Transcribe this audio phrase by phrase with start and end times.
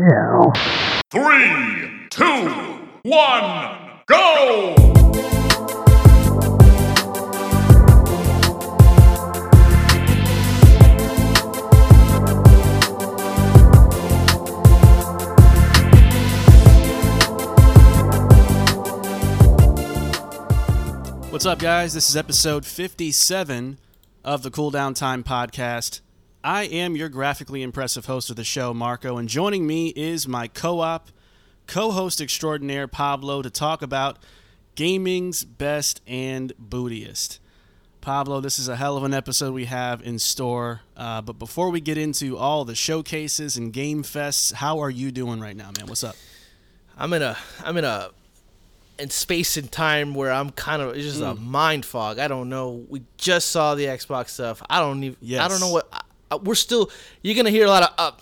[0.00, 0.50] Yeah.
[1.10, 2.48] Three, two,
[3.02, 4.74] one, go!
[21.28, 21.92] What's up, guys?
[21.92, 23.76] This is episode 57
[24.24, 26.00] of the Cool Down Time podcast.
[26.42, 30.48] I am your graphically impressive host of the show, Marco, and joining me is my
[30.48, 31.08] co op,
[31.66, 34.18] co host extraordinaire, Pablo, to talk about
[34.74, 37.38] gaming's best and bootiest.
[38.00, 40.80] Pablo, this is a hell of an episode we have in store.
[40.96, 45.10] Uh, but before we get into all the showcases and game fests, how are you
[45.10, 45.86] doing right now, man?
[45.86, 46.16] What's up?
[46.96, 48.10] I'm in a I'm in a
[48.98, 51.42] in space and time where I'm kind of it's just a Mm.
[51.44, 52.18] mind fog.
[52.18, 52.84] I don't know.
[52.88, 54.62] We just saw the Xbox stuff.
[54.70, 55.38] I don't even.
[55.38, 56.06] I don't know what.
[56.30, 56.90] I- we're still.
[57.22, 58.12] You're gonna hear a lot of uh,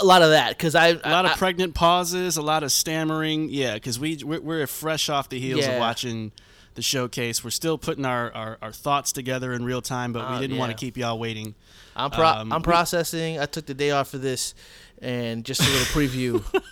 [0.00, 2.70] a lot of that because I A lot of I, pregnant pauses, a lot of
[2.72, 3.48] stammering.
[3.50, 6.32] Yeah, because we we're, we're fresh off the heels of watching
[6.74, 7.42] the showcase.
[7.42, 10.58] We're still putting our, our, our thoughts together in real time, but we Uh, didn't
[10.58, 11.56] want to keep y'all waiting.
[11.96, 13.40] I'm pro- um, I'm processing.
[13.40, 14.54] I took the day off for this,
[15.02, 16.44] and just a little preview.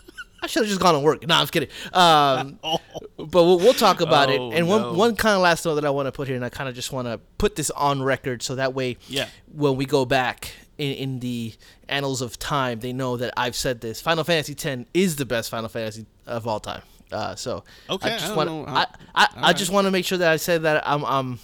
[0.42, 1.26] I should have just gone to work.
[1.26, 1.68] No, I'm kidding.
[1.92, 2.78] Um, Oh,
[3.16, 4.58] but we'll, we'll talk about Oh, it.
[4.58, 4.76] And no.
[4.76, 6.68] one one kind of last note that I want to put here, and I kind
[6.68, 9.28] of just want to put this on record, so that way, Yeah.
[9.52, 11.54] when we go back in, in the
[11.88, 14.00] annals of time, they know that I've said this.
[14.00, 16.82] Final Fantasy X is the best Final Fantasy of all time.
[17.10, 18.64] Uh, so Okay, I I just want know.
[18.66, 19.56] I I, I Alright.
[19.56, 21.38] just want to make sure that I said that I'm I'm.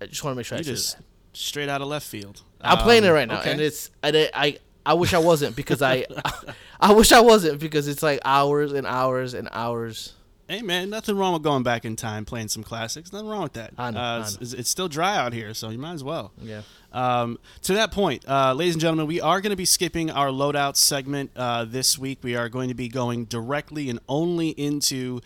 [0.00, 1.04] I just want to make sure you I said just that.
[1.32, 2.42] straight out of left field.
[2.60, 3.52] I'm playing it Um, right now, okay.
[3.52, 6.06] and it's I, I I wish I wasn't because I
[6.80, 10.14] I wish I wasn't because it's like hours and hours and hours.
[10.48, 13.12] Hey man, nothing wrong with going back in time, playing some classics.
[13.12, 13.72] Nothing wrong with that.
[13.78, 14.38] I know, uh, I it's- know.
[14.42, 16.32] It's, it's still dry out here, so you might as well.
[16.42, 16.62] Yeah.
[16.92, 20.26] Um, to that point, uh, ladies and gentlemen, we are going to be skipping our
[20.28, 22.18] loadout segment uh, this week.
[22.22, 25.20] We are going to be going directly and only into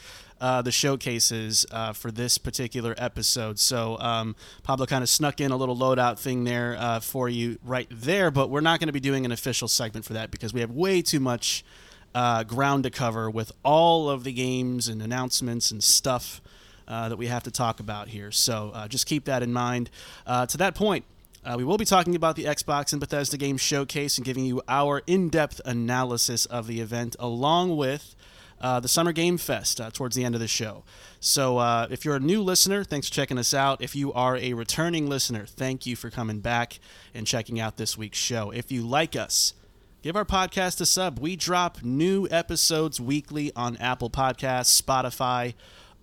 [0.45, 3.59] uh, the showcases uh, for this particular episode.
[3.59, 7.59] So um, Pablo kind of snuck in a little loadout thing there uh, for you
[7.65, 10.53] right there, but we're not going to be doing an official segment for that because
[10.53, 11.65] we have way too much
[12.15, 16.43] uh, ground to cover with all of the games and announcements and stuff
[16.87, 18.31] uh, that we have to talk about here.
[18.31, 19.89] So uh, just keep that in mind.
[20.27, 21.07] To that point,
[21.43, 24.61] uh, we will be talking about the Xbox and Bethesda Game Showcase and giving you
[24.69, 28.15] our in depth analysis of the event along with.
[28.61, 30.85] Uh, the Summer Game Fest uh, towards the end of the show.
[31.21, 33.83] So, uh, if you're a new listener, thanks for checking us out.
[33.83, 36.79] If you are a returning listener, thank you for coming back
[37.13, 38.51] and checking out this week's show.
[38.51, 39.53] If you like us,
[40.03, 41.19] give our podcast a sub.
[41.19, 45.55] We drop new episodes weekly on Apple Podcasts, Spotify,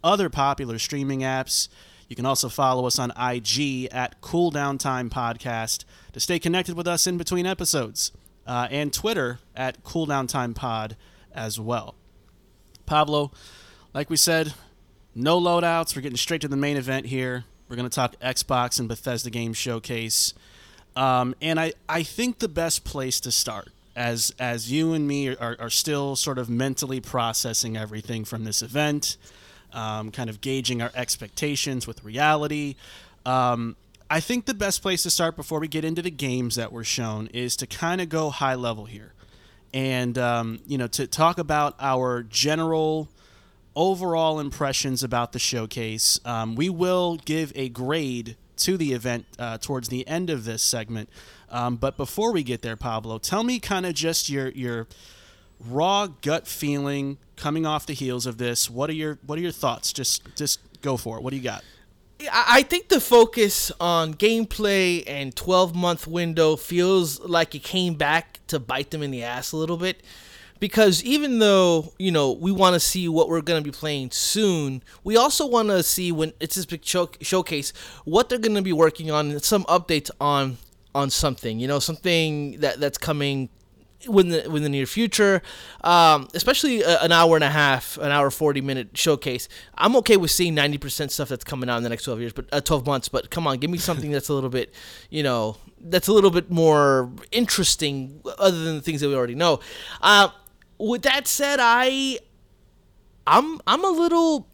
[0.03, 1.67] other popular streaming apps.
[2.09, 6.75] You can also follow us on IG at Cool Down Time Podcast to stay connected
[6.75, 8.11] with us in between episodes,
[8.45, 10.97] uh, and Twitter at Cool Down Time Pod
[11.33, 11.95] as well.
[12.91, 13.31] Pablo,
[13.93, 14.53] like we said,
[15.15, 15.95] no loadouts.
[15.95, 17.45] We're getting straight to the main event here.
[17.69, 20.33] We're going to talk Xbox and Bethesda Game Showcase.
[20.97, 25.29] Um, and I, I think the best place to start, as as you and me
[25.37, 29.15] are, are still sort of mentally processing everything from this event,
[29.71, 32.75] um, kind of gauging our expectations with reality.
[33.25, 33.77] Um,
[34.09, 36.83] I think the best place to start before we get into the games that were
[36.83, 39.13] shown is to kind of go high level here,
[39.73, 43.09] and um, you know to talk about our general
[43.75, 46.19] overall impressions about the showcase.
[46.25, 50.61] Um, we will give a grade to the event uh, towards the end of this
[50.61, 51.09] segment.
[51.49, 54.87] Um, but before we get there, Pablo, tell me kind of just your your
[55.59, 58.69] raw gut feeling coming off the heels of this.
[58.69, 59.93] What are your what are your thoughts?
[59.93, 61.23] Just just go for it.
[61.23, 61.63] What do you got?
[62.31, 68.39] I think the focus on gameplay and 12 month window feels like it came back
[68.47, 70.03] to bite them in the ass a little bit.
[70.59, 74.11] Because even though, you know, we want to see what we're going to be playing
[74.11, 77.73] soon, we also want to see when it's this big show- showcase
[78.05, 80.57] what they're going to be working on and some updates on
[80.93, 83.49] on something, you know, something that that's coming
[84.07, 85.41] within the, within the near future,
[85.83, 89.47] um, especially a, an hour and a half, an hour forty minute showcase.
[89.77, 92.33] I'm okay with seeing ninety percent stuff that's coming out in the next twelve years,
[92.33, 93.09] but uh, twelve months.
[93.09, 94.73] But come on, give me something that's a little bit,
[95.09, 99.35] you know, that's a little bit more interesting, other than the things that we already
[99.35, 99.59] know.
[100.01, 100.29] Uh,
[100.77, 102.19] with that said, I,
[103.27, 104.47] I'm I'm a little,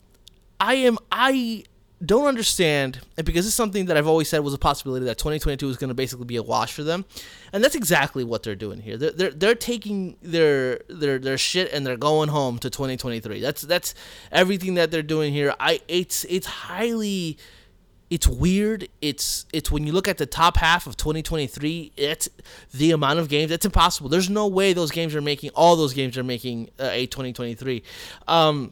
[0.59, 1.63] I am I
[2.05, 5.67] don't understand, and because it's something that I've always said was a possibility that 2022
[5.69, 7.05] is going to basically be a wash for them,
[7.51, 8.97] and that's exactly what they're doing here.
[8.97, 13.41] They're they're, they're taking their their their shit and they're going home to 2023.
[13.41, 13.95] That's that's
[14.31, 15.55] everything that they're doing here.
[15.59, 17.37] I it's it's highly
[18.09, 18.87] it's weird.
[19.01, 22.29] It's it's when you look at the top half of 2023, it's
[22.73, 23.51] the amount of games.
[23.51, 24.09] It's impossible.
[24.09, 27.83] There's no way those games are making all those games are making uh, a 2023.
[28.27, 28.71] Um,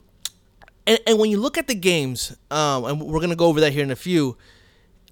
[0.88, 3.74] and, and when you look at the games, um, and we're gonna go over that
[3.74, 4.38] here in a few.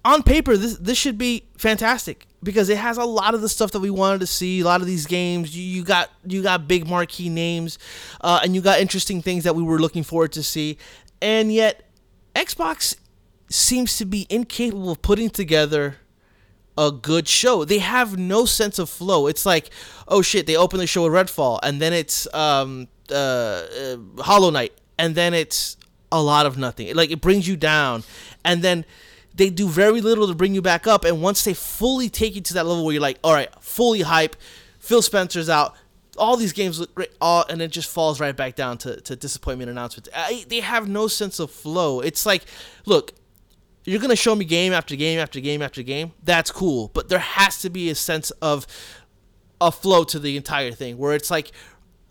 [0.04, 3.70] On paper, this this should be fantastic because it has a lot of the stuff
[3.70, 4.60] that we wanted to see.
[4.60, 7.78] A lot of these games, you, you got you got big marquee names,
[8.20, 10.76] uh, and you got interesting things that we were looking forward to see.
[11.22, 11.88] And yet,
[12.34, 12.96] Xbox
[13.48, 15.96] seems to be incapable of putting together
[16.76, 17.64] a good show.
[17.64, 19.26] They have no sense of flow.
[19.26, 19.70] It's like,
[20.08, 24.50] oh shit, they open the show with Redfall, and then it's um, uh, uh, Hollow
[24.50, 25.76] Knight, and then it's
[26.12, 26.94] a lot of nothing.
[26.94, 28.04] Like it brings you down,
[28.44, 28.84] and then
[29.34, 31.04] they do very little to bring you back up.
[31.04, 34.02] And once they fully take you to that level where you're like, all right, fully
[34.02, 34.36] hype,
[34.78, 35.74] Phil Spencer's out.
[36.16, 39.16] All these games look great, all, and it just falls right back down to, to
[39.16, 40.08] disappointment announcements.
[40.14, 41.98] I, they have no sense of flow.
[41.98, 42.44] It's like,
[42.86, 43.14] look,
[43.84, 46.12] you're gonna show me game after game after game after game.
[46.22, 48.68] That's cool, but there has to be a sense of
[49.60, 51.50] a flow to the entire thing, where it's like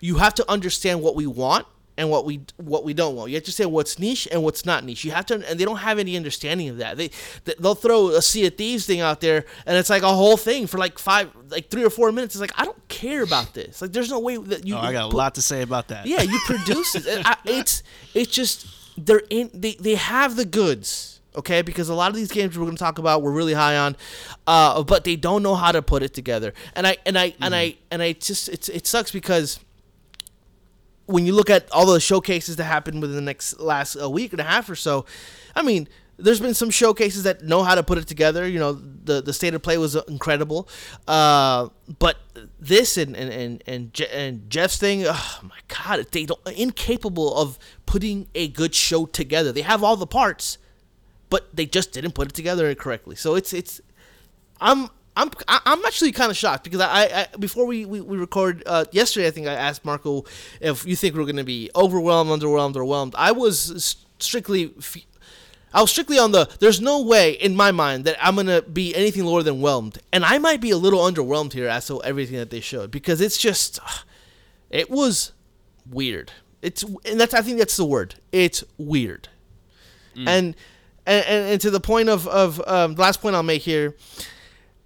[0.02, 1.66] you have to understand what we want
[1.98, 3.30] and what we what we don't want.
[3.30, 5.06] You have to say what's niche and what's not niche.
[5.06, 6.98] You have to, and they don't have any understanding of that.
[6.98, 7.12] They
[7.60, 10.68] they'll throw a Sea of Thieves thing out there, and it's like a whole thing
[10.68, 12.36] for like five, like three or four minutes.
[12.36, 13.82] It's like I don't care about this.
[13.82, 14.76] Like there's no way that you.
[14.76, 16.06] Oh, I got put, a lot to say about that.
[16.06, 17.06] Yeah, you produce it.
[17.26, 18.68] I, it's it's just
[18.98, 19.52] they're in.
[19.54, 21.62] They they have the goods okay?
[21.64, 23.96] Because a lot of these games we're going to talk about we're really high on,
[24.46, 26.54] uh, but they don't know how to put it together.
[26.76, 27.44] And I and I mm-hmm.
[27.44, 29.60] and I and I just it's it sucks because
[31.06, 34.32] when you look at all the showcases that happened within the next last a week
[34.32, 35.06] and a half or so,
[35.56, 35.88] I mean.
[36.16, 38.48] There's been some showcases that know how to put it together.
[38.48, 40.70] You know, the the state of play was incredible,
[41.08, 42.18] uh, but
[42.60, 47.36] this and and and and, Je- and Geoff's thing, oh my god, they don't incapable
[47.36, 47.58] of
[47.88, 49.52] putting a good show together.
[49.52, 50.60] They have all the parts,
[51.32, 53.16] but they just didn't put it together correctly.
[53.16, 53.82] So it's it's
[54.62, 58.64] I'm I'm I'm actually kind of shocked because I, I before we we, we record
[58.66, 60.26] uh, yesterday I think I asked Marco
[60.60, 63.14] if you think we're going to be overwhelmed, underwhelmed, or whelmed.
[63.16, 64.74] I was strictly
[65.74, 68.62] I was strictly on the there's no way in my mind that I'm going to
[68.62, 70.00] be anything lower than whelmed.
[70.12, 73.22] And I might be a little underwhelmed here as to everything that they showed because
[73.22, 73.80] it's just
[74.70, 75.32] it was
[75.90, 76.32] weird.
[76.62, 78.16] It's and that's I think that's the word.
[78.32, 79.30] It's weird.
[80.16, 80.28] Mm.
[80.28, 80.56] And
[81.06, 83.96] and, and, and to the point of of um, last point I'll make here,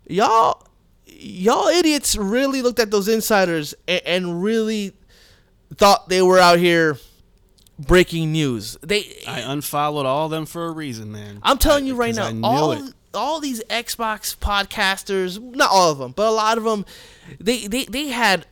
[0.09, 0.63] y'all
[1.05, 4.93] y'all idiots really looked at those insiders and, and really
[5.75, 6.97] thought they were out here
[7.79, 8.77] breaking news.
[8.81, 11.39] They I unfollowed all of them for a reason, man.
[11.43, 12.93] I'm telling I, you right now, all it.
[13.13, 16.85] all these Xbox podcasters, not all of them, but a lot of them,
[17.39, 18.45] they they they had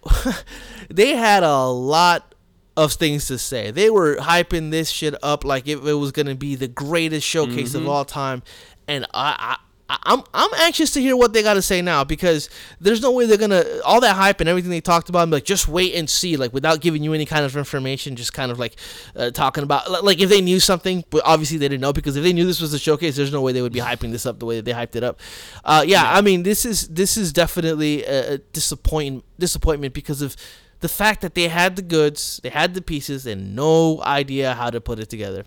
[0.90, 2.36] they had a lot
[2.78, 3.72] of things to say.
[3.72, 7.74] They were hyping this shit up like it, it was gonna be the greatest showcase
[7.74, 7.84] mm-hmm.
[7.84, 8.44] of all time,
[8.88, 12.50] and I I'm I'm anxious to hear what they got to say now because
[12.82, 15.20] there's no way they're gonna all that hype and everything they talked about.
[15.20, 18.34] I'm like, just wait and see, like without giving you any kind of information, just
[18.34, 18.78] kind of like
[19.16, 22.24] uh, talking about like if they knew something, but obviously they didn't know because if
[22.24, 24.40] they knew this was a showcase, there's no way they would be hyping this up
[24.40, 25.20] the way that they hyped it up.
[25.64, 30.36] Uh, yeah, yeah, I mean this is this is definitely a, disappointment disappointment because of
[30.80, 34.70] the fact that they had the goods, they had the pieces, and no idea how
[34.70, 35.46] to put it together.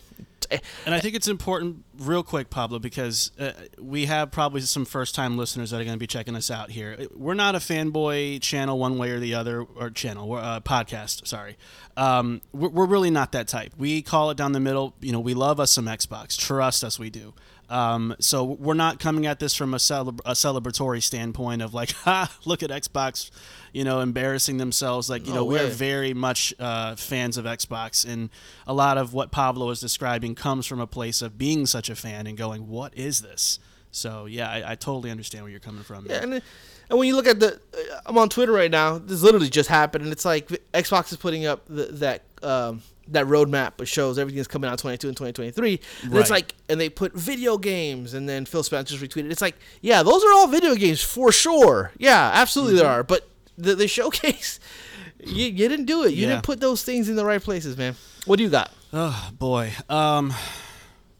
[0.50, 5.36] And I think it's important, real quick, Pablo, because uh, we have probably some first-time
[5.36, 7.06] listeners that are going to be checking us out here.
[7.14, 11.26] We're not a fanboy channel, one way or the other, or channel, uh, podcast.
[11.26, 11.56] Sorry,
[11.96, 13.74] um, we're, we're really not that type.
[13.76, 14.94] We call it down the middle.
[15.00, 16.36] You know, we love us some Xbox.
[16.38, 17.34] Trust us, we do.
[17.70, 22.32] Um, so we're not coming at this from a, a, celebratory standpoint of like, ha,
[22.46, 23.30] look at Xbox,
[23.72, 25.10] you know, embarrassing themselves.
[25.10, 25.64] Like, you no know, way.
[25.64, 28.30] we're very much uh, fans of Xbox, and
[28.66, 31.94] a lot of what Pablo is describing comes from a place of being such a
[31.94, 33.58] fan and going, what is this?
[33.90, 36.06] So yeah, I, I totally understand where you're coming from.
[36.06, 37.60] Yeah, and, and when you look at the,
[38.06, 38.98] I'm on Twitter right now.
[38.98, 42.22] This literally just happened, and it's like Xbox is putting up the, that.
[42.42, 42.82] Um,
[43.12, 46.20] that roadmap but shows everything is coming out 22 and 2023 and right.
[46.20, 49.30] it's like and they put video games and then phil spencer's retweeted.
[49.30, 51.92] It's like yeah those are all video games for sure.
[51.98, 52.84] Yeah absolutely mm-hmm.
[52.84, 53.02] there are.
[53.02, 54.60] But the, the showcase
[55.24, 56.10] you, you didn't do it.
[56.10, 56.34] You yeah.
[56.34, 57.96] didn't put those things in the right places man.
[58.26, 58.70] What do you got?
[58.92, 59.72] Oh boy.
[59.88, 60.32] Um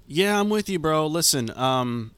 [0.06, 1.06] yeah i'm with you bro.
[1.06, 2.12] Listen um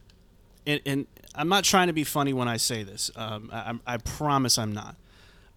[0.66, 3.10] and, and i'm not trying to be funny when i say this.
[3.16, 4.96] Um i, I promise i'm not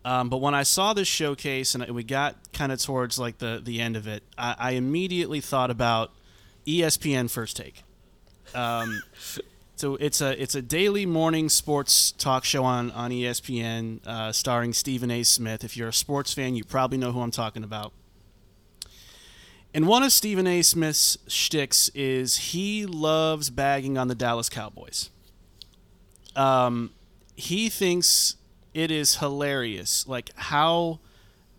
[0.06, 3.62] um, but when I saw this showcase and we got kind of towards like the
[3.64, 6.12] the end of it, I, I immediately thought about
[6.68, 7.84] ESPN First Take.
[8.54, 9.02] Um,
[9.76, 14.74] so it's a it's a daily morning sports talk show on on ESPN, uh, starring
[14.74, 15.24] Stephen A.
[15.24, 15.64] Smith.
[15.64, 17.94] If you're a sports fan, you probably know who I'm talking about.
[19.74, 20.62] And one of Stephen A.
[20.62, 25.10] Smith's shticks is he loves bagging on the Dallas Cowboys.
[26.36, 26.92] Um,
[27.36, 28.36] he thinks
[28.74, 31.00] it is hilarious, like how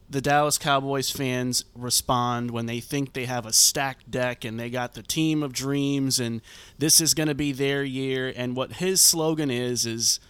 [0.09, 4.71] the Dallas Cowboys fans respond when they think they have a stacked deck and they
[4.71, 6.43] got the team of dreams and
[6.79, 8.33] this is going to be their year.
[8.35, 10.21] And what his slogan is is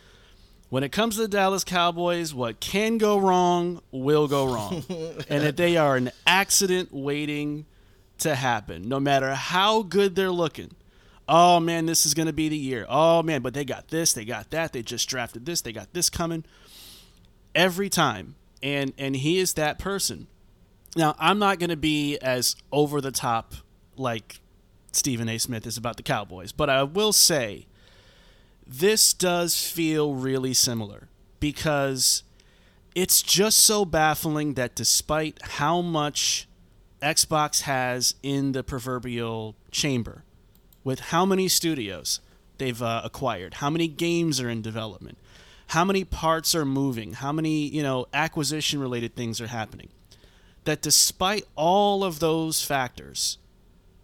[0.70, 4.84] when it comes to the Dallas Cowboys, what can go wrong will go wrong.
[5.28, 7.66] and that they are an accident waiting
[8.18, 10.70] to happen, no matter how good they're looking.
[11.28, 12.86] Oh man, this is going to be the year.
[12.88, 15.92] Oh man, but they got this, they got that, they just drafted this, they got
[15.92, 16.44] this coming.
[17.54, 18.36] Every time.
[18.62, 20.26] And and he is that person.
[20.96, 23.54] Now, I'm not going to be as over the top
[23.96, 24.40] like
[24.92, 25.38] Stephen A.
[25.38, 27.66] Smith is about the Cowboys, but I will say
[28.66, 31.08] this does feel really similar
[31.40, 32.22] because
[32.94, 36.48] it's just so baffling that despite how much
[37.02, 40.24] Xbox has in the proverbial chamber,
[40.84, 42.20] with how many studios
[42.58, 45.18] they've uh, acquired, how many games are in development,
[45.68, 49.88] how many parts are moving, how many you know acquisition related things are happening,
[50.64, 53.38] that despite all of those factors,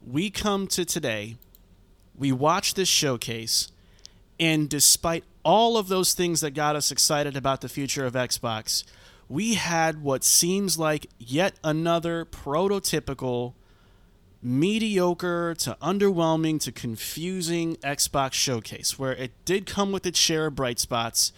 [0.07, 1.37] we come to today,
[2.17, 3.71] we watch this showcase,
[4.39, 8.85] and despite all of those things that got us excited about the future of Xbox,
[9.29, 13.55] we had what seems like yet another prototypical
[14.43, 20.55] mediocre to underwhelming to confusing Xbox showcase where it did come with its share of
[20.55, 21.33] bright spots,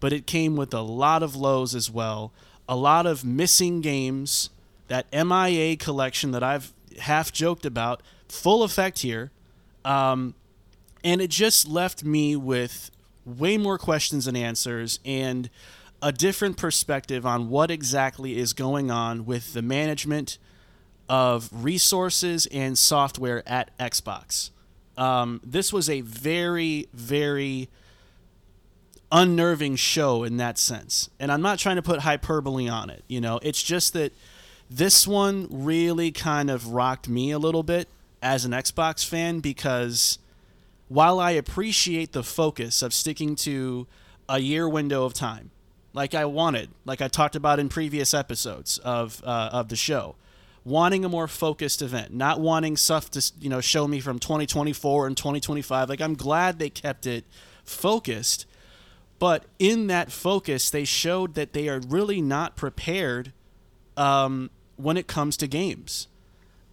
[0.00, 2.32] but it came with a lot of lows as well.
[2.68, 4.50] A lot of missing games.
[4.88, 9.30] That MIA collection that I've half joked about, full effect here.
[9.82, 10.34] Um,
[11.02, 12.90] and it just left me with
[13.24, 15.48] way more questions than answers and
[16.02, 20.38] a different perspective on what exactly is going on with the management
[21.08, 24.50] of resources and software at Xbox.
[24.96, 27.68] Um, this was a very, very
[29.10, 31.10] unnerving show in that sense.
[31.20, 33.04] And I'm not trying to put hyperbole on it.
[33.08, 34.12] You know, it's just that
[34.70, 37.88] this one really kind of rocked me a little bit
[38.22, 40.18] as an Xbox fan because
[40.88, 43.86] while I appreciate the focus of sticking to
[44.28, 45.50] a year window of time,
[45.92, 50.16] like I wanted, like I talked about in previous episodes of uh, of the show,
[50.64, 55.06] wanting a more focused event, not wanting stuff to you know show me from 2024
[55.06, 55.88] and 2025.
[55.88, 57.24] Like I'm glad they kept it
[57.64, 58.46] focused,
[59.18, 63.32] but in that focus, they showed that they are really not prepared
[63.96, 66.08] um, when it comes to games.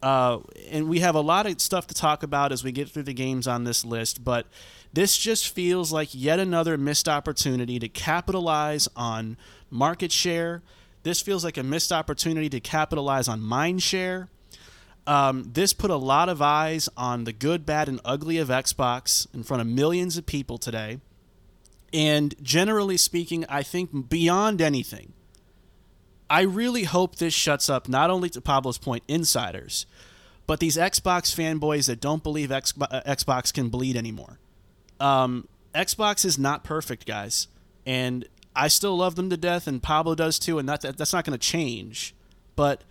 [0.01, 0.39] Uh,
[0.71, 3.13] and we have a lot of stuff to talk about as we get through the
[3.13, 4.48] games on this list, but
[4.93, 9.38] this just feels like yet another missed opportunity to capitalize on
[9.69, 10.62] market share.
[11.03, 14.27] This feels like a missed opportunity to capitalize on mindshare.
[15.08, 19.27] Um, this put a lot of eyes on the good, bad, and ugly of Xbox
[19.34, 21.00] in front of millions of people today.
[21.91, 25.13] And generally speaking, I think beyond anything,
[26.29, 29.86] I really hope this shuts up not only to Pablo's point insiders,
[30.48, 34.39] but these Xbox fanboys that don't believe uh, Xbox can bleed anymore.
[35.00, 37.48] Um, Xbox is not perfect, guys,
[37.86, 41.13] and I still love them to death, and Pablo does too, and that, that that's
[41.13, 42.13] not going to change.
[42.55, 42.84] But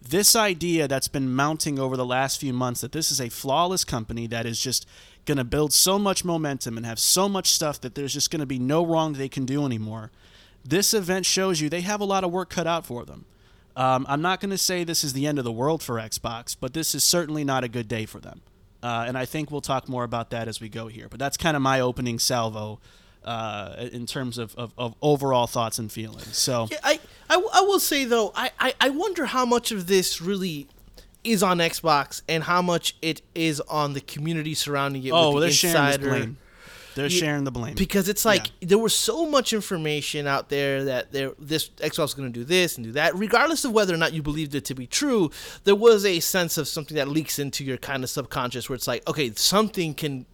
[0.00, 3.84] this idea that's been mounting over the last few months that this is a flawless
[3.84, 4.86] company that is just
[5.24, 8.40] going to build so much momentum and have so much stuff that there's just going
[8.40, 10.10] to be no wrong they can do anymore.
[10.64, 13.24] This event shows you they have a lot of work cut out for them.
[13.76, 16.56] Um, I'm not going to say this is the end of the world for Xbox,
[16.58, 18.40] but this is certainly not a good day for them.
[18.82, 21.08] Uh, and I think we'll talk more about that as we go here.
[21.08, 22.80] But that's kind of my opening salvo
[23.28, 26.34] uh, in terms of, of, of, overall thoughts and feelings.
[26.34, 29.86] So yeah, I, I, I will say though, I, I, I wonder how much of
[29.86, 30.66] this really
[31.24, 35.10] is on Xbox and how much it is on the community surrounding it.
[35.10, 36.36] Oh, with they're the sharing the blame.
[36.94, 38.68] They're sharing the blame because it's like yeah.
[38.68, 42.44] there was so much information out there that there this Xbox is going to do
[42.44, 45.30] this and do that, regardless of whether or not you believed it to be true.
[45.64, 48.88] There was a sense of something that leaks into your kind of subconscious, where it's
[48.88, 50.24] like, okay, something can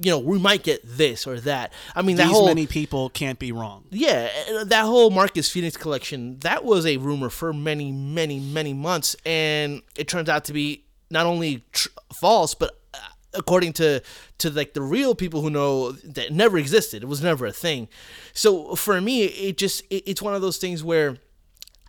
[0.00, 1.72] you know, we might get this or that.
[1.94, 3.84] I mean, that These whole many people can't be wrong.
[3.90, 4.30] Yeah,
[4.64, 9.82] that whole Marcus Fenix collection that was a rumor for many, many, many months, and
[9.96, 12.98] it turns out to be not only tr- false, but uh,
[13.34, 14.02] according to
[14.38, 17.02] to like the real people who know that never existed.
[17.02, 17.88] It was never a thing.
[18.32, 21.18] So for me, it just it, it's one of those things where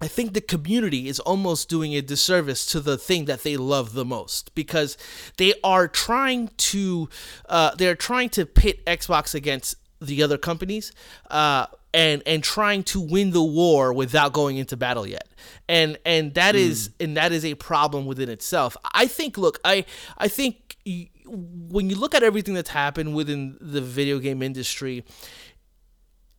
[0.02, 3.94] I think the community is almost doing a disservice to the thing that they love
[3.94, 4.98] the most because
[5.38, 7.10] they are trying to
[7.48, 10.92] uh, they're trying to pit Xbox against the other companies.
[11.32, 15.30] Uh, and and trying to win the war without going into battle yet
[15.70, 19.86] and and that is and that is a problem within itself i think look i
[20.18, 25.06] i think y- when you look at everything that's happened within the video game industry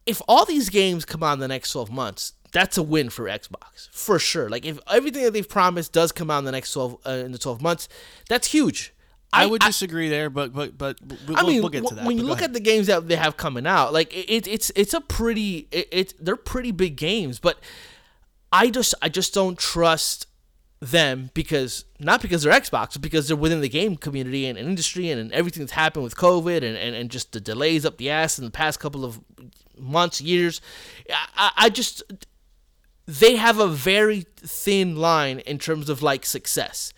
[0.05, 3.27] if all these games come out in the next 12 months that's a win for
[3.27, 4.49] Xbox for sure.
[4.49, 7.33] Like if everything that they've promised does come out in the next 12 uh, in
[7.33, 7.87] the 12 months,
[8.31, 8.95] that's huge.
[9.31, 10.99] I, would disagree there, but but but
[11.29, 12.07] we'll, I mean, we'll get to that.
[12.07, 12.51] when you look ahead.
[12.51, 15.69] at the games that they have coming out, like it, it it's it's a pretty
[15.71, 17.59] it, it they're pretty big games, but
[18.51, 20.27] I just I just don't trust
[20.81, 24.67] them because not because they're Xbox, but because they're within the game community and, and
[24.67, 27.99] industry and, and everything that's happened with COVID and, and, and just the delays up
[27.99, 29.21] the ass in the past couple of
[29.79, 30.63] months, years.
[31.11, 32.03] I, I- I just
[33.07, 36.93] they have a very thin line in terms of like success.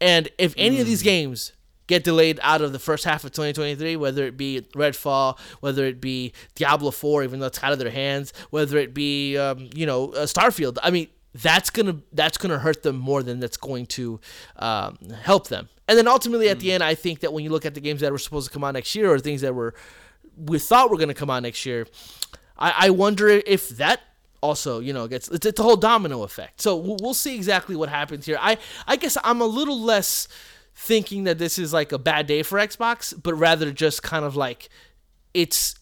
[0.00, 1.52] And if any of these games
[1.88, 6.00] get delayed out of the first half of 2023, whether it be Redfall, whether it
[6.00, 9.86] be Diablo 4, even though it's out of their hands, whether it be um, you
[9.86, 13.86] know uh, Starfield, I mean that's gonna that's gonna hurt them more than that's going
[13.86, 14.20] to
[14.56, 15.68] um, help them.
[15.88, 18.02] And then ultimately at the end, I think that when you look at the games
[18.02, 19.74] that were supposed to come out next year or things that were
[20.36, 21.86] we thought were going to come out next year,
[22.56, 24.00] I, I wonder if that
[24.40, 26.60] also you know gets it's, it's a whole domino effect.
[26.60, 28.38] So we'll, we'll see exactly what happens here.
[28.40, 30.28] I I guess I'm a little less
[30.74, 34.36] thinking that this is like a bad day for Xbox, but rather just kind of
[34.36, 34.68] like
[35.34, 35.74] it's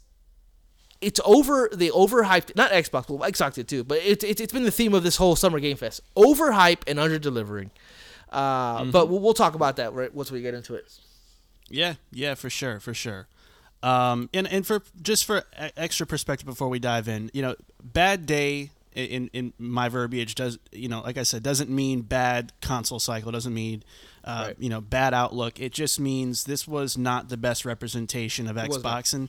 [1.02, 4.64] it's over they overhyped not Xbox, well Xbox did too, but it's it's it's been
[4.64, 6.00] the theme of this whole summer game fest.
[6.16, 7.70] Overhype and under delivering.
[8.30, 10.92] Uh, But we'll, we'll talk about that right once we get into it.
[11.68, 13.28] Yeah, yeah, for sure, for sure.
[13.83, 15.45] Um, and and for just for
[15.76, 20.59] extra perspective before we dive in, you know, bad day in in my verbiage does
[20.73, 23.83] you know like I said doesn't mean bad console cycle doesn't mean
[24.25, 24.56] uh, Right.
[24.59, 25.61] you know bad outlook.
[25.61, 28.56] It just means this was not the best representation of.
[28.56, 29.12] Xbox.
[29.14, 29.28] And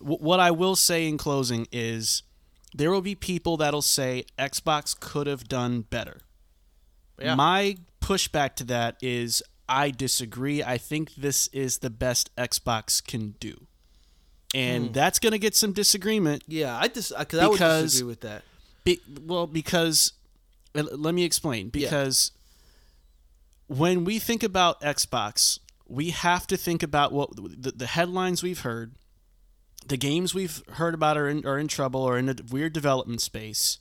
[0.00, 2.24] w- what I will say in closing is
[2.74, 6.18] there will be people that'll say Xbox could have done better.
[7.20, 7.36] Yeah.
[7.36, 10.62] My pushback to that is I disagree.
[10.62, 13.67] I think this is the best Xbox can do.
[14.54, 16.42] And that's going to get some disagreement.
[16.46, 18.42] Yeah, I just because I would disagree with that.
[18.84, 20.12] Be, well, because
[20.74, 21.68] uh, let me explain.
[21.68, 22.32] Because
[23.66, 28.60] when we think about Xbox, we have to think about what the, the headlines we've
[28.60, 28.94] heard,
[29.86, 33.20] the games we've heard about are in, are in trouble or in a weird development
[33.20, 33.78] space,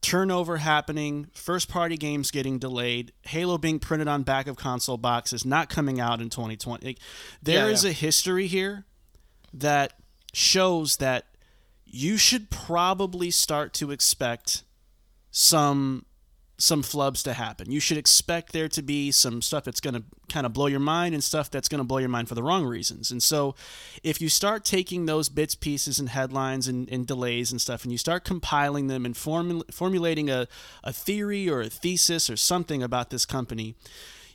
[0.00, 5.44] turnover happening, first party games getting delayed, Halo being printed on back of console boxes,
[5.44, 6.84] not coming out in 2020.
[6.84, 6.98] Like,
[7.42, 7.90] there Yeah, is yeah.
[7.90, 8.84] a history here
[9.60, 9.94] that
[10.32, 11.26] shows that
[11.84, 14.64] you should probably start to expect
[15.30, 16.04] some
[16.56, 17.70] some flubs to happen.
[17.70, 20.80] You should expect there to be some stuff that's going to kind of blow your
[20.80, 23.10] mind and stuff that's going to blow your mind for the wrong reasons.
[23.10, 23.56] And so
[24.04, 27.90] if you start taking those bits, pieces, and headlines and, and delays and stuff, and
[27.90, 30.46] you start compiling them and formul- formulating a,
[30.84, 33.74] a theory or a thesis or something about this company,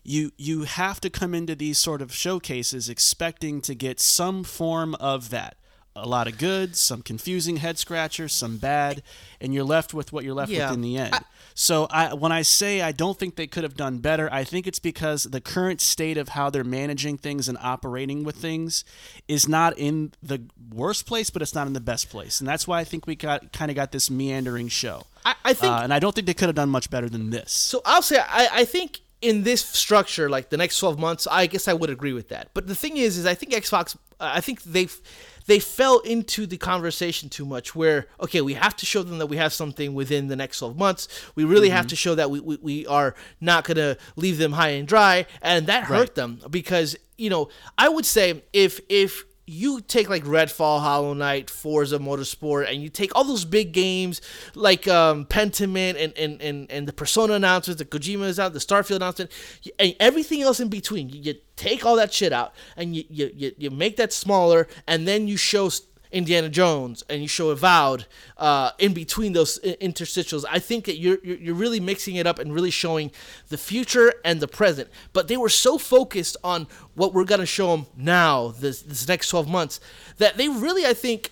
[0.10, 4.96] you you have to come into these sort of showcases expecting to get some form
[4.96, 5.56] of that.
[5.96, 9.04] A lot of good, some confusing head scratchers, some bad,
[9.42, 10.70] and you're left with what you're left Yeah.
[10.70, 11.16] with in the end.
[11.56, 14.66] so I, when I say I don't think they could have done better, I think
[14.66, 18.86] it's because the current state of how they're managing things and operating with things
[19.28, 20.40] is not in the
[20.74, 23.16] worst place, but it's not in the best place, and that's why I think we
[23.16, 25.06] got kind of got this meandering show.
[25.26, 27.30] I, I think Uh, and I don't think they could have done much better than
[27.32, 27.52] this.
[27.52, 31.48] So I'll say I, I think in this structure, like the next twelve months, I
[31.48, 32.50] guess I would agree with that.
[32.54, 35.00] But the thing is, is I think Xbox, I think they've
[35.46, 37.76] they fell into the conversation too much.
[37.76, 40.78] Where okay, we have to show them that we have something within the next twelve
[40.78, 41.08] months.
[41.36, 41.90] We really have mm-hmm.
[41.90, 45.68] to show that we, we, we are not gonna leave them high and dry, and
[45.68, 46.16] that hurt Right.
[46.16, 51.50] them because you know I would say if if you take like Redfall, Hollow Knight,
[51.50, 54.22] Forza Motorsport, and you take all those big games
[54.54, 58.60] like um, Pentiment and, and, and, and the Persona announcements, the Kojima is out, the
[58.60, 59.32] Starfield announcement,
[59.80, 61.10] and everything else in between.
[61.10, 65.08] You, you take all that shit out and you, you, you, make that smaller, and
[65.08, 65.70] then you show
[66.12, 70.44] Indiana Jones and you show Avowed uh, in between those interstitials.
[70.50, 73.12] I think that you're, you're really mixing it up and really showing
[73.50, 74.90] the future and the present.
[75.14, 79.30] But they were so focused on what we're gonna show them now, this this next
[79.30, 79.80] twelve months,
[80.18, 81.32] that they really, I think,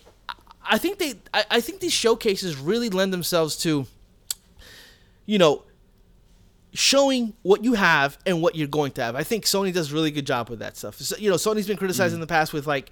[0.64, 3.88] I think they, I, I think these showcases really lend themselves to,
[5.26, 5.64] you know,
[6.74, 9.16] showing what you have and what you're going to have.
[9.16, 11.00] I think Sony does a really good job with that stuff.
[11.00, 12.92] So, you know, Sony's been criticized in the past with like,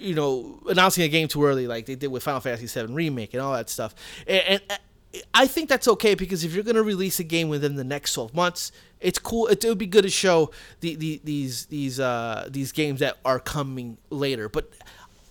[0.00, 3.34] you know, announcing a game too early, like they did with Final Fantasy VII remake
[3.34, 3.94] and all that stuff.
[4.26, 4.78] And, and
[5.34, 8.14] I think that's okay because if you're going to release a game within the next
[8.14, 9.46] 12 months, it's cool.
[9.48, 13.16] It, it would be good to show the, the these these uh, these games that
[13.24, 14.48] are coming later.
[14.48, 14.70] But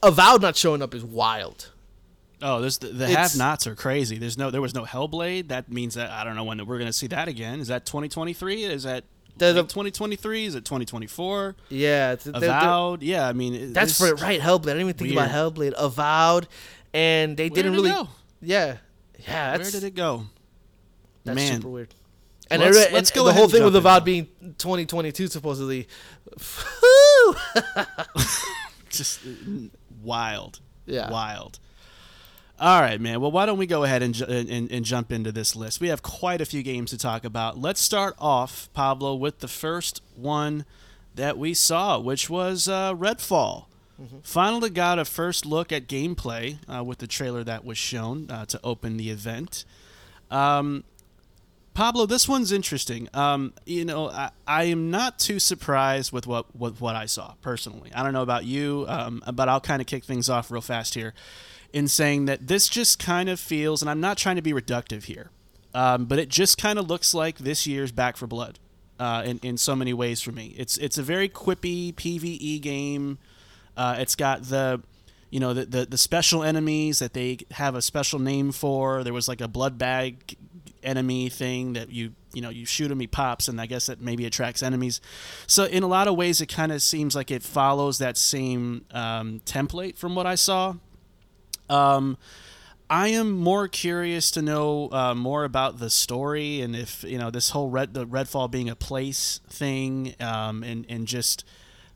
[0.03, 1.71] Avowed not showing up is wild.
[2.41, 4.17] Oh, there's the, the It's- have-nots are crazy.
[4.17, 5.49] There's no, there was no Hellblade.
[5.49, 7.59] That means that I don't know when we're going to see that again.
[7.59, 8.63] Is that 2023?
[8.63, 9.03] Is that
[9.39, 10.45] The- the- 2023?
[10.45, 11.55] Is it 2024?
[11.69, 13.01] Yeah, it's, they're- they're- Avowed?
[13.01, 14.63] Yeah, I mean that's for right Hellblade.
[14.63, 15.73] I didn't even think about Hellblade.
[15.77, 16.47] Avowed,
[16.93, 17.89] and they Where didn't did it really.
[17.91, 18.07] go?
[18.41, 18.77] Yeah,
[19.27, 19.57] yeah.
[19.57, 20.25] Where did it go?
[21.25, 21.55] That's Man.
[21.57, 21.93] super weird.
[22.51, 25.87] And, Let's- let's and go the whole thing with Avowed being 2022 supposedly.
[28.89, 29.29] Just uh,
[30.01, 30.59] wild.
[30.85, 31.09] Yeah.
[31.11, 31.59] Wild.
[32.59, 33.21] All right, man.
[33.21, 35.79] Well, why don't we go ahead and, and, and jump into this list?
[35.79, 37.57] We have quite a few games to talk about.
[37.57, 40.65] Let's start off, Pablo, with the first one
[41.15, 43.65] that we saw, which was uh, Redfall.
[44.23, 48.45] Finally got a first look at gameplay uh, with the trailer that was shown uh,
[48.45, 49.65] to open the event.
[50.31, 50.85] Um,
[51.73, 53.09] Pablo, this one's interesting.
[53.13, 57.33] Um, you know, I, I am not too surprised with what with what I saw
[57.41, 57.91] personally.
[57.93, 60.93] I don't know about you, um, but I'll kind of kick things off real fast
[60.93, 61.13] here,
[61.73, 65.03] in saying that this just kind of feels, and I'm not trying to be reductive
[65.03, 65.31] here,
[65.73, 68.59] um, but it just kind of looks like this year's Back 4 Blood,
[68.99, 70.53] uh, in in so many ways for me.
[70.57, 73.17] It's it's a very quippy PVE game.
[73.77, 74.81] Uh, it's got the
[75.29, 79.03] you know the, the the special enemies that they have a special name for.
[79.03, 80.35] There was like a blood bag
[80.83, 84.01] enemy thing that you you know you shoot him he pops and I guess that
[84.01, 85.01] maybe attracts enemies.
[85.47, 88.85] So in a lot of ways it kind of seems like it follows that same
[88.91, 90.75] um, template from what I saw.
[91.69, 92.17] Um,
[92.89, 97.29] I am more curious to know uh, more about the story and if you know
[97.29, 101.45] this whole red the Redfall being a place thing um, and and just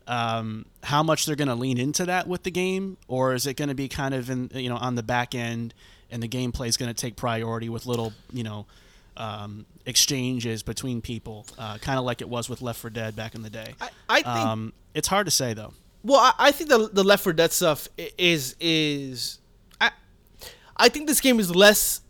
[0.06, 3.54] um, how much they're going to lean into that with the game, or is it
[3.54, 5.74] going to be kind of in you know on the back end
[6.10, 8.66] and the gameplay is going to take priority with little you know
[9.16, 13.34] um, exchanges between people, uh, kind of like it was with Left 4 Dead back
[13.34, 13.74] in the day.
[13.80, 14.26] I, I think.
[14.26, 15.72] um, it's hard to say though.
[16.02, 19.38] well, I, I think the the Left 4 Dead stuff is is.
[20.76, 22.00] I think this game is less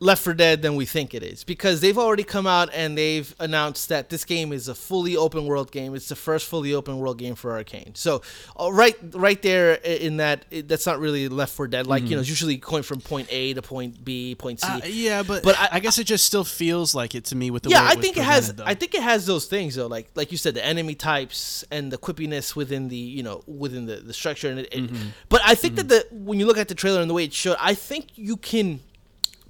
[0.00, 3.34] Left 4 Dead than we think it is because they've already come out and they've
[3.40, 5.92] announced that this game is a fully open world game.
[5.96, 7.96] It's the first fully open world game for Arcane.
[7.96, 8.22] So,
[8.58, 11.88] uh, right, right there in that, it, that's not really Left 4 Dead.
[11.88, 14.68] Like you know, it's usually going from point A to point B, point C.
[14.68, 17.50] Uh, yeah, but But I, I- guess it just still feels like it to me
[17.50, 18.54] with the yeah, way I think it has.
[18.54, 18.64] though.
[18.64, 21.90] I think it has those things though, like like you said, the enemy types and
[21.92, 24.48] the quippiness within the you know within the, the structure.
[24.48, 25.08] And it, it- Mm-hmm.
[25.28, 27.32] but I think that the when you look at the trailer and the way it
[27.32, 28.78] showed, I think you can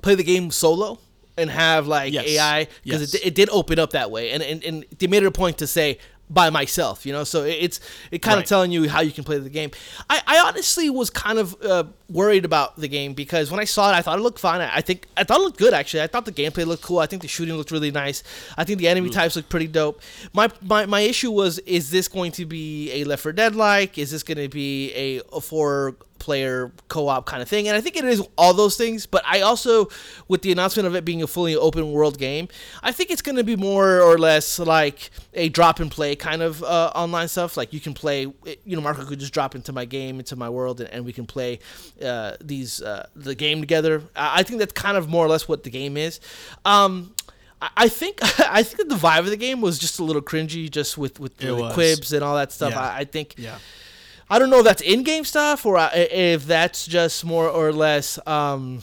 [0.02, 0.98] play the game solo
[1.36, 2.26] and have like Yes.
[2.26, 3.14] AI because Yes.
[3.14, 5.58] it, it did open up that way, and, and and they made it a point
[5.58, 5.98] to say
[6.30, 7.24] by myself, you know.
[7.24, 7.80] So it- it's
[8.10, 8.42] it kind Right.
[8.44, 9.70] of telling you how you can play the game.
[10.10, 13.90] I, I honestly was kind of uh, worried about the game because when I saw
[13.90, 14.60] it, I thought it looked fine.
[14.60, 16.02] I, I think I thought it looked good actually.
[16.02, 16.98] I thought the gameplay looked cool.
[16.98, 18.22] I think the shooting looked really nice.
[18.58, 20.02] I think the enemy types looked pretty dope.
[20.34, 23.96] My, my my issue was: is this going to be a Left 4 Dead like?
[23.96, 27.80] Is this going to be a, a four player co-op kind of thing and i
[27.80, 29.88] think it is all those things but i also
[30.28, 32.48] with the announcement of it being a fully open world game
[32.82, 36.42] i think it's going to be more or less like a drop and play kind
[36.42, 38.22] of uh, online stuff like you can play
[38.64, 41.12] you know marco could just drop into my game into my world and, and we
[41.12, 41.58] can play
[42.02, 45.62] uh, these uh, the game together I, think that's kind of more or less what
[45.62, 46.20] the game is
[46.64, 47.14] um
[47.60, 50.70] I- think I think that the vibe of the game was just a little cringy,
[50.70, 52.72] just with with the quibs and all that stuff.
[52.72, 52.80] Yeah.
[52.80, 53.58] I, I think yeah.
[54.30, 58.82] I don't know if that's in-game stuff or if that's just more or less um,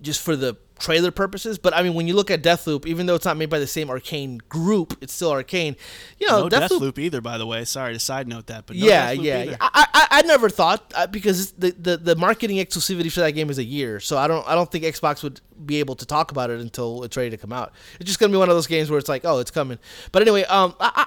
[0.00, 1.58] just for the trailer purposes.
[1.58, 3.66] But I mean, when you look at Deathloop, even though it's not made by the
[3.66, 5.76] same Arcane group, it's still Arcane.
[6.18, 6.80] You know, No Deathloop.
[6.80, 7.64] Deathloop either, by the way.
[7.64, 9.56] Sorry to side note that, but no yeah, Deathloop yeah, yeah.
[9.60, 13.48] I, I I never thought uh, because the, the the marketing exclusivity for that game
[13.48, 16.32] is a year, so I don't I don't think Xbox would be able to talk
[16.32, 17.72] about it until it's ready to come out.
[18.00, 19.78] It's just gonna be one of those games where it's like, oh, it's coming.
[20.10, 21.06] But anyway, um, I, I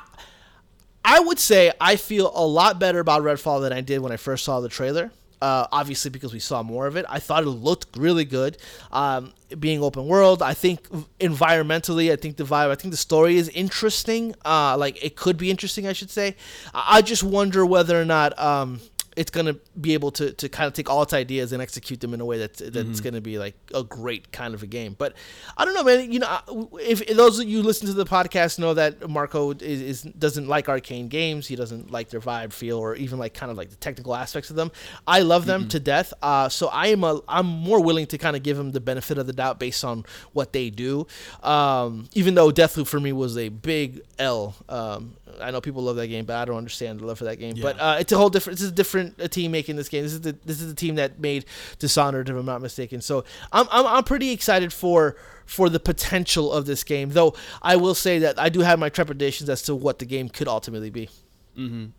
[1.05, 4.17] I would say I feel a lot better about Redfall than I did when I
[4.17, 5.11] first saw the trailer.
[5.41, 8.57] Uh, obviously, because we saw more of it, I thought it looked really good.
[8.91, 10.87] Um, being open world, I think
[11.19, 14.33] environmentally, I think the vibe, I think the story is interesting.
[14.43, 16.35] Uh, like it could be interesting, I should say.
[16.73, 18.79] I, I just wonder whether or not um,
[19.15, 22.13] it's gonna be able to, to kind of take all its ideas and execute them
[22.13, 24.95] in a way that's that's gonna be like a great kind of a game.
[24.97, 25.13] But
[25.57, 26.11] I don't know, man.
[26.11, 29.51] You know, if, if those of you who listen to the podcast know that Marco
[29.51, 33.33] is, is doesn't like arcane games, he doesn't like their vibe, feel, or even like
[33.33, 34.71] kind of like the technical aspects of them.
[35.07, 36.13] I love them to death.
[36.21, 39.17] Uh, so I am a I'm more willing to kind of give him the benefit
[39.17, 41.07] of the doubt based on what they do.
[41.41, 44.55] Um, even though Deathloop for me was a big L.
[44.67, 47.37] Um, I know people love that game, but I don't understand the love for that
[47.37, 47.55] game.
[47.61, 48.59] But uh, it's a whole different.
[48.59, 50.03] Is a different uh, team making this game.
[50.03, 51.45] This is the this is the team that made
[51.79, 53.01] Dishonored, if I'm not mistaken.
[53.01, 55.15] So I'm I'm, I'm pretty excited for
[55.45, 57.09] for the potential of this game.
[57.09, 60.29] Though I will say that I do have my trepidations as to what the game
[60.29, 61.09] could ultimately be.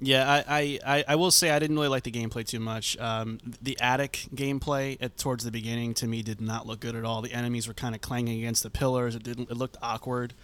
[0.00, 2.94] Yeah, I, I, I, I will say I didn't really like the gameplay too much.
[2.98, 7.06] Um, the attic gameplay at towards the beginning to me did not look good at
[7.06, 7.22] all.
[7.22, 9.14] The enemies were kind of clanging against the pillars.
[9.14, 9.50] It didn't.
[9.50, 10.34] It looked awkward.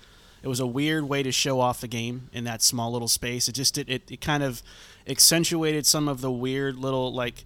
[0.42, 3.48] It was a weird way to show off the game in that small little space.
[3.48, 4.62] It just did it, it kind of
[5.08, 7.44] accentuated some of the weird little like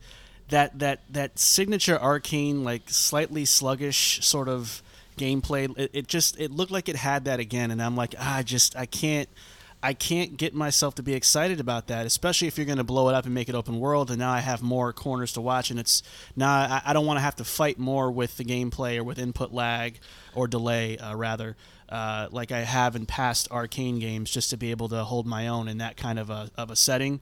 [0.49, 4.83] that that that signature arcane like slightly sluggish sort of
[5.16, 5.77] gameplay.
[5.79, 8.42] It, it just it looked like it had that again, and I'm like ah, I
[8.42, 9.29] just I can't.
[9.82, 13.08] I can't get myself to be excited about that, especially if you're going to blow
[13.08, 14.10] it up and make it open world.
[14.10, 16.02] And now I have more corners to watch, and it's
[16.34, 19.18] now I, I don't want to have to fight more with the gameplay or with
[19.18, 19.98] input lag
[20.34, 21.56] or delay, uh, rather,
[21.88, 25.48] uh, like I have in past arcane games, just to be able to hold my
[25.48, 27.20] own in that kind of a of a setting.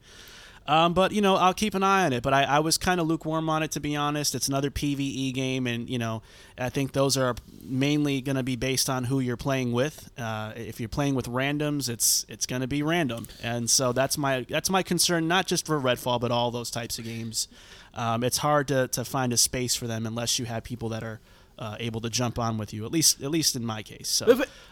[0.66, 2.22] Um, but you know, I'll keep an eye on it.
[2.22, 4.34] But I, I was kind of lukewarm on it, to be honest.
[4.34, 6.22] It's another PVE game, and you know,
[6.58, 10.10] I think those are mainly going to be based on who you're playing with.
[10.18, 14.16] Uh, if you're playing with randoms, it's it's going to be random, and so that's
[14.16, 17.48] my that's my concern, not just for Redfall, but all those types of games.
[17.94, 21.04] Um, it's hard to, to find a space for them unless you have people that
[21.04, 21.20] are
[21.60, 22.84] uh, able to jump on with you.
[22.84, 24.08] At least at least in my case.
[24.08, 24.26] So.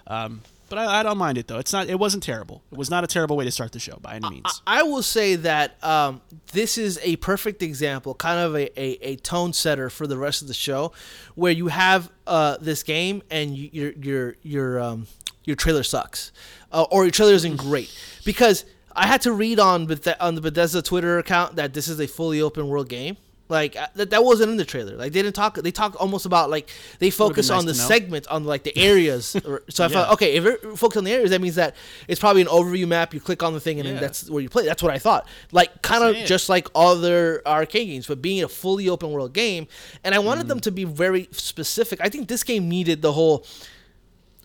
[0.06, 0.40] Um,
[0.72, 1.58] but I, I don't mind it though.
[1.58, 1.86] It's not.
[1.88, 2.62] It wasn't terrible.
[2.72, 4.62] It was not a terrible way to start the show by any means.
[4.66, 9.16] I will say that um, this is a perfect example, kind of a, a, a
[9.16, 10.92] tone setter for the rest of the show,
[11.34, 15.08] where you have uh, this game and you, your your your um,
[15.44, 16.32] your trailer sucks,
[16.72, 18.64] uh, or your trailer isn't great because
[18.96, 22.06] I had to read on Bethe- on the Bethesda Twitter account that this is a
[22.06, 23.18] fully open world game.
[23.52, 24.96] Like uh, that, that wasn't in the trailer.
[24.96, 25.56] Like they didn't talk.
[25.56, 29.36] They talk almost about like they focus nice on the segment on like the areas.
[29.48, 29.92] Or- so I Yeah.
[29.94, 31.76] thought, okay, if you're focused on the areas, that means that
[32.08, 33.12] it's probably an overview map.
[33.12, 33.94] You click on the thing, and Yeah.
[33.94, 34.64] then that's where you play.
[34.64, 35.26] That's what I thought.
[35.52, 39.66] Like kind of just like other arcade games, but being a fully open world game.
[40.02, 40.48] And I wanted Mm.
[40.52, 42.00] them to be very specific.
[42.02, 43.44] I think this game needed the whole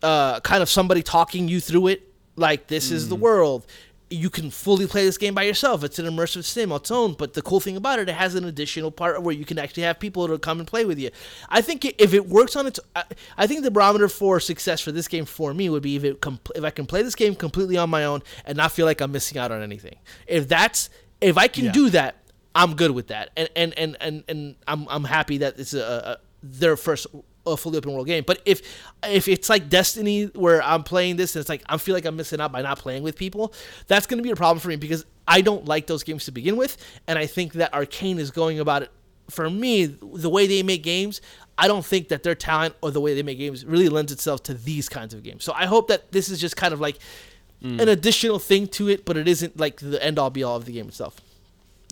[0.04, 2.02] uh, kind of somebody talking you through it.
[2.36, 3.22] Like this is the Mm.
[3.28, 3.66] world.
[4.10, 5.84] You can fully play this game by yourself.
[5.84, 7.14] It's an immersive sim on its own.
[7.14, 9.84] But the cool thing about it, it has an additional part where you can actually
[9.84, 11.10] have people to come and play with you.
[11.50, 13.04] I think if it works on its, I,
[13.38, 16.22] I think the barometer for success for this game for me would be if it
[16.22, 19.02] com- if I can play this game completely on my own and not feel like
[19.02, 19.98] I'm missing out on anything.
[20.26, 20.90] If that's
[21.20, 21.72] if I can Yeah.
[21.74, 22.16] do that,
[22.56, 25.82] I'm good with that, and and and and, and I'm I'm happy that it's a,
[25.82, 27.08] a their first
[27.54, 28.24] a fully open world game.
[28.26, 28.62] But if
[29.04, 32.16] if it's like Destiny where I'm playing this and it's like I feel like I'm
[32.16, 33.54] missing out by not playing with people,
[33.88, 36.32] that's going to be a problem for me because I don't like those games to
[36.32, 38.92] begin with, and I think that Arcane is going about it.
[39.30, 41.20] For me, the way they make games,
[41.58, 44.42] I don't think that their talent or the way they make games really lends itself
[44.44, 45.44] to these kinds of games.
[45.44, 46.98] So I hope that this is just kind of like
[47.62, 50.66] an additional thing to it, but it isn't like the end all be all of
[50.66, 51.20] the game itself.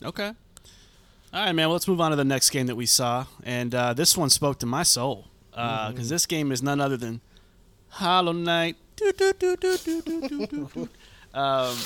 [0.04, 0.28] Okay.
[0.28, 1.68] All right, man.
[1.68, 4.30] Well, let's move on to the next game that we saw, and uh, this one
[4.30, 6.08] spoke to my soul because uh, mm-hmm.
[6.10, 7.22] this game is none other than
[7.88, 8.76] Hollow Knight.
[11.34, 11.78] um,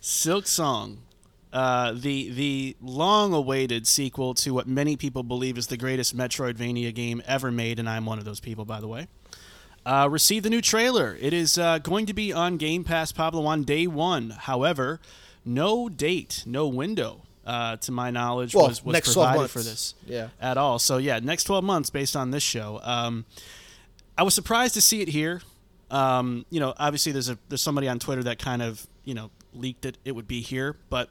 [0.00, 0.96] Silksong,
[1.52, 7.22] uh, the the long-awaited sequel to what many people believe is the greatest Metroidvania game
[7.26, 9.08] ever made, and I'm one of those people, by the way.
[9.84, 11.18] Uh, received the new trailer.
[11.20, 14.30] It is uh, going to be on Game Pass Pablo on day one.
[14.30, 15.00] However,
[15.44, 19.58] no date, no window uh, to my knowledge, Well, was, was next 12 provided for
[19.60, 20.28] this Yeah.
[20.40, 20.78] at all.
[20.78, 22.80] So yeah, next 12 months based on this show.
[22.82, 23.24] Um,
[24.16, 25.42] I was surprised to see it here.
[25.90, 29.30] Um, you know, obviously there's a there's somebody on Twitter that kind of you know
[29.54, 29.98] leaked it.
[30.04, 31.10] It would be here, but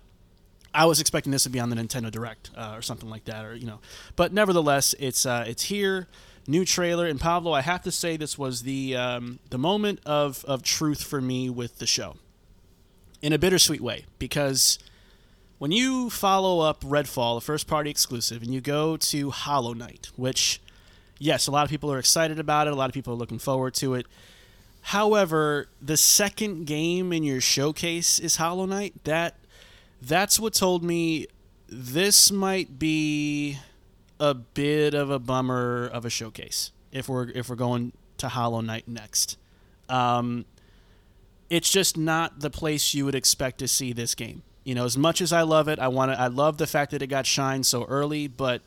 [0.74, 3.46] I was expecting this to be on the Nintendo Direct uh, or something like that,
[3.46, 3.80] or you know.
[4.15, 6.08] But nevertheless, it's uh, it's here.
[6.48, 7.52] New trailer and Pablo.
[7.52, 11.50] I have to say this was the um, the moment of of truth for me
[11.52, 12.15] with the show,
[13.22, 14.80] in a bittersweet way, because
[15.62, 20.10] when you follow up Redfall, the first party exclusive, and you go to Hollow Knight,
[20.15, 20.60] which
[21.19, 22.74] yes, a lot of people are excited about it.
[22.74, 24.08] A lot of people are looking forward to it.
[24.82, 29.04] However, the second game in your showcase is Hollow Knight.
[29.04, 29.36] That
[30.02, 31.28] that's what told me
[31.67, 33.60] this might be
[34.19, 38.62] a bit of a bummer of a showcase if we're if we're going to Hollow
[38.62, 39.38] Knight next.
[39.89, 40.45] Um,
[41.52, 44.41] it's just not the place you would expect to see this game.
[44.63, 46.19] You know, as much as I love it, I want to.
[46.19, 48.62] I love the fact that it got shined so early, but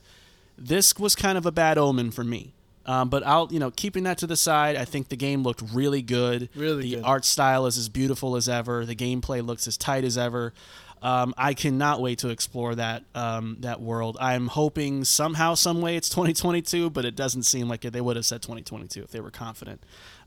[0.59, 2.53] this was kind of a bad omen for me.
[2.87, 5.63] Um, but I'll, you know, keeping that to the side, I think the game looked
[5.73, 6.51] really good.
[6.55, 7.05] Really the good.
[7.05, 8.85] art style is as beautiful as ever.
[8.85, 10.53] The gameplay looks as tight as ever.
[11.01, 14.17] Um, I cannot wait to explore that um, that world.
[14.21, 17.93] I'm hoping somehow, some way, it's 2022, but it doesn't seem like it.
[17.93, 19.83] They would have said 2022 if they were confident.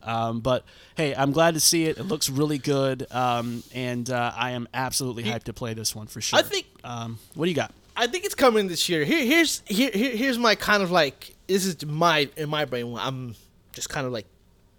[0.08, 0.64] Um, but
[0.96, 1.98] hey, I'm glad to see it.
[1.98, 6.06] It looks really good, um, and uh, I am absolutely hyped to play this one
[6.06, 6.38] for sure.
[6.38, 7.72] I think- Um, what do you got?
[7.96, 9.04] I think it's coming this year.
[9.04, 12.96] Here, here's here, here here's my kind of like this is my in my brain.
[12.98, 13.34] I'm
[13.72, 14.26] just kind of like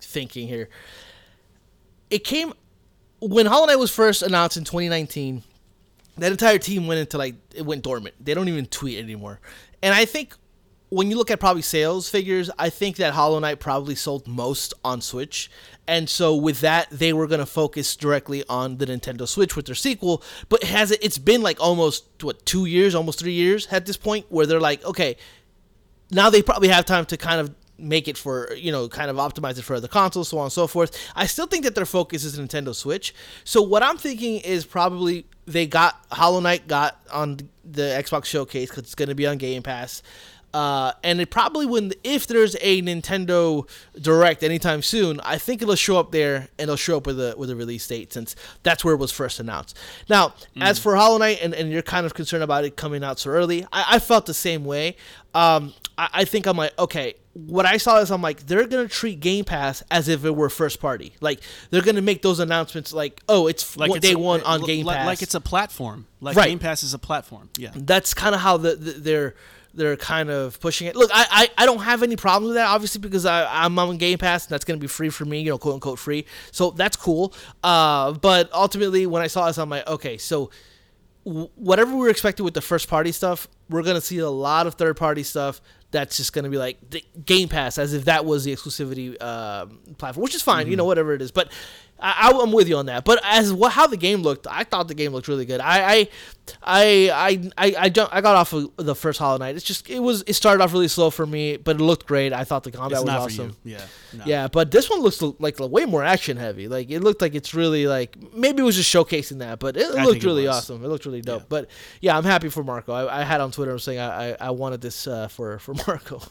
[0.01, 0.69] thinking here.
[2.09, 2.53] It came
[3.19, 5.43] when Hollow Knight was first announced in 2019.
[6.17, 8.15] that entire team went into like it went dormant.
[8.23, 9.39] They don't even tweet anymore.
[9.83, 10.33] And I think
[10.89, 14.73] when you look at probably sales figures, I think that Hollow Knight probably sold most
[14.83, 15.49] on Switch.
[15.87, 19.65] And so with that, they were going to focus directly on the Nintendo Switch with
[19.67, 20.23] their sequel.
[20.47, 20.99] But has it?
[21.03, 24.59] It's been like almost what two years, almost three years at this point, where they're
[24.59, 25.17] like, okay,
[26.11, 29.15] now they probably have time to kind of make it for you know kind of
[29.15, 31.85] optimize it for other consoles so on and so forth i still think that their
[31.85, 36.99] focus is nintendo switch so what i'm thinking is probably they got hollow knight got
[37.09, 40.01] on the xbox showcase because it's going to be on game pass
[40.53, 43.67] uh, and it probably wouldn't if there's a Nintendo
[43.99, 45.19] Direct anytime soon.
[45.21, 47.87] I think it'll show up there and it'll show up with a with a release
[47.87, 49.77] date since that's where it was first announced.
[50.09, 50.61] Now, mm.
[50.61, 53.29] as for Hollow Knight, and, and you're kind of concerned about it coming out so
[53.31, 54.95] early, I, I felt the same way.
[55.35, 58.87] Um, I, I think I'm like, okay, what I saw is I'm like, they're gonna
[58.87, 61.13] treat Game Pass as if it were first party.
[61.21, 64.61] Like they're gonna make those announcements like, oh, it's like it's day a, one on
[64.61, 66.07] Game Pass, like it's a platform.
[66.21, 66.49] Like right.
[66.49, 67.49] Game Pass is a platform.
[67.57, 69.35] Yeah, that's kind of how the, the they're
[69.79, 70.95] they're kind of pushing it.
[70.95, 73.97] Look, I, I, I don't have any problems with that, obviously, because I, I'm on
[73.97, 76.25] Game Pass and that's going to be free for me, you know, quote unquote free.
[76.51, 77.33] So that's cool.
[77.63, 80.51] Uh, but ultimately, when I saw this, I'm like, okay, so
[81.25, 84.29] w- whatever we were expecting with the first party stuff, we're going to see a
[84.29, 85.61] lot of third party stuff
[85.91, 86.77] that's just going to be like
[87.25, 89.65] Game Pass, as if that was the exclusivity uh,
[89.97, 90.71] platform, which is fine, mm-hmm.
[90.71, 91.31] you know, whatever it is.
[91.31, 91.51] But
[92.01, 93.05] I, am with you on that.
[93.05, 95.59] But as what how the game looked, I thought the game looked really good.
[95.59, 96.09] I I
[96.63, 99.55] I I I, jumped, I got off of the first Hollow Knight.
[99.55, 102.33] It's just it was it started off really slow for me, but it looked great.
[102.33, 103.55] I thought the combat it's was awesome.
[103.63, 103.81] Yeah,
[104.13, 104.23] no.
[104.25, 104.47] yeah.
[104.47, 106.67] But this one looks like way more action heavy.
[106.67, 109.89] Like it looked like it's really like maybe it was just showcasing that, but it,
[109.91, 110.83] looked really it awesome.
[110.83, 111.41] It looked really dope.
[111.41, 111.45] Yeah.
[111.49, 111.69] But
[112.01, 112.93] yeah, I'm happy for Marco.
[112.93, 116.21] I, I had on Twitter saying I, I, I wanted this uh, for for Marco.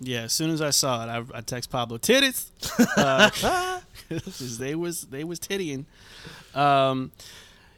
[0.00, 2.50] Yeah, as soon as I saw it, I, I text Pablo titties.
[2.96, 3.80] Uh,
[4.58, 5.84] they was they was tittying.
[6.54, 7.12] Um,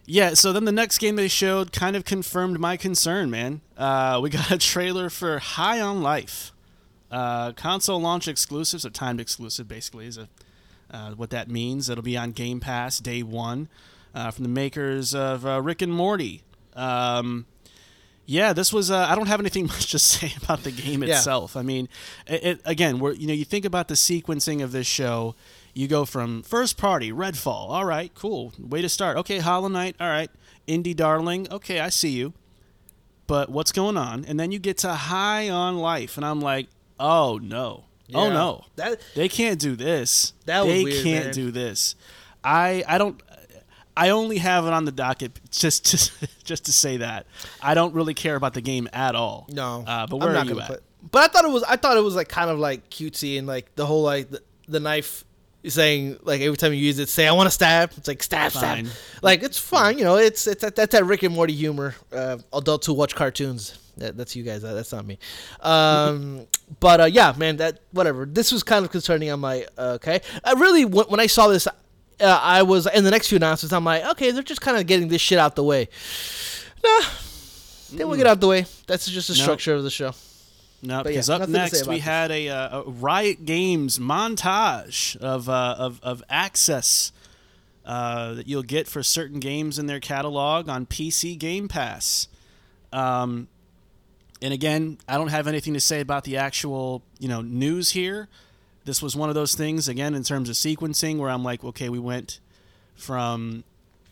[0.07, 3.61] yeah, so then the next game they showed kind of confirmed my concern, man.
[3.77, 6.53] Uh, we got a trailer for High on Life,
[7.11, 10.29] uh, console launch exclusive, so timed exclusive, basically is a,
[10.91, 11.89] uh, what that means.
[11.89, 13.69] It'll be on Game Pass day one
[14.15, 16.43] uh, from the makers of uh, Rick and Morty.
[16.75, 17.47] Um,
[18.27, 18.91] yeah, this was.
[18.91, 21.17] Uh, I don't have anything much to say about the game yeah.
[21.17, 21.57] itself.
[21.57, 21.89] I mean,
[22.27, 25.35] it, it, again, we're you know you think about the sequencing of this show.
[25.75, 27.71] You go from first party, Redfall.
[27.71, 28.53] All right, cool.
[28.59, 29.17] Way to start.
[29.19, 29.97] Okay, Hollow Knight.
[29.99, 30.31] All right,
[30.69, 31.49] Indie Darling.
[31.51, 32.35] Okay, I see you.
[33.27, 34.25] But what's going on?
[34.25, 36.69] And then you get to High on Life, and I'm like,
[37.01, 38.19] oh no, oh, yeah.
[38.19, 40.35] oh no, that they can't do this.
[40.45, 41.35] That they weird, can't man.
[41.35, 41.97] do this.
[42.45, 43.21] I I don't.
[43.97, 47.27] I only have it on the docket just to just to say that
[47.61, 49.47] I don't really care about the game at all.
[49.51, 50.69] No, uh, but where I'm not are you at?
[50.69, 53.39] Put, but I thought it was I thought it was like kind of like cutesy
[53.39, 55.25] and like the whole like the, the knife
[55.71, 57.93] saying like every time you use it, say I want to stab.
[57.97, 58.87] It's like stab, fine.
[58.87, 58.97] stab.
[59.23, 60.17] Like it's fine, you know.
[60.17, 61.95] It's it's that's that Rick and Morty humor.
[62.13, 63.79] Uh, adults who watch cartoons.
[63.99, 64.63] That, that's you guys.
[64.63, 65.19] That's not me.
[65.61, 66.47] Um,
[66.81, 67.59] but uh, yeah, man.
[67.59, 68.25] That whatever.
[68.25, 69.29] This was kind of concerning.
[69.29, 70.21] I'm like, okay.
[70.45, 71.69] I really when I saw this,
[72.23, 73.73] uh, I was in the next few announcements.
[73.73, 75.89] I'm like, okay, they're just kind of getting this shit out the way.
[76.83, 77.03] Nah,
[77.93, 78.67] they will get out the way.
[78.87, 80.15] That's just the structure of the show.
[80.83, 82.05] No, because yeah, up next we this.
[82.05, 87.13] had a, uh, a, Riot Games montage of uh, of, of access
[87.87, 92.27] uh, that you'll get for certain games in their catalog on PC Game Pass.
[92.93, 93.47] Um,
[94.41, 98.29] and again, I don't have anything to say about the actual you know news here
[98.85, 101.89] this was one of those things again in terms of sequencing where I'm like, okay,
[101.89, 102.41] we went
[102.95, 103.65] from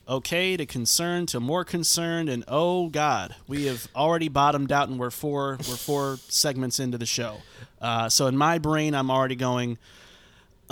[0.09, 4.99] okay to concerned to more concerned, and oh god, we have already bottomed out, and
[4.99, 7.39] we're four we're four segments into the show.
[7.81, 9.79] Uh, so in my brain, I'm already going.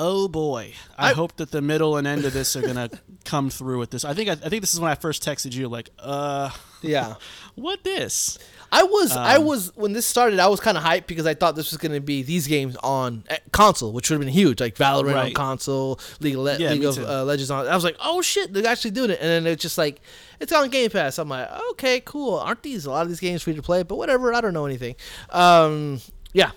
[0.01, 0.75] Oh boy!
[0.97, 2.89] I, I, hope that the middle and end of this are gonna
[3.25, 4.05] come through with this.
[4.05, 6.51] I think I, I think this is when I first texted you, like, uh,
[6.83, 7.15] yeah,
[7.57, 8.39] what this?
[8.70, 11.35] I was um, I was when this started I was kind of hyped because I
[11.35, 14.33] thought this was going to be these games on eh, console, which would have been
[14.33, 15.26] huge, like Valorant right.
[15.26, 17.66] on console, League of, Le- yeah, League of uh, Legends on.
[17.66, 20.00] I was like, oh shit, they're actually doing it, and then it's just like
[20.40, 21.18] it's on Game Pass.
[21.18, 22.37] I'm like, okay, cool.
[22.37, 23.83] Aren't these a lot of these games free to play?
[23.83, 24.96] But whatever, I don't know anything.
[25.31, 26.00] Um,
[26.33, 26.50] yeah,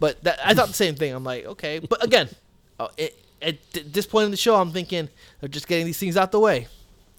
[0.00, 1.14] but that, I thought the same thing.
[1.14, 2.28] I'm like, okay, but again,
[2.78, 5.08] uh, it, at this point in the show, I'm thinking
[5.40, 6.68] they're just getting these things out the way.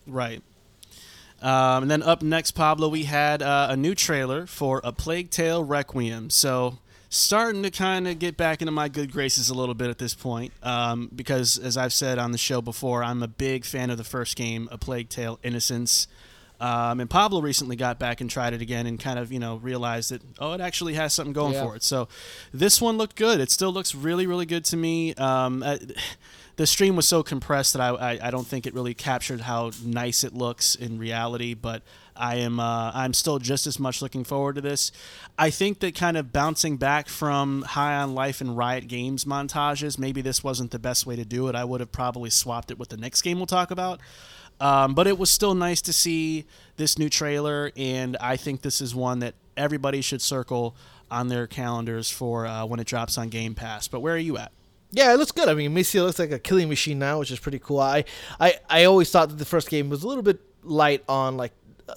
[0.08, 0.42] Right.
[1.42, 5.30] Um, and then up next, Pablo, we had uh, a new trailer for A Plague
[5.30, 6.30] Tale Requiem.
[6.30, 6.80] So
[7.10, 10.14] starting to kind of get back into my good graces a little bit at this
[10.14, 13.98] point um, because, as I've said on the show before, I'm a big fan of
[13.98, 16.08] the first game, A Plague Tale Innocence.
[16.60, 19.58] Um, and Pablo recently got back and tried it again and kind of, you know,
[19.58, 21.66] realized that, oh, it actually has something going yeah.
[21.66, 21.84] for it.
[21.84, 22.08] So
[22.54, 23.42] this one looked good.
[23.42, 25.14] It still looks really, really good to me.
[25.16, 25.78] Um, uh,
[26.58, 29.72] the stream was so compressed that I, I, I don't think it really captured how
[29.84, 31.54] nice it looks in reality.
[31.54, 31.84] But
[32.16, 34.92] I am uh, I'm still just as much looking forward to this.
[35.38, 40.00] I think that kind of bouncing back from High on Life and Riot Games montages,
[40.00, 41.56] maybe this wasn't the best way to do it.
[41.56, 44.00] I would have probably swapped it with the next game we'll talk about.
[44.62, 46.46] Um, but it was still nice to see
[46.78, 50.78] this new trailer, and I think this is one that everybody should circle
[51.12, 53.90] on their calendars for uh, when it drops on Game Pass.
[53.90, 54.54] But where are you at?
[54.92, 55.50] Yeah, it looks good.
[55.50, 57.80] I mean, Amicia looks like a killing machine now, which is pretty cool.
[57.80, 58.06] I,
[58.40, 61.52] I, I always thought that the first game was a little bit light on like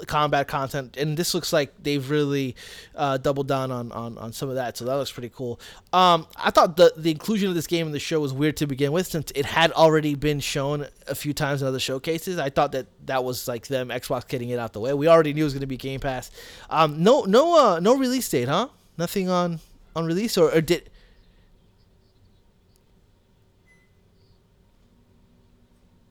[0.06, 2.56] combat content, and this looks like they've really
[2.94, 4.76] uh, doubled down on, on, on some of that.
[4.76, 5.60] So that looks pretty cool.
[5.92, 8.66] Um, I thought the the inclusion of this game in the show was weird to
[8.66, 12.38] begin with, since it had already been shown a few times in other showcases.
[12.38, 14.92] I thought that that was like them Xbox getting it out the way.
[14.92, 16.30] We already knew it was going to be Game Pass.
[16.68, 18.68] Um, no no uh, no release date, huh?
[18.98, 19.60] Nothing on
[19.94, 20.90] on release, or, or did.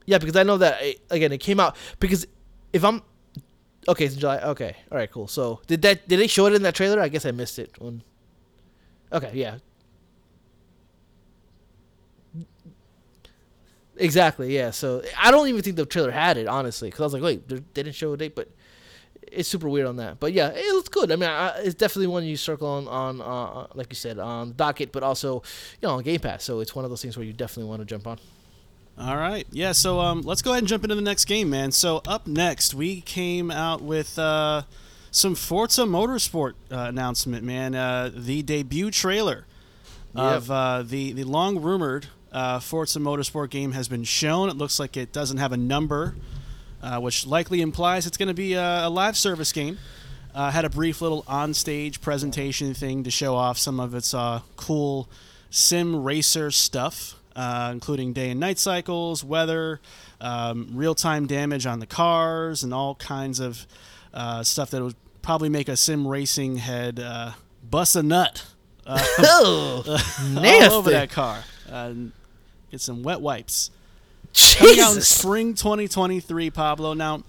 [0.07, 0.81] Yeah, because I know that
[1.11, 2.25] again it came out because
[2.73, 3.03] if I'm
[3.87, 4.39] Okay, it's in July.
[4.39, 5.27] Okay, all right, cool.
[5.27, 6.07] So did that?
[6.07, 6.99] Did they show it in that trailer?
[6.99, 7.71] I guess I missed it.
[7.79, 8.03] When...
[9.13, 9.57] Okay, yeah.
[13.95, 14.71] Exactly, yeah.
[14.71, 17.47] So I don't even think the trailer had it, honestly, because I was like, wait,
[17.47, 18.49] they didn't show a date, but
[19.31, 20.19] it's super weird on that.
[20.19, 21.11] But yeah, it looks good.
[21.11, 24.53] I mean, I, it's definitely one you circle on, on uh, like you said, on
[24.55, 25.41] docket, but also,
[25.81, 26.43] you know, on Game Pass.
[26.43, 28.19] So it's one of those things where you definitely want to jump on.
[28.99, 29.45] All right.
[29.51, 31.71] Yeah, so um, let's go ahead and jump into the next game, man.
[31.71, 34.63] So up next, we came out with uh,
[35.11, 37.75] some Forza Motorsport uh, announcement, man.
[37.75, 39.45] Uh, the debut trailer
[40.15, 44.49] of uh, the, the long rumored uh, Forza Motorsport game has been shown.
[44.49, 46.15] It looks like it doesn't have a number,
[46.81, 49.77] uh, which likely implies it's going to be a, a, live service game.
[50.33, 54.15] had a brief little on-stage presentation thing to show off some of its
[54.55, 55.07] cool
[55.51, 59.79] sim racer stuff uh, including day and night cycles, weather,
[60.19, 63.67] um, real time damage on the cars, and all kinds of
[64.13, 67.31] uh, stuff that would probably make a sim racing head uh,
[67.63, 68.43] bust a nut.
[68.85, 68.97] Uh,
[70.69, 71.43] all over that car.
[72.71, 73.69] Get some wet wipes.
[74.33, 74.55] Jesus.
[74.57, 76.93] Coming out in spring 2023, Pablo.
[76.93, 77.23] Now,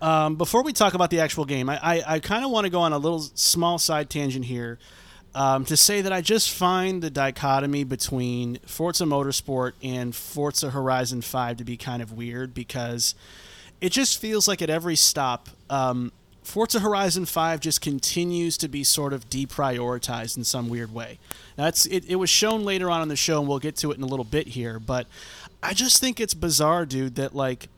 [0.00, 2.70] um, before we talk about the actual game, I, I, I kind of want to
[2.70, 4.78] go on a little small side tangent here
[5.34, 11.22] um, to say that I just find the dichotomy between Forza Motorsport and Forza Horizon
[11.22, 13.14] 5 to be kind of weird because
[13.80, 16.12] it just feels like at every stop, um,
[16.42, 21.18] Forza Horizon 5 just continues to be sort of deprioritized in some weird way.
[21.56, 23.96] Now, it, it was shown later on in the show, and we'll get to it
[23.96, 25.06] in a little bit here, but
[25.62, 27.68] I just think it's bizarre, dude, that like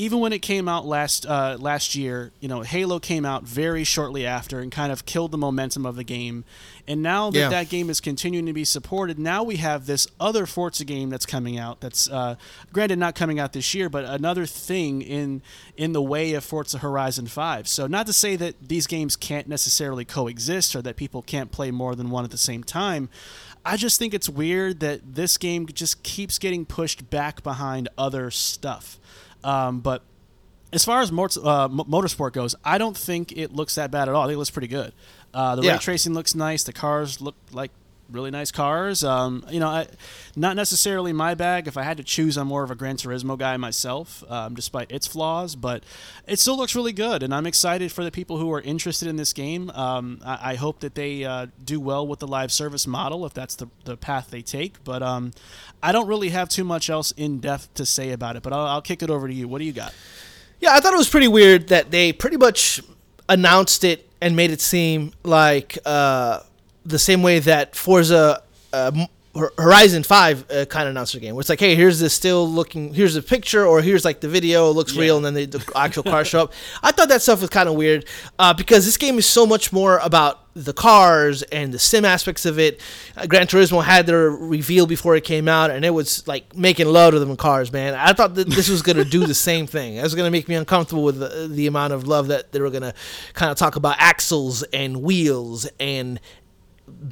[0.00, 3.82] even when it came out last uh, last year, you know, Halo came out very
[3.82, 6.44] shortly after and kind of killed the momentum of the game.
[6.86, 7.48] And now that yeah.
[7.48, 11.26] that game is continuing to be supported, now we have this other Forza game that's
[11.26, 11.80] coming out.
[11.80, 12.36] That's uh,
[12.72, 15.42] granted not coming out this year, but another thing in
[15.76, 17.66] in the way of Forza Horizon Five.
[17.66, 21.72] So not to say that these games can't necessarily coexist or that people can't play
[21.72, 23.08] more than one at the same time.
[23.64, 28.30] I just think it's weird that this game just keeps getting pushed back behind other
[28.30, 29.00] stuff.
[29.44, 30.02] Um, but
[30.72, 34.22] as far as uh, motorsport goes, I don't think it looks that bad at all.
[34.22, 34.92] I think it looks pretty good.
[35.32, 35.72] Uh, the yeah.
[35.72, 36.64] ray tracing looks nice.
[36.64, 37.70] The cars look like
[38.10, 39.04] really nice cars.
[39.04, 39.86] Um, you know, I,
[40.36, 41.66] not necessarily my bag.
[41.66, 44.90] If I had to choose, I'm more of a Gran Turismo guy myself, um, despite
[44.90, 45.54] its flaws.
[45.54, 45.84] But
[46.26, 49.16] it still looks really good, and I'm excited for the people who are interested in
[49.16, 49.70] this game.
[49.70, 53.34] Um, I, I, hope that they uh, do well with the live service model, if
[53.34, 54.82] that's the, the path they take.
[54.84, 55.32] But um,
[55.82, 58.42] I don't really have too much else in depth to say about it.
[58.42, 59.48] But I'll, I'll kick it over to you.
[59.48, 59.94] What do you got?
[60.60, 62.80] Yeah, I thought it was pretty weird that they pretty much
[63.28, 66.40] announced it and made it seem like uh,
[66.88, 69.06] the same way that Forza uh,
[69.56, 72.48] Horizon Five uh, kind of announced the game, where it's like, hey, here's this still
[72.48, 75.02] looking, here's the picture, or here's like the video, it looks yeah.
[75.02, 76.52] real, and then the, the actual car show up.
[76.82, 78.06] I thought that stuff was kind of weird
[78.38, 82.44] uh, because this game is so much more about the cars and the sim aspects
[82.44, 82.80] of it.
[83.16, 86.86] Uh, Gran Turismo had their reveal before it came out, and it was like making
[86.86, 87.94] love to them cars, man.
[87.94, 89.96] I thought that this was gonna do the same thing.
[89.96, 92.70] It was gonna make me uncomfortable with the, the amount of love that they were
[92.70, 92.94] gonna
[93.34, 96.18] kind of talk about axles and wheels and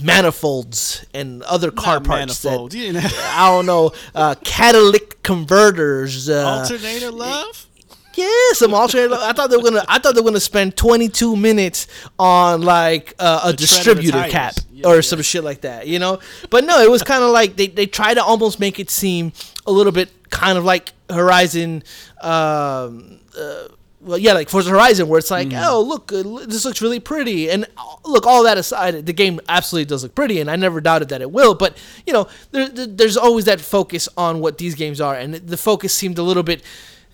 [0.02, 3.00] manifolds and other car Not parts manifold, that you know.
[3.04, 7.66] I don't know uh, catalytic converters uh, alternator love
[8.14, 9.14] yeah some alternator.
[9.14, 11.86] I thought they were gonna I thought they were gonna spend 22 minutes
[12.18, 15.00] on like uh, a the distributor cap yeah, or yeah.
[15.02, 16.18] some shit like that you know
[16.50, 19.32] but no it was kind of like they, they try to almost make it seem
[19.66, 21.82] a little bit kind of like Horizon
[22.20, 23.68] um, uh,
[24.06, 25.64] well, yeah, like Forza Horizon, where it's like, mm-hmm.
[25.64, 29.40] oh, look, uh, this looks really pretty, and uh, look, all that aside, the game
[29.48, 31.54] absolutely does look pretty, and I never doubted that it will.
[31.54, 31.76] But
[32.06, 35.92] you know, there, there's always that focus on what these games are, and the focus
[35.92, 36.62] seemed a little bit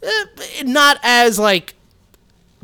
[0.02, 1.74] eh, not as like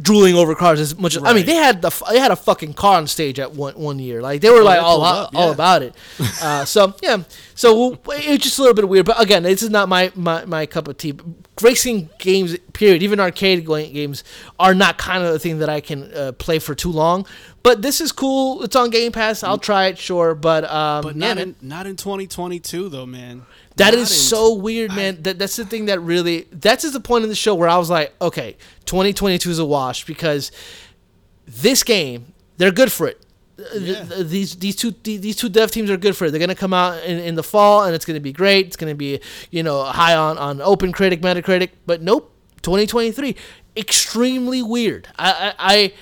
[0.01, 2.37] drooling over cars as much as I mean they had the f- they had a
[2.37, 4.23] fucking car on stage at one one year.
[4.23, 5.53] Like they were like all up, all yeah.
[5.53, 5.95] about it.
[6.41, 7.25] Uh, so yeah.
[7.57, 9.07] So we'll- it's just a little bit weird.
[9.07, 11.15] But again this is not my my, my cup of tea.
[11.61, 14.23] Racing games period even arcade games
[14.61, 17.27] are not kind of the thing that I can uh, play for too long.
[17.65, 18.63] But this is cool.
[18.63, 19.43] It's on Game Pass.
[19.43, 20.35] I'll try it sure.
[20.37, 21.39] But um But not man.
[21.39, 23.47] in not in 2022 though, man.
[23.79, 25.23] That is so weird, man.
[25.23, 27.77] That that's the thing that really that's just the point in the show where I
[27.79, 30.53] was like, okay, 2022 is a wash because
[31.47, 33.21] this game they're good for it.
[33.59, 34.23] Uh, th- Yeah.
[34.23, 36.31] These these two these two dev teams are good for it.
[36.31, 38.67] They're gonna come out in, in the fall and it's gonna be great.
[38.67, 39.21] It's gonna be
[39.51, 43.35] you know high on on Open Critic, Metacritic, but nope, 2023,
[43.77, 45.09] extremely weird.
[45.19, 45.93] I I.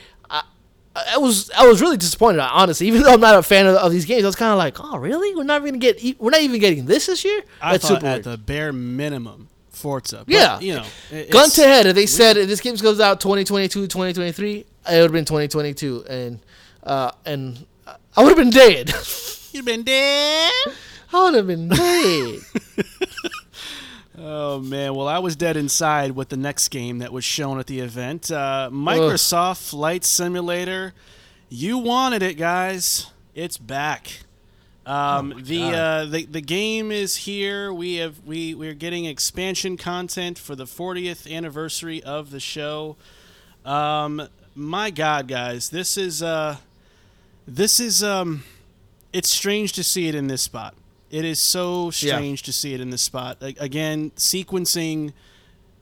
[1.15, 2.87] I was I was really disappointed, honestly.
[2.89, 4.77] Even though I'm not a fan of, of these games, I was kind of like,
[4.81, 5.35] "Oh, really?
[5.35, 8.03] We're not even get e- we're not even getting this this year." I That's thought
[8.03, 8.25] at weird.
[8.25, 10.19] the bare minimum, Forza.
[10.27, 10.59] But, Yeah.
[10.61, 13.87] you know, it- Gun to head, if they said if this game goes out 2022,
[13.87, 16.39] 2023, it would have been 2022, and
[16.83, 17.67] uh, and
[18.17, 18.93] I would have been dead.
[19.53, 20.53] You've been dead.
[21.13, 22.41] I would have been dead.
[24.29, 27.69] Oh man, well I was dead inside with the next game that was shown at
[27.69, 28.29] the event.
[28.29, 30.95] Uh, Microsoft Flight Simulator.
[31.49, 33.13] You wanted it, guys.
[33.37, 34.25] It's back.
[34.85, 37.73] Um, the uh, the the game is here.
[37.73, 42.97] We have we we're getting expansion content for the 40th anniversary of the show.
[43.65, 46.57] Um, my God, guys, this is uh,
[47.47, 48.43] this is um,
[49.13, 50.75] it's strange to see it in this spot.
[51.11, 53.39] It is so strange to see it in this spot.
[53.41, 55.13] Again, sequencing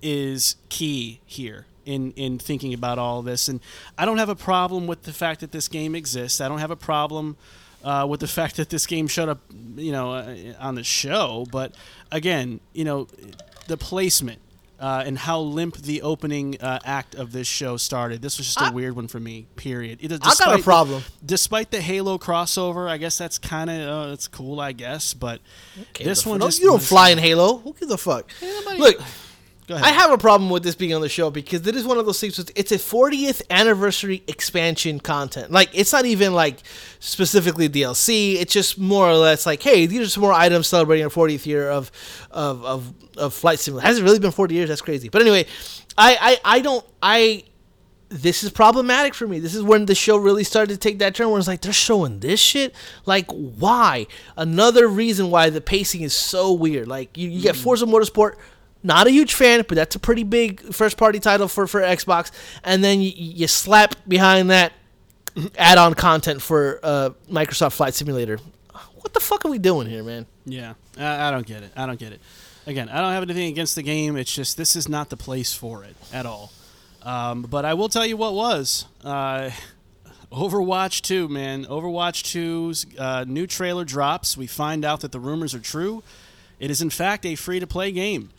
[0.02, 3.60] is key here in in thinking about all this, and
[3.96, 6.40] I don't have a problem with the fact that this game exists.
[6.40, 7.36] I don't have a problem
[7.82, 9.40] uh, with the fact that this game showed up,
[9.76, 11.46] you know, uh, on the show.
[11.50, 11.74] But
[12.10, 13.08] again, you know,
[13.66, 14.40] the placement.
[14.78, 18.20] Uh, and how limp the opening uh, act of this show started.
[18.20, 19.46] This was just a I- weird one for me.
[19.54, 20.00] Period.
[20.02, 21.02] It, I got a problem.
[21.24, 25.14] despite the Halo crossover, I guess that's kind of uh, it's cool, I guess.
[25.14, 25.40] But
[25.98, 27.58] this The one, just, you don't fly in Halo.
[27.58, 28.28] Who gives a fuck?
[28.42, 28.96] nobody- Look,
[29.66, 29.86] Go ahead.
[29.86, 32.04] I have a problem with this being on the show because it is one of
[32.04, 32.38] those things.
[32.54, 35.50] It's a 40th anniversary expansion content.
[35.50, 36.58] Like it's not even like
[37.00, 38.34] specifically DLC.
[38.34, 41.46] It's just more or less like, hey, these are some more items celebrating our 40th
[41.46, 41.90] year of
[42.30, 43.86] of of, of flight simulator.
[43.86, 44.68] Has it really been 40 years?
[44.68, 45.08] That's crazy.
[45.08, 45.46] But anyway,
[45.96, 47.44] I I, I don't I.
[48.10, 49.40] This is problematic for me.
[49.40, 51.72] This is when the show really started to take that turn where it's like they're
[51.72, 52.72] showing this shit.
[53.06, 54.06] Like, why?
[54.36, 56.86] Another reason why the pacing is so weird.
[56.86, 57.62] Like, you, you get mm.
[57.62, 58.36] Forza Motorsport,
[58.84, 62.30] not a huge fan, but that's a pretty big first party title for, for Xbox.
[62.62, 64.74] And then you, you slap behind that
[65.58, 68.38] add on content for uh, Microsoft Flight Simulator.
[68.96, 70.26] What the fuck are we doing here, man?
[70.44, 71.72] Yeah, I, I don't get it.
[71.76, 72.20] I don't get it.
[72.66, 74.16] Again, I don't have anything against the game.
[74.16, 76.52] It's just this is not the place for it at all.
[77.02, 78.86] Um, but I will tell you what was.
[79.02, 79.50] Uh,
[80.32, 81.64] Overwatch 2, man.
[81.66, 84.36] Overwatch 2's uh, new trailer drops.
[84.36, 86.02] We find out that the rumors are true.
[86.58, 88.30] It is, in fact, a free to play game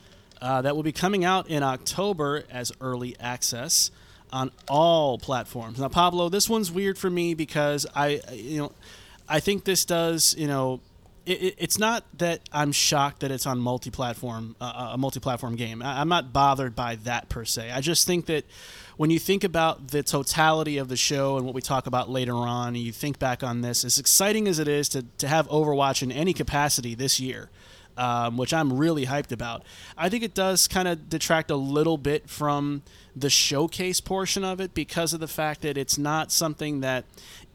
[0.45, 3.89] uh, that will be coming out in October as early access
[4.31, 5.79] on all platforms.
[5.79, 8.71] Now, Pablo, this one's weird for me because I, you know,
[9.27, 10.81] I think this does, you know,
[11.25, 15.81] it, it, it's not that I'm shocked that it's on multi-platform, uh, a multi-platform game.
[15.81, 17.71] I, I'm not bothered by that per se.
[17.71, 18.45] I just think that
[18.97, 22.35] when you think about the totality of the show and what we talk about later
[22.35, 25.47] on, and you think back on this, as exciting as it is to, to have
[25.47, 27.49] Overwatch in any capacity this year,
[27.97, 29.63] um, which I'm really hyped about.
[29.97, 32.83] I think it does kind of detract a little bit from
[33.15, 37.05] the showcase portion of it because of the fact that it's not something that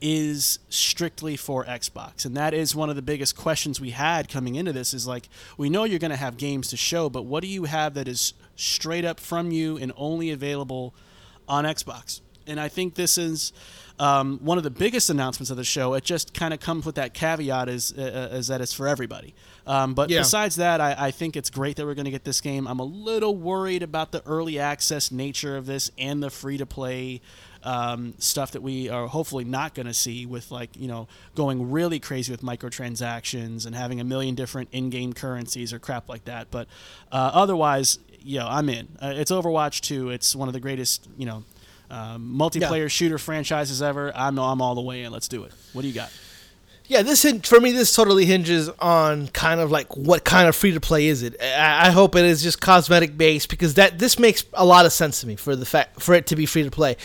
[0.01, 2.24] is strictly for Xbox.
[2.24, 5.28] And that is one of the biggest questions we had coming into this is like,
[5.59, 8.09] we know you're going to have games to show, but what do you have that
[8.09, 10.95] is straight up from you and only available
[11.47, 12.22] on Xbox?
[12.47, 13.53] And I think this is
[13.99, 15.93] um, one of the biggest announcements of the show.
[15.93, 19.34] It just kind of comes with that caveat is, uh, is that it's for everybody.
[19.67, 20.19] Um, but Yeah.
[20.21, 22.67] besides that, I, I think it's great that we're going to get this game.
[22.67, 26.67] I'm a little worried about the early access nature of this and the free to
[26.67, 27.21] play
[27.63, 31.71] um, stuff that we are hopefully not going to see with like you know going
[31.71, 36.51] really crazy with microtransactions and having a million different in-game currencies or crap like that.
[36.51, 36.69] But
[37.13, 38.89] uh, otherwise, yo, I'm in.
[39.01, 40.11] Uh, it's Overwatch 2.
[40.11, 41.45] It's one of the greatest you know
[41.91, 44.11] um, multiplayer shooter franchises ever.
[44.15, 45.13] I'm I'm all the way in.
[45.13, 45.53] Let's do it.
[45.75, 46.11] What do you got?
[46.91, 50.72] Yeah, this for me, this totally hinges on kind of like what kind of free
[50.72, 51.41] to play is it.
[51.41, 54.93] I, I hope it is just cosmetic based because that this makes a lot of
[54.93, 56.97] sense to me for the fact for it to be free to play.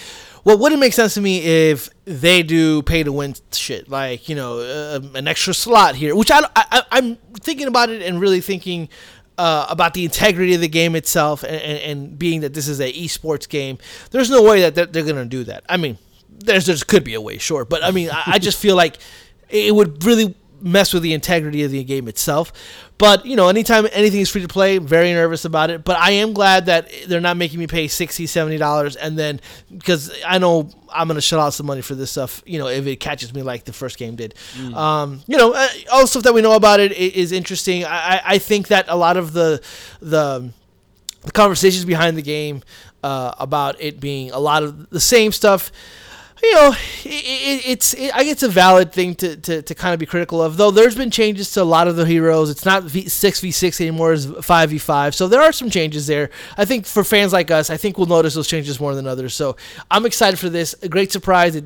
[0.41, 4.33] What wouldn't make sense to me if they do pay to win shit like you
[4.33, 8.41] know uh, an extra slot here, which I, I I'm thinking about it and really
[8.41, 8.89] thinking
[9.37, 12.81] uh, about the integrity of the game itself and, and, and being that this is
[12.81, 13.77] a esports game.
[14.09, 15.63] There's no way that they're, they're going to do that.
[15.69, 18.57] I mean, there's there could be a way, sure, but I mean, I, I just
[18.57, 18.97] feel like
[19.49, 22.51] it would really mess with the integrity of the game itself.
[22.97, 25.83] But you know, anytime anything is free to play, I'm very nervous about it.
[25.83, 29.41] But I am glad that they're not making me pay 60 70 dollars, and then
[29.69, 32.41] because I know I'm gonna shell out some money for this stuff.
[32.45, 34.33] You know, if it catches me like the first game did.
[34.73, 37.83] Um, you know, uh, all the stuff that we know about it is interesting.
[37.83, 39.61] I, I- I think that a lot of the
[39.99, 40.51] the
[41.23, 42.63] the conversations behind the game
[43.03, 45.69] uh, about it being a lot of the same stuff.
[46.45, 46.75] You know,
[47.05, 49.99] it, it, it's it, I guess it's a valid thing to, to, to kind of
[49.99, 50.57] be critical of.
[50.57, 52.51] Though there's been changes to a lot of the heroes.
[52.51, 55.15] It's not six v six anymore; it's five v five.
[55.15, 56.29] So there are some changes there.
[56.55, 59.33] I think for fans like us, I think we'll notice those changes more than others.
[59.33, 59.55] So
[59.89, 60.75] I'm excited for this.
[60.83, 61.55] A great surprise.
[61.55, 61.65] It,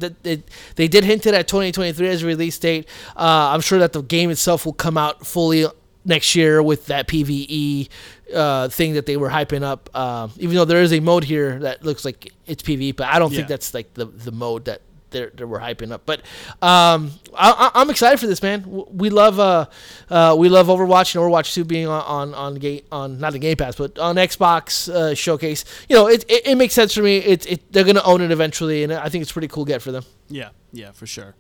[0.76, 2.88] they did hint at 2023 as a release date.
[3.18, 5.66] Uh, I'm sure that the game itself will come out fully
[6.06, 7.90] next year with that PVE
[8.34, 9.90] uh, thing that they were hyping up.
[9.94, 13.20] Uh, even though there is a mode here that looks like it's PVE, but I
[13.20, 13.38] don't Yeah.
[13.38, 14.82] think that's like the the mode that
[15.12, 16.04] they're, they were hyping up.
[16.06, 16.20] But
[16.62, 18.64] um, I, I- I'm excited for this, man.
[18.92, 19.66] We love uh,
[20.10, 23.40] uh, we love Overwatch and Overwatch 2 being on on on, game, on not the
[23.40, 25.66] Game Pass, but on Xbox uh, showcase.
[25.90, 27.18] You know, it, it, it makes sense for me.
[27.18, 29.82] It, it they're gonna own it eventually, and I think it's a pretty cool get
[29.82, 30.06] for them.
[30.30, 31.34] Yeah, yeah, for sure.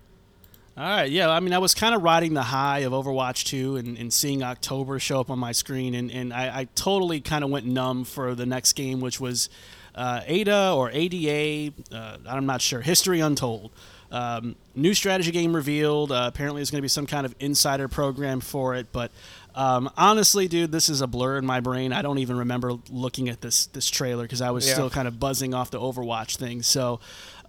[0.80, 1.30] All right, yeah.
[1.30, 4.42] I mean, I was kind of riding the high of Overwatch 2 and, and seeing
[4.44, 8.06] October show up on my screen, and, and I, I totally kind of went numb
[8.06, 9.50] for the next game, which was
[9.94, 11.72] uh, Ara or Ara.
[11.92, 12.80] Uh, I'm not sure.
[12.80, 13.72] History Untold.
[14.10, 16.14] Um, new strategy game revealed.
[16.14, 19.12] Uh, apparently, there's going to be some kind of insider program for it, but
[19.56, 21.92] um, honestly, dude, this is a blur in my brain.
[21.92, 24.74] I don't even remember looking at this this trailer because I was Yeah.
[24.76, 26.62] still kind of buzzing off the Overwatch thing.
[26.64, 27.02] So,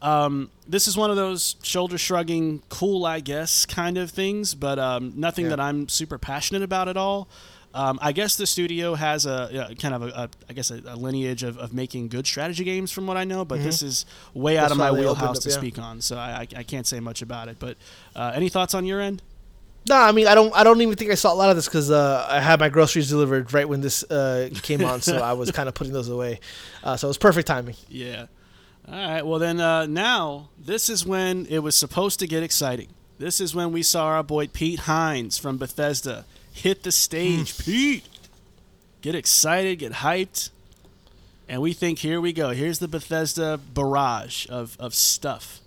[0.03, 4.79] um, this is one of those shoulder shrugging, cool, I guess, kind of things, but
[4.79, 5.51] um, nothing Yeah.
[5.51, 7.29] that I'm super passionate about at all.
[7.73, 10.83] Um, I guess the studio has a, a kind of a, a I guess a,
[10.87, 13.45] a lineage of, of making good strategy games, from what I know.
[13.45, 14.63] But this is way out Mm-hmm.
[14.63, 15.57] That's of my why they opened wheelhouse up, to yeah.
[15.57, 17.59] speak on, so I, I, I can't say much about it.
[17.61, 17.77] But
[18.17, 19.23] uh, any thoughts on your end?
[19.89, 20.53] No, I mean I don't.
[20.55, 22.71] I don't even think I saw a lot of this because uh, I had my
[22.71, 26.09] groceries delivered right when this uh, came on, so I was kind of putting those
[26.09, 26.41] away.
[26.83, 27.77] Uh, so it was perfect timing.
[27.89, 28.27] Yeah.
[28.89, 29.25] All right.
[29.25, 32.89] Well, then uh, now this is when it was supposed to get exciting.
[33.19, 37.59] This is when we saw our boy Pete Hines from Bethesda hit the stage.
[37.59, 38.05] Pete,
[39.03, 40.51] get excited, get hyped,
[41.49, 42.51] and we think here we go.
[42.51, 45.61] Here's the Bethesda barrage of of stuff.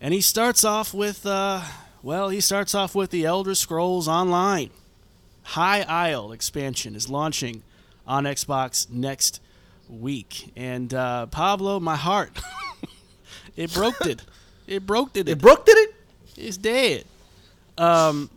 [0.00, 1.62] And he starts off with, uh,
[2.02, 4.70] well, he starts off with the Elder Scrolls Online.
[5.44, 7.62] High Isle expansion is launching
[8.06, 9.40] on Xbox next
[9.88, 10.52] week.
[10.56, 12.40] And uh, Pablo, my heart,
[13.56, 14.22] it broke it.
[14.66, 15.28] It broke it.
[15.28, 15.94] It broke did it?
[16.36, 17.04] It's dead.
[17.76, 18.30] Um,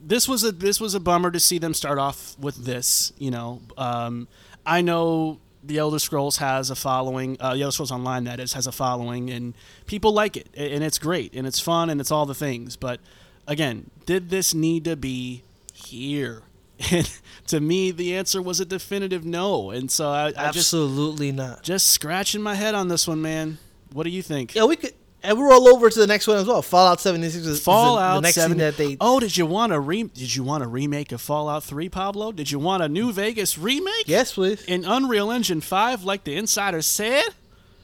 [0.00, 3.12] this was a this was a bummer to see them start off with this.
[3.18, 4.28] You know, um,
[4.64, 7.36] I know the Elder Scrolls has a following.
[7.40, 9.54] Uh, the Elder Scrolls Online, that is, has a following, and
[9.86, 12.76] people like it, and it's great, and it's fun, and it's all the things.
[12.76, 13.00] But
[13.46, 16.42] again, did this need to be here?
[16.92, 17.10] And
[17.46, 19.70] to me, the answer was a definitive no.
[19.70, 21.62] And so I, I just Absolutely not.
[21.62, 23.58] just scratching my head on this one, man.
[23.92, 24.54] What do you think?
[24.54, 24.92] Yeah, we could.
[25.22, 26.60] And we're all over to the next one as well.
[26.62, 28.50] Fallout 76 is, the- Fallout the, next 7.
[28.50, 28.96] thing that they.
[29.00, 32.30] Oh, did you want a re- Did you want a remake of Fallout 3, Pablo?
[32.30, 34.04] Did you want a New Vegas remake?
[34.06, 34.62] Yes, please.
[34.66, 37.24] In Unreal Engine 5, like the insiders said?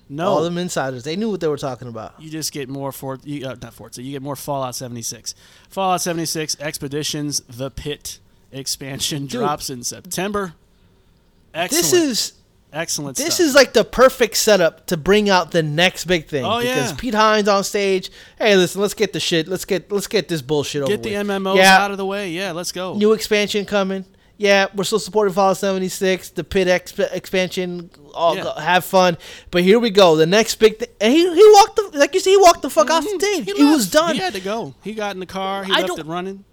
[0.08, 0.28] No.
[0.28, 2.20] All them insiders, they knew what they were talking about.
[2.20, 4.02] you just get more for you, uh, not Forza.
[4.02, 5.34] You get more Fallout 76.
[5.70, 8.18] Fallout 76 Expeditions: The Pit
[8.52, 10.54] expansion drops in September.
[11.54, 11.82] Excellent.
[11.82, 12.32] This is
[12.72, 13.16] excellent.
[13.16, 13.46] this stuff.
[13.46, 16.44] is like the perfect setup to bring out the next big thing.
[16.44, 16.96] Oh, because yeah.
[16.96, 18.10] Pete Hines on stage.
[18.38, 19.48] Hey, listen, let's get the shit.
[19.48, 21.26] Let's get let's get this bullshit over get the with.
[21.26, 22.30] MMOs yeah, out of the way.
[22.30, 22.94] Yeah, let's go.
[22.94, 24.04] new expansion coming.
[24.38, 27.90] Yeah, we're still supporting Fallout 76, the Pit exp- expansion.
[28.12, 28.42] All Yeah.
[28.42, 29.16] go, have fun,
[29.52, 30.16] but here we go.
[30.16, 30.88] The next big thing.
[31.00, 33.18] And he he walked the like you see he walked the fuck off mm-hmm.
[33.18, 33.56] the stage.
[33.56, 34.14] He, was done.
[34.14, 34.74] He had to go.
[34.82, 35.64] He got in the car.
[35.64, 36.44] He I left it running.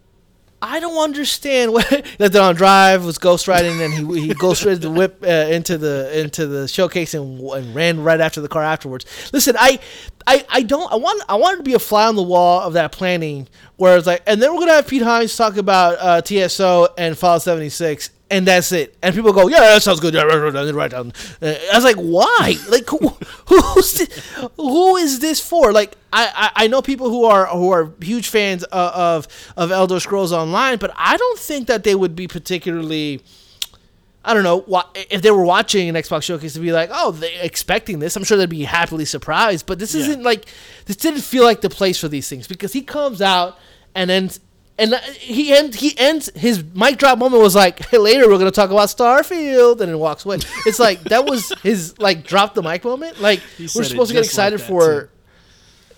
[0.62, 4.82] I don't understand what it on drive was ghost riding and he he ghost ridden
[4.82, 8.64] the whip uh, into the into the showcase and, and ran right after the car
[8.64, 9.06] afterwards.
[9.32, 9.80] Listen, I,
[10.28, 12.74] I I don't I want I wanted to be a fly on the wall of
[12.74, 13.48] that planning
[13.78, 17.18] where it's like and then we're gonna have Pete Hines talk about uh, TSO and
[17.18, 18.10] Fallout seventy six.
[18.32, 18.96] And that's it.
[19.02, 20.14] And people go, yeah, that sounds good.
[20.14, 21.14] Right, down.
[21.42, 22.56] Uh, I was like, why?
[22.70, 22.98] Like, who,
[23.48, 24.24] who's this,
[24.56, 25.72] who is this for?
[25.74, 28.94] Like, I, I, I know people who are who are huge fans of,
[29.28, 33.22] of of Elder Scrolls Online, but I don't think that they would be particularly.
[34.24, 34.64] I don't know
[35.10, 38.16] if they were watching an Xbox showcase to be like, oh, they expecting this.
[38.16, 39.66] I'm sure they'd be happily surprised.
[39.66, 40.02] But this Yeah.
[40.02, 40.46] isn't like
[40.86, 43.58] this didn't feel like the place for these things because he comes out
[43.96, 44.30] and then
[44.80, 48.38] And uh, he ends he ends his mic drop moment was like, hey, later we're
[48.38, 50.38] gonna talk about Starfield, and then walks away.
[50.66, 53.20] It's like that was his like drop the mic moment.
[53.20, 55.10] Like we're supposed to get just like excited for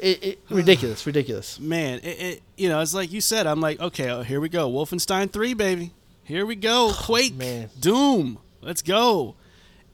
[0.02, 1.60] it, it, ridiculous, ridiculous.
[1.60, 3.46] Man, it, it, you know, it's like you said.
[3.46, 4.70] I'm like, okay, oh, here we go.
[4.70, 5.92] Wolfenstein 3, baby.
[6.24, 6.92] Here we go.
[6.94, 7.70] Quake, man.
[7.80, 8.40] Doom.
[8.62, 9.36] Let's go.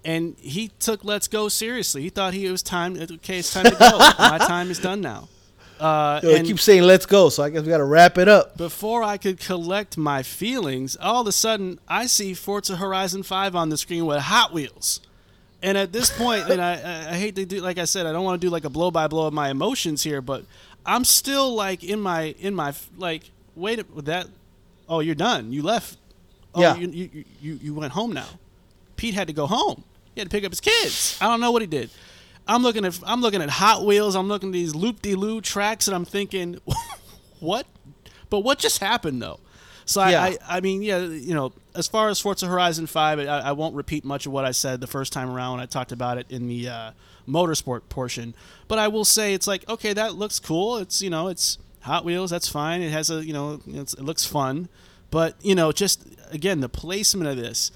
[0.06, 2.04] And he took Let's Go seriously.
[2.04, 2.98] He thought he it was time.
[2.98, 3.98] Okay, it's time to go.
[4.20, 5.28] My time is done now.
[5.80, 8.58] Uh, Yo, they keep saying let's go, so I guess we gotta wrap it up.
[8.58, 13.56] before I could collect my feelings, all of a sudden I see Forza Horizon 5
[13.56, 15.02] on the screen with Hot Wheels.
[15.62, 16.74] And at this point, and I,
[17.12, 18.92] I- hate to do, like I said, I don't want to do like a blow
[18.92, 20.46] by blow of my emotions here, but
[20.86, 23.24] I'm still like in my, in my, like,
[23.56, 24.28] wait, a- that,
[24.88, 25.52] oh, you're done.
[25.52, 25.98] You left.
[26.54, 26.76] Oh, Yeah.
[26.76, 28.28] You, you, you, you went home now.
[28.98, 29.84] Pete had to go home.
[30.16, 31.18] He had to pick up his kids.
[31.22, 31.90] I don't know what he did.
[32.48, 34.16] I'm looking at, I'm looking at Hot Wheels.
[34.16, 36.60] I'm looking at these loop de loo tracks, and I'm thinking,
[37.39, 37.66] what?
[38.30, 39.39] But what just happened though?
[39.86, 40.24] So I, Yeah.
[40.24, 43.76] I, I mean, yeah, you know, as far as Forza Horizon Five, I, I won't
[43.76, 46.26] repeat much of what I said the first time around when I talked about it
[46.30, 46.91] in the uh,
[47.28, 48.34] motorsport portion.
[48.68, 50.78] But I will say it's like, okay, that looks cool.
[50.78, 52.32] It's you know, it's Hot Wheels.
[52.32, 52.82] That's fine.
[52.82, 54.68] It has a you know, it's, it looks fun.
[55.10, 57.72] But you know, just again, the placement of this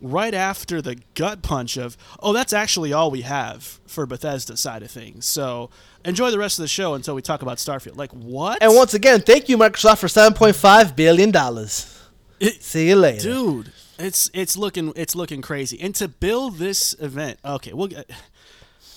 [0.00, 4.82] right after the gut punch of, oh, that's actually all we have for Bethesda side
[4.82, 5.26] of things.
[5.26, 5.70] So
[6.04, 7.96] enjoy the rest of the show until we talk about Starfield.
[7.96, 8.62] Like what?
[8.62, 11.92] And once again, thank you, Microsoft, for seven point five billion dollars.
[12.40, 13.22] It- See you later.
[13.22, 18.10] dude it's it's looking it's looking crazy and to build this event okay we'll get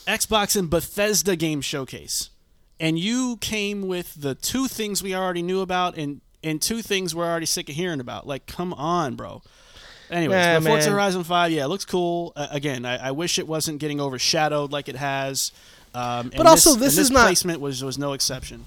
[0.05, 2.31] xbox and bethesda game showcase
[2.81, 7.15] and you came with the two things we already knew about and and two things
[7.15, 9.41] we're already sick of hearing about like come on bro
[10.09, 13.47] anyways Yeah, forza horizon 5 yeah it looks cool uh, again I, I wish it
[13.47, 15.51] wasn't getting overshadowed like it has
[15.93, 18.65] um, But also, this and is not- placement was was no exception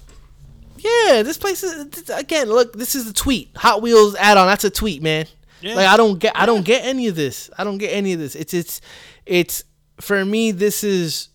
[0.77, 2.49] Yeah, this place is again.
[2.49, 3.49] Look, this is a tweet.
[3.55, 4.47] Hot Wheels add-on.
[4.47, 5.27] That's a tweet, man.
[5.61, 5.75] Yeah.
[5.75, 6.33] Like I don't get.
[6.35, 7.49] I don't get any of this.
[7.57, 8.35] I don't get any of this.
[8.35, 8.81] It's it's
[9.25, 9.63] it's
[10.01, 10.51] for me.
[10.51, 11.29] This is.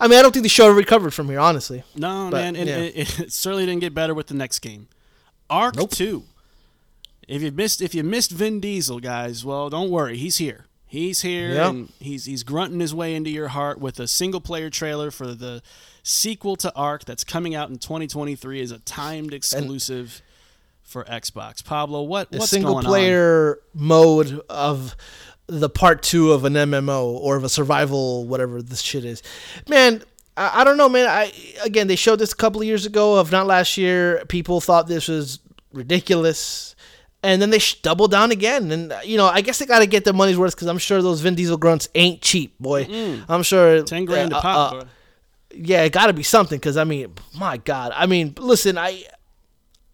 [0.00, 1.40] I mean, I don't think the show recovered from here.
[1.40, 1.82] Honestly.
[1.94, 2.76] No, But, man, and yeah.
[2.78, 4.88] it, it certainly didn't get better with the next game.
[5.50, 5.90] ARK Nope.
[5.90, 6.24] Two.
[7.30, 10.66] If you missed, if you missed Vin Diesel, guys, well, don't worry, he's here.
[10.86, 11.70] He's here, Yep.
[11.70, 15.28] and he's he's grunting his way into your heart with a single player trailer for
[15.34, 15.62] the
[16.02, 20.20] sequel to ARK that's coming out in 2023 as a timed exclusive
[20.82, 21.64] for Xbox.
[21.64, 22.90] Pablo, what what's single going on?
[22.90, 24.96] player mode of
[25.46, 29.22] the part two of an MMO or of a survival, whatever this shit is.
[29.68, 30.02] Man,
[30.36, 31.06] I, I don't know, man.
[31.08, 31.32] I
[31.64, 34.24] again, they showed this a couple of years ago, of not last year.
[34.26, 35.38] People thought this was
[35.72, 36.74] ridiculous.
[37.22, 39.80] And then they sh- doubled down again, and uh, you know I guess they got
[39.80, 42.86] to get their money's worth because I'm sure those Vin Diesel grunts ain't cheap, boy.
[43.28, 44.72] I'm sure Ten grand uh, a pop.
[44.72, 44.84] uh,
[45.54, 49.04] yeah, it got to be something because I mean, my God, I mean, listen, I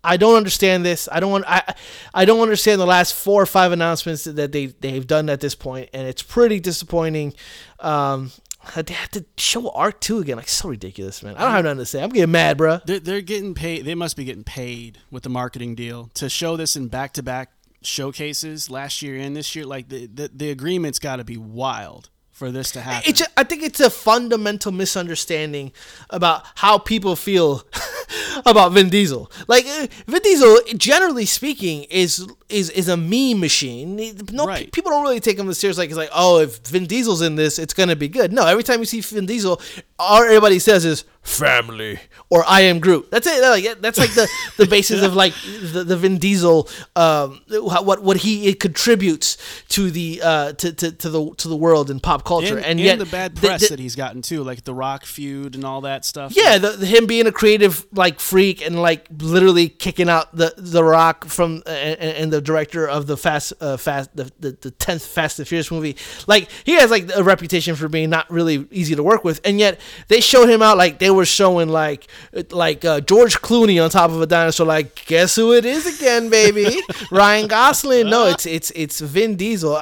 [0.05, 1.09] I don't understand this.
[1.11, 1.74] I don't want I
[2.14, 5.57] I don't understand the last four or five announcements that they they've done at this
[5.57, 7.35] point, and it's pretty disappointing.
[7.81, 8.31] Um,
[8.77, 11.37] they have to show ARK two again, like so ridiculous, man.
[11.37, 12.03] I don't have nothing to say.
[12.03, 12.85] I'm getting mad, bruh.
[12.85, 13.85] They're, they're getting paid.
[13.85, 17.23] They must be getting paid with the marketing deal to show this in back to
[17.23, 17.53] back
[17.83, 19.64] showcases last year and this year.
[19.64, 23.09] Like the the, the agreement's got to be wild for this to happen.
[23.09, 25.73] It's a, I think it's a fundamental misunderstanding
[26.11, 27.62] about how people feel
[28.47, 29.31] about Vin Diesel.
[29.49, 33.97] Like uh, Vin Diesel, generally speaking, is is is a meme machine.
[34.33, 34.71] No, Right.
[34.73, 35.79] people don't really take him as serious.
[35.79, 38.33] Like it's like, oh, if Vin Diesel's in this, it's gonna be good.
[38.33, 39.61] No, every time you see Vin Diesel,
[39.99, 41.99] all everybody says is family
[42.31, 43.11] or I am Groot.
[43.11, 43.43] That's it.
[43.43, 44.29] Like that's like the
[44.59, 45.35] the basis of like
[45.73, 49.37] the, the Vin Diesel, um, what what he it contributes
[49.71, 52.57] to the uh to, to, to the to the world and pop culture.
[52.57, 54.75] and, And, and yet the bad the- press the- that he's gotten too, like the
[54.75, 56.33] Rock feud and all that stuff.
[56.37, 60.55] yeah, the, the- him being a creative like freak and like literally kicking out the
[60.57, 64.53] the Rock from uh, and, and the director of the Fast uh, Fast the the
[64.61, 65.97] the tenth Fast and Furious movie.
[66.26, 69.59] Like he has like a reputation for being not really easy to work with, and
[69.59, 72.07] yet they showed him out like they were showing like
[72.51, 74.66] like uh, George Clooney on top of a dinosaur.
[74.66, 76.80] Like guess who it is again, baby?
[77.11, 78.11] Ryan Gosling.
[78.11, 79.80] No, it's it's it's Vin Diesel.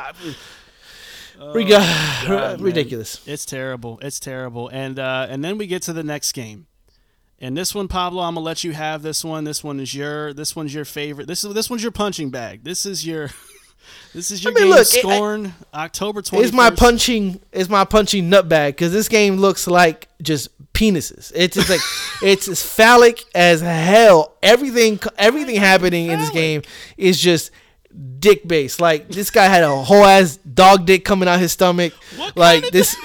[1.52, 1.78] Riga-
[2.26, 2.62] God, man.
[2.62, 3.20] ridiculous.
[3.26, 3.98] It's terrible.
[4.00, 4.68] It's terrible.
[4.68, 6.66] And uh, and then we get to the next game.
[7.40, 9.44] And this one, Pablo, I'm gonna let you have this one.
[9.44, 10.32] This one is your.
[10.32, 11.26] This one's your favorite.
[11.26, 12.64] This is this one's your punching bag.
[12.64, 13.30] This is your.
[14.14, 14.70] This is your mean, game.
[14.70, 16.42] look, Scorn, October 21st.
[16.44, 17.40] It's my punching.
[17.52, 21.32] It's my punching nut bag because this game looks like just penises.
[21.34, 21.80] It's just like
[22.22, 24.36] it's as phallic as hell.
[24.42, 26.62] Everything, everything happening in this game
[26.96, 27.50] is just
[28.18, 28.80] dick based.
[28.80, 31.92] Like this guy had a whole ass dog dick coming out his stomach.
[32.16, 32.96] What like kind of this.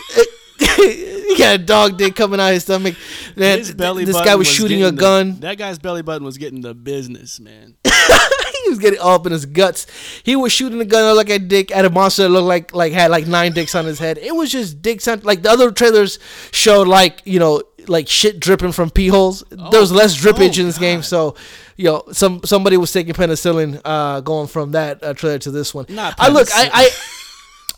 [1.37, 2.95] yeah, dog dick coming out of his stomach.
[3.35, 5.39] Man, His belly this guy was, shooting a getting the- gun.
[5.41, 7.75] that guy's belly button was getting the business, man.
[7.85, 9.87] he was getting all up in his guts.
[10.23, 12.93] He was shooting a gun like a dick at a monster that looked like like
[12.93, 14.17] had like nine dicks on his head.
[14.17, 16.19] It was just dicks on like the other trailers
[16.51, 19.43] showed like you know like shit dripping from pee holes.
[19.49, 21.35] there was less drippage oh, in this game, so
[21.75, 25.73] you know some somebody was taking penicillin uh, going from that uh, trailer to this
[25.73, 25.85] one.
[25.89, 26.47] Not I look.
[26.53, 26.69] I.
[26.73, 26.89] I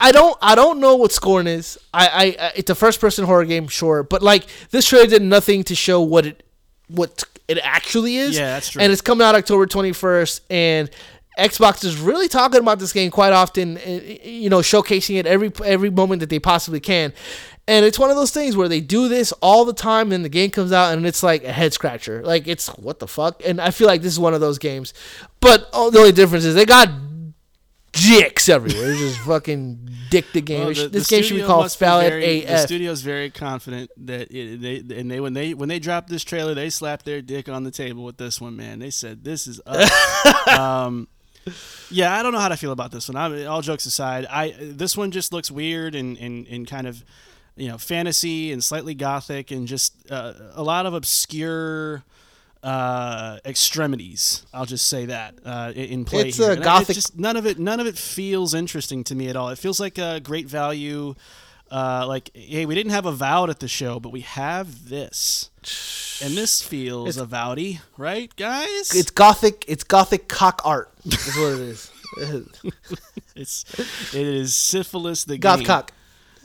[0.01, 1.77] I don't I don't know what Scorn is.
[1.93, 5.21] I, I I it's a first person horror game, sure, but like this trailer did
[5.21, 6.43] nothing to show what it
[6.87, 8.35] what it actually is.
[8.35, 8.81] Yeah, that's true.
[8.81, 10.89] And it's coming out October 21st and
[11.37, 15.51] Xbox is really talking about this game quite often, uh, you know, showcasing it every
[15.63, 17.13] every moment that they possibly can.
[17.67, 20.29] And it's one of those things where they do this all the time, and the
[20.29, 22.23] game comes out, and it's like a head scratcher.
[22.23, 23.41] Like it's what the fuck.
[23.45, 24.93] And I feel like this is one of those games.
[25.39, 26.89] But oh, the only difference is they got
[27.91, 28.95] dicks everywhere.
[28.95, 30.65] Just fucking dick the game.
[30.65, 32.59] Well, the- this the game should be called be Phallic The AF.
[32.61, 36.53] studio's very confident that it, they and they when they when they dropped this trailer,
[36.53, 38.55] they slapped their dick on the table with this one.
[38.55, 39.89] Man, they said this is us.
[40.57, 41.07] um,
[41.89, 43.15] yeah, I don't know how to feel about this one.
[43.15, 47.03] I all jokes aside, I this one just looks weird and and, and kind of
[47.55, 52.03] you know fantasy and slightly gothic and just uh, a lot of obscure
[52.63, 56.49] uh extremities i'll just say that uh in- play It's here.
[56.49, 59.29] a And I- gothic- just none of it none of it feels interesting to me
[59.29, 61.15] at all it feels like a great value
[61.71, 65.49] uh like hey we didn't have Avowed at the show but we have this
[66.23, 69.65] and this feels Avowed-y right guys It's gothic.
[69.67, 70.91] It's gothic cock art.
[71.05, 71.91] Is what it is.
[73.35, 73.65] it's
[74.13, 75.93] it is syphilis the Goth game cock.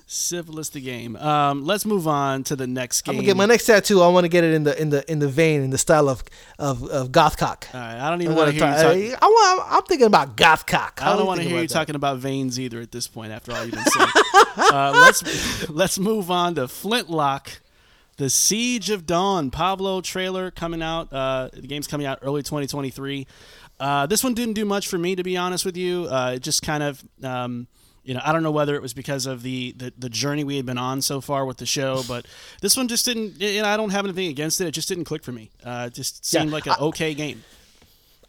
[0.08, 3.46] Syphilis the game um let's move on to the next game I'm gonna get my
[3.46, 4.00] next tattoo.
[4.02, 6.08] I want to get it in the in the in the vein in the style
[6.08, 6.22] of
[6.60, 7.66] of, of goth cock.
[7.74, 9.62] all right i don't even want to hear you talk I want.
[9.68, 11.02] I'm thinking about gothcock.
[11.02, 13.32] I don't want to hear you talking about veins either at this point.
[13.32, 14.08] After all you've been saying,
[14.56, 17.60] uh, let's let's move on to Flintlock,
[18.16, 19.50] the Siege of Dawn.
[19.50, 21.12] Pablo trailer coming out.
[21.12, 23.26] Uh, the game's coming out early 2023.
[23.78, 26.04] Uh, this one didn't do much for me, to be honest with you.
[26.04, 27.66] Uh, it just kind of, um,
[28.06, 30.56] you know, I don't know whether it was because of the, the the journey we
[30.56, 32.24] had been on so far with the show, but
[32.62, 33.40] this one just didn't.
[33.40, 34.66] You know, I don't have anything against it.
[34.68, 35.50] It just didn't click for me.
[35.64, 37.42] Uh, it just seemed Yeah, like an okay game.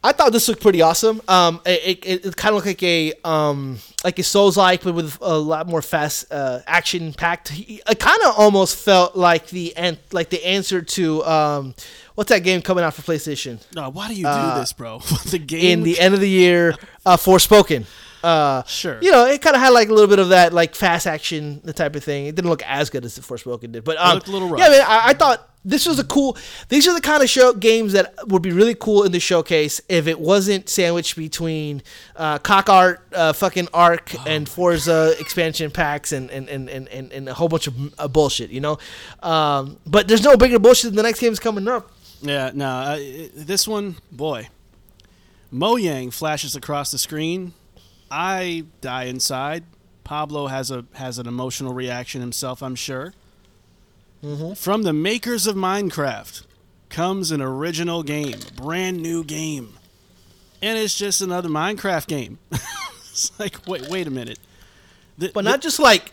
[0.04, 1.22] I thought this looked pretty awesome.
[1.28, 4.94] Um, it, it, it kind of looked like a um like a Souls like, but
[4.94, 7.52] with a lot more fast uh, action packed.
[7.56, 11.76] It kind of almost felt like the an- like the answer to um
[12.16, 15.00] what's that game coming out for PlayStation No, why do you do this, bro?
[15.30, 16.76] the game in the end of the year,
[17.06, 17.86] uh, Forspoken.
[18.24, 18.98] Uh, Sure.
[19.02, 21.62] You know, it kind of had like a little bit of that like fast action
[21.64, 22.26] the type of thing.
[22.28, 24.60] It didn't look as good as the Forspoken did, but um, looked a little rough.
[24.60, 26.38] yeah, man, I, I thought this was a cool.
[26.70, 29.82] These are the kind of show games that would be really cool in the showcase
[29.90, 31.84] if it wasn't sandwiched between
[32.16, 36.88] uh, cock art, uh, fucking ARK, Oh and Forza expansion packs and and, and, and,
[36.88, 38.50] and and a whole bunch of uh, bullshit.
[38.50, 38.78] You know,
[39.22, 41.92] um, but there's no bigger bullshit than the next game's coming up.
[42.22, 42.98] Yeah, no,
[43.36, 44.48] this one, boy.
[45.54, 47.54] Mojang flashes across the screen.
[48.10, 49.64] I die inside.
[50.04, 53.14] Pablo has a has an emotional reaction himself, I'm sure.
[54.56, 56.44] From the makers of Minecraft
[56.90, 59.78] comes an original game, brand new game,
[60.62, 62.40] and it's just another Minecraft game.
[62.52, 64.40] it's like, wait, wait a minute.
[65.18, 66.12] The- But the- not just like,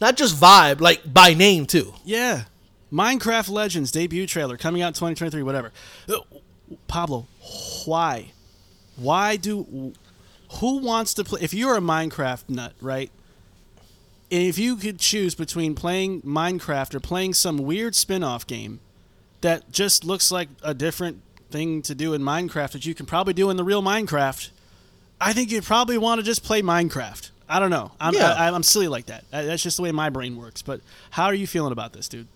[0.00, 1.94] not just vibe, like by name too.
[2.04, 2.44] Yeah.
[2.92, 5.72] Minecraft Legends debut trailer coming out 2023, whatever.
[6.08, 6.16] Uh,
[6.88, 7.26] Pablo,
[7.84, 8.32] why?
[8.96, 9.92] Why do.
[10.56, 11.40] Who wants to play.
[11.42, 13.10] If you're a Minecraft nut, right?
[14.30, 18.80] If you could choose between playing Minecraft or playing some weird spin off game
[19.42, 23.34] that just looks like a different thing to do in Minecraft that you can probably
[23.34, 24.50] do in the real Minecraft,
[25.20, 27.30] I think you'd probably want to just play Minecraft.
[27.48, 27.92] I don't know.
[28.00, 28.32] I'm, Yeah.
[28.32, 29.24] I, I'm silly like that.
[29.30, 30.62] That's just the way my brain works.
[30.62, 30.80] But
[31.10, 32.26] how are you feeling about this, dude?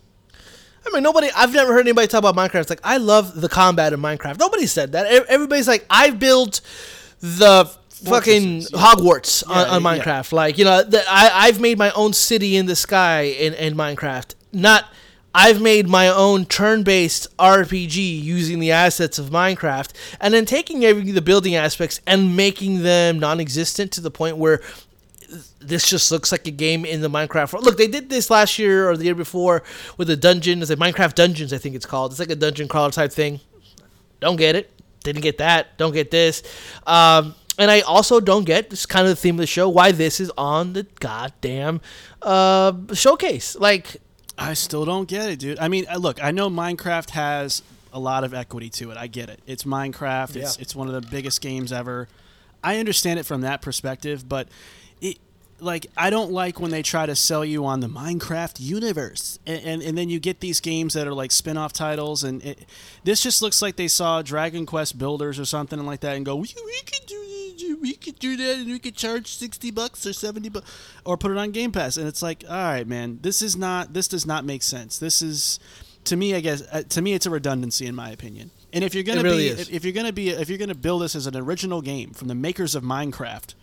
[0.87, 1.29] I mean, nobody.
[1.35, 2.61] I've never heard anybody talk about Minecraft.
[2.61, 4.39] It's like I love the combat in Minecraft.
[4.39, 5.07] Nobody said that.
[5.29, 6.61] Everybody's like, I built
[7.21, 7.65] the
[8.05, 8.67] fucking yeah.
[8.73, 9.89] Hogwarts on, Yeah, on yeah.
[10.05, 10.33] Minecraft.
[10.33, 13.75] Like you know, the, I I've made my own city in the sky in, in
[13.75, 14.35] Minecraft.
[14.53, 14.87] Not.
[15.35, 19.91] I've made my own turn-based RPG using the assets of Minecraft,
[20.21, 24.63] and then taking every the building aspects and making them non-existent to the point where
[25.61, 27.53] this just looks like a game in the Minecraft.
[27.53, 27.65] world.
[27.67, 29.63] Look, they did this last year or the year before
[29.99, 30.63] with a dungeon.
[30.63, 32.13] It's like Minecraft Dungeons, I think it's called.
[32.13, 33.41] It's like a dungeon crawler type thing.
[34.21, 34.71] Don't get it.
[35.05, 35.77] Didn't get that.
[35.77, 36.43] Don't get this.
[36.87, 39.93] Um, and I also don't get this kind of the theme of the show why
[39.93, 41.81] this is on the goddamn
[42.23, 43.57] uh, showcase.
[43.57, 43.97] Like,
[44.39, 45.59] I still don't get it, dude.
[45.59, 48.97] I mean, uh, look, I know Minecraft has a lot of equity to it.
[48.97, 49.41] I get it.
[49.47, 50.37] It's Minecraft.
[50.37, 50.63] It's Yeah.
[50.63, 52.09] it's one of the biggest games ever.
[52.63, 54.49] I understand it from that perspective, but
[55.01, 55.19] it
[55.61, 59.65] like I don't like when they try to sell you on the Minecraft universe, and
[59.65, 62.65] and, and then you get these games that are like spin-off titles, and it,
[63.05, 66.37] this just looks like they saw Dragon Quest Builders or something like that, and go,
[66.37, 67.18] we, we could do
[67.81, 70.71] we could do that, and we could charge sixty bucks or seventy bucks,
[71.05, 73.93] or put it on Game Pass, and it's like, all right, man, this is not
[73.93, 74.99] this does not make sense.
[74.99, 75.59] This is
[76.05, 78.51] to me, I guess, uh, to me, it's a redundancy in my opinion.
[78.73, 81.03] And if you're gonna really be, if, if you're gonna be, if you're gonna build
[81.03, 83.55] this as an original game from the makers of Minecraft,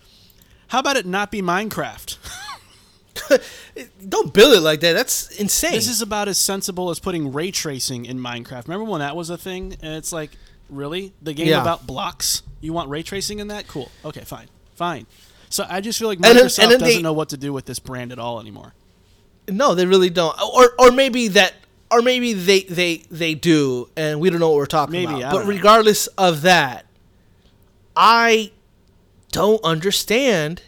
[0.69, 2.17] how about it not be Minecraft?
[4.09, 4.93] Don't build it like that.
[4.93, 5.73] That's insane.
[5.73, 8.67] This is about as sensible as putting ray tracing in Minecraft.
[8.67, 9.77] Remember when that was a thing?
[9.81, 10.31] And it's like,
[10.69, 11.13] really?
[11.21, 11.61] The game Yeah.
[11.61, 12.41] about blocks?
[12.61, 13.67] You want ray tracing in that?
[13.67, 13.89] Cool.
[14.03, 14.47] Okay, fine.
[14.75, 15.05] Fine.
[15.49, 17.37] So I just feel like And then- Microsoft and then doesn't they- know what to
[17.37, 18.73] do with this brand at all anymore.
[19.47, 20.35] no, they really don't.
[20.41, 21.53] Or or maybe that
[21.91, 25.31] or maybe they they they do and we don't know what we're talking Maybe, about.
[25.33, 25.49] But know.
[25.49, 26.87] regardless of that,
[27.95, 28.51] I
[29.31, 30.63] don't understand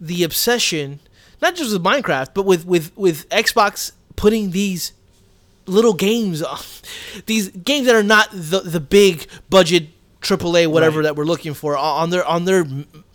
[0.00, 1.00] the obsession
[1.40, 4.92] not just with Minecraft, but with with with Xbox putting these
[5.72, 6.42] little games
[7.26, 9.84] these games that are not the the big budget
[10.20, 11.04] AAA whatever Right.
[11.04, 12.64] that we're looking for on their on their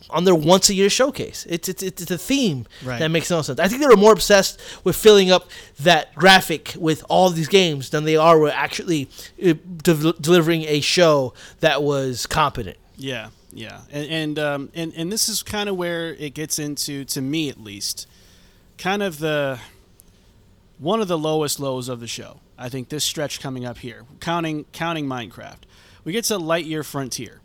[0.09, 1.45] on their once a year showcase.
[1.49, 2.99] It's it's it's a theme Right.
[2.99, 3.59] that makes no sense.
[3.59, 5.49] I think they were more obsessed with filling up
[5.79, 9.09] that graphic with all these games than they are with actually
[9.45, 9.53] uh,
[9.83, 12.77] de- delivering a show that was competent.
[12.97, 17.03] Yeah, yeah, and and um, and and this is kind of where it gets into,
[17.05, 18.07] to me at least,
[18.77, 19.59] kind of the
[20.79, 22.39] one of the lowest lows of the show.
[22.57, 25.59] I think this stretch coming up here, counting counting Minecraft,
[26.03, 27.41] we get to Lightyear Frontier.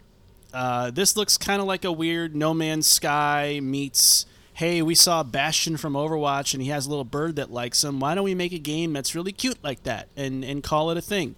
[0.52, 4.26] Uh, this looks kind of like a weird No Man's Sky meets.
[4.54, 8.00] Hey, we saw Bastion from Overwatch, and he has a little bird that likes him.
[8.00, 10.98] Why don't we make a game that's really cute like that and and call it
[10.98, 11.36] a thing?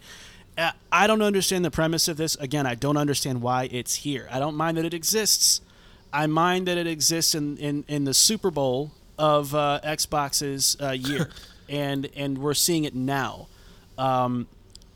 [0.56, 2.36] Uh, I don't understand the premise of this.
[2.36, 4.28] Again, I don't understand why it's here.
[4.30, 5.60] I don't mind that it exists.
[6.12, 10.90] I mind that it exists in, in, in the Super Bowl of uh, Xbox's uh,
[10.90, 11.30] year,
[11.68, 13.48] and and we're seeing it now.
[13.98, 14.46] Um,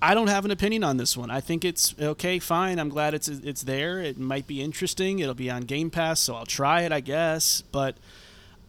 [0.00, 1.30] I don't have an opinion on this one.
[1.30, 2.78] I think it's okay, fine.
[2.78, 4.00] I'm glad it's it's there.
[4.00, 5.18] It might be interesting.
[5.18, 7.62] It'll be on Game Pass, so I'll try it, I guess.
[7.72, 7.96] But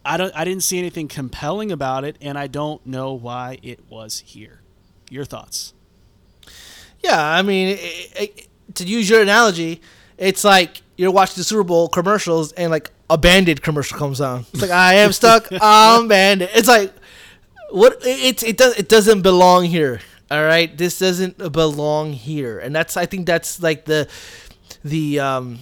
[0.04, 0.36] I don't.
[0.36, 4.62] I didn't see anything compelling about it, and I don't know why it was here.
[5.12, 5.74] Your thoughts?
[7.02, 8.32] Yeah, I mean, i i
[8.76, 9.82] to use your analogy,
[10.18, 14.46] it's like you're watching the Super Bowl commercials and like a Band-Aid commercial comes on.
[14.54, 15.48] It's like I am stuck.
[15.62, 16.12] I'm.
[16.12, 16.94] It's like
[17.72, 20.02] what it it does it doesn't belong here.
[20.32, 24.08] All right, this doesn't belong here, and that's I think that's like the
[24.84, 25.60] the um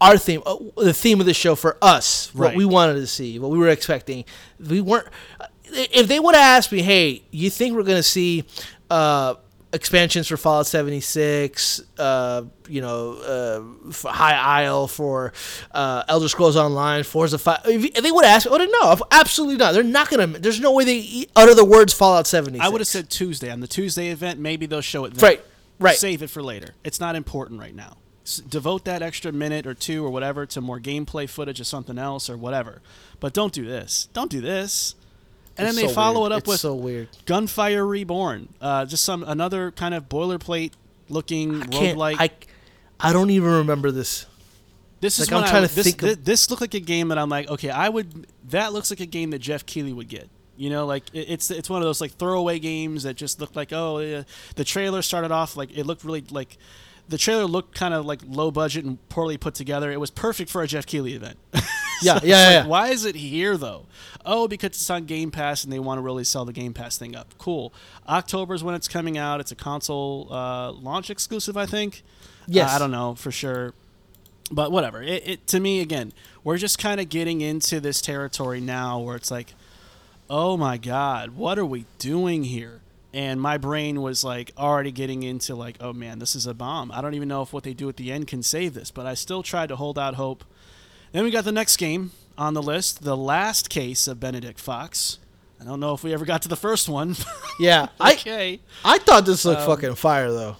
[0.00, 2.56] our theme uh, the theme of the show for us what Right.
[2.56, 4.24] we wanted to see what we were expecting.
[4.58, 5.06] We weren't
[5.72, 8.44] if they would have asked me hey you think we're gonna see
[8.90, 9.34] uh
[9.72, 15.32] expansions for fallout 76 uh you know uh high isle for
[15.70, 18.70] uh elder scrolls online forza 5 if they would have asked me, I would have
[19.00, 22.64] no absolutely not they're not gonna there's no way they utter the words fallout 76
[22.64, 24.40] I would have said Tuesday on the Tuesday event.
[24.40, 25.14] Maybe they'll show it.
[25.14, 25.24] Then.
[25.28, 25.44] Right,
[25.78, 25.96] right.
[25.96, 26.74] Save it for later.
[26.84, 27.96] It's not important right now.
[28.24, 31.96] S- devote that extra minute or two or whatever to more gameplay footage of something
[31.98, 32.82] else or whatever.
[33.20, 34.08] But don't do this.
[34.12, 34.94] Don't do this.
[35.60, 36.32] And It's then they so follow weird.
[36.32, 38.48] it up It's with so weird Gunfire Reborn.
[38.60, 40.72] Uh, just some another kind of boilerplate
[41.08, 42.16] looking roguelike.
[42.18, 42.30] I
[42.98, 44.26] I don't even remember this
[45.00, 46.80] This is Like, I'm trying I, to this, think of- thi- this looked like a
[46.80, 48.26] game that I'm like, okay, I would.
[48.50, 50.28] That looks like a game that Geoff Keighley would get.
[50.56, 53.56] You know, like it, it's it's one of those like throwaway games that just looked
[53.56, 54.22] like oh yeah.
[54.56, 56.58] the trailer started off like it looked really like
[57.08, 59.90] the trailer looked kind of like low budget and poorly put together.
[59.90, 61.38] It was perfect for a Geoff Keighley event.
[62.02, 62.66] Yeah, it's yeah, like, yeah.
[62.66, 63.86] Why is it here though?
[64.24, 66.98] Oh, because it's on Game Pass and they want to really sell the Game Pass
[66.98, 67.34] thing up.
[67.38, 67.72] Cool.
[68.08, 69.40] October is when it's coming out.
[69.40, 72.02] It's a console uh, launch exclusive, I think.
[72.46, 72.70] Yes.
[72.70, 73.74] Uh, I don't know for sure,
[74.50, 75.02] but whatever.
[75.02, 79.16] It, it to me again, we're just kind of getting into this territory now where
[79.16, 79.54] it's like,
[80.28, 82.80] oh my god, what are we doing here?
[83.12, 86.92] And my brain was like already getting into like, oh man, this is a bomb.
[86.92, 89.06] I don't even know if what they do at the end can save this, but
[89.06, 90.44] I still tried to hold out hope.
[91.12, 95.18] Then we got the next game on the list, the last case of Benedict Fox.
[95.60, 97.16] I don't know if we ever got to the first one.
[97.60, 98.60] yeah okay.
[98.84, 100.56] I thought this Um, looked fucking fire though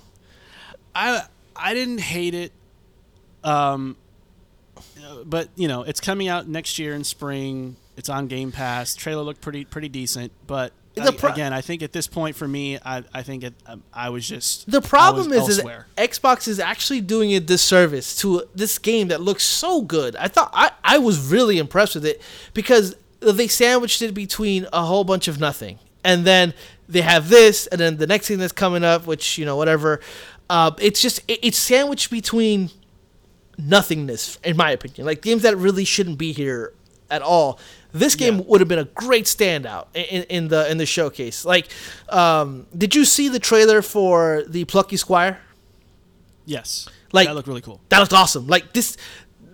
[0.95, 1.23] I
[1.57, 2.53] I didn't hate it,
[3.45, 3.97] um,
[5.25, 7.77] but you know it's coming out next year in spring.
[7.97, 8.95] It's on Game Pass.
[8.95, 12.49] Trailer looked pretty pretty decent, but I- pro- again, I think at this point for
[12.49, 15.63] me, I I think it, um, I was just The problem is, is.
[15.97, 20.17] Xbox is actually doing a disservice to this game that looks so good.
[20.17, 22.21] I thought I, I was really impressed with it
[22.55, 26.55] because they sandwiched it between a whole bunch of nothing, and then
[26.89, 30.01] they have this, and then the next thing that's coming up, which you know whatever.
[30.49, 32.71] Uh, it's just it, it's sandwiched between
[33.59, 35.07] nothingness, in my opinion.
[35.07, 36.73] Like games that really shouldn't be here
[37.11, 37.59] at all,
[37.93, 38.45] this game Yeah.
[38.47, 41.45] would have been a great standout in, in the in the showcase.
[41.45, 41.69] Like,
[42.09, 45.41] um, did you see the trailer for the Plucky Squire?
[46.47, 46.89] Yes.
[47.13, 47.81] Like- that looked really cool.
[47.89, 48.47] That looked awesome.
[48.47, 48.97] Like this,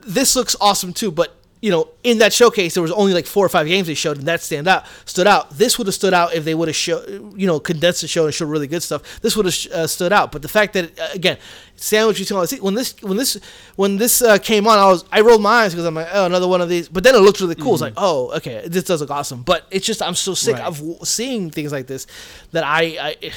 [0.07, 1.11] this looks awesome too.
[1.11, 1.35] But
[1.67, 4.19] you know, in that showcase, there was only like four or five games they showed,
[4.19, 5.51] and that stand out stood out.
[5.59, 6.99] This would have stood out if they would have show,
[7.35, 9.03] you know, condensed the show and showed really good stuff.
[9.21, 10.31] This would have uh, stood out.
[10.31, 11.39] But the fact that uh, again,
[11.75, 13.39] sandwich you see when this when this
[13.75, 16.27] when this uh, came on, I was I rolled my eyes because I'm like, oh,
[16.27, 16.89] another one of these.
[16.89, 17.73] But then it looked really cool.
[17.75, 19.43] It's like, oh, okay, this does look awesome.
[19.43, 20.67] But it's just I'm so sick Right.
[20.71, 22.07] of w- seeing things like this
[22.53, 23.33] that I, I it,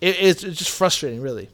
[0.00, 1.48] it's, it's just frustrating, really.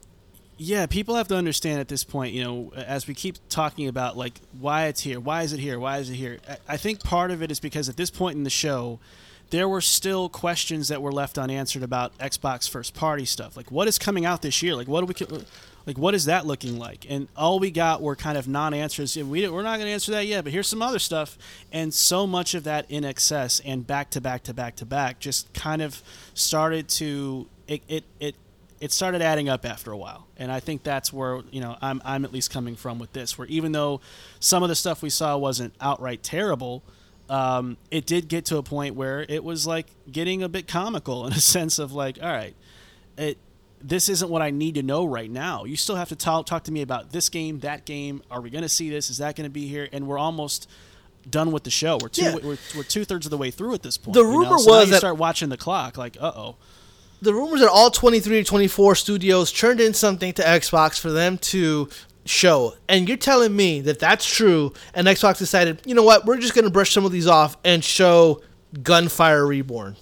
[0.65, 4.17] Yeah, people have to understand at this point, you know, as we keep talking about
[4.17, 6.39] like why it's here, why is it here, why is it here?
[6.69, 9.01] I- think part of it is because at this point in the show,
[9.51, 13.57] there were still questions that were left unanswered about Xbox first party stuff.
[13.57, 14.77] Like what is coming out this year?
[14.77, 15.45] Like what do we
[15.85, 17.07] like what is that looking like?
[17.09, 19.17] And all we got were kind of non-answers.
[19.17, 21.37] We we're not going to answer that yet, but here's some other stuff.
[21.73, 25.19] And so much of that in excess and back to back to back to back
[25.19, 26.03] just kind of
[26.35, 28.37] started to it it, it
[28.83, 30.27] it started adding up after a while.
[30.37, 33.39] And I think that's where, you know, I'm, I'm at least coming from with this,
[33.39, 34.01] where even though
[34.41, 36.83] some of the stuff we saw wasn't outright terrible,
[37.31, 41.29] um, it did get to a point where it was like getting a bit comical
[41.29, 42.57] in a sense of like, all right,
[43.17, 43.39] it,
[43.81, 45.63] this isn't what I need to know right now.
[45.65, 48.21] You still have to talk, talk to me about this game, that game.
[48.33, 49.11] Are we going to see this?
[49.11, 49.89] Is that going to be here?
[49.93, 50.69] And we're almost
[51.31, 51.99] done with the show.
[52.03, 52.35] We're two, Yeah.
[52.43, 54.15] we're, we're two thirds of the way through at this point.
[54.15, 54.39] The you know?
[54.39, 56.57] rumor So was you that- start watching the clock, like, uh oh.
[57.23, 61.39] The rumors that all 23 or 24 studios turned in something to Xbox for them
[61.39, 61.89] to
[62.25, 62.75] show.
[62.89, 66.27] And you're telling me that that's true and Xbox decided, "You know what?
[66.27, 68.43] We're just going to brush some of these off and show
[68.83, 69.97] Gunfire Reborn."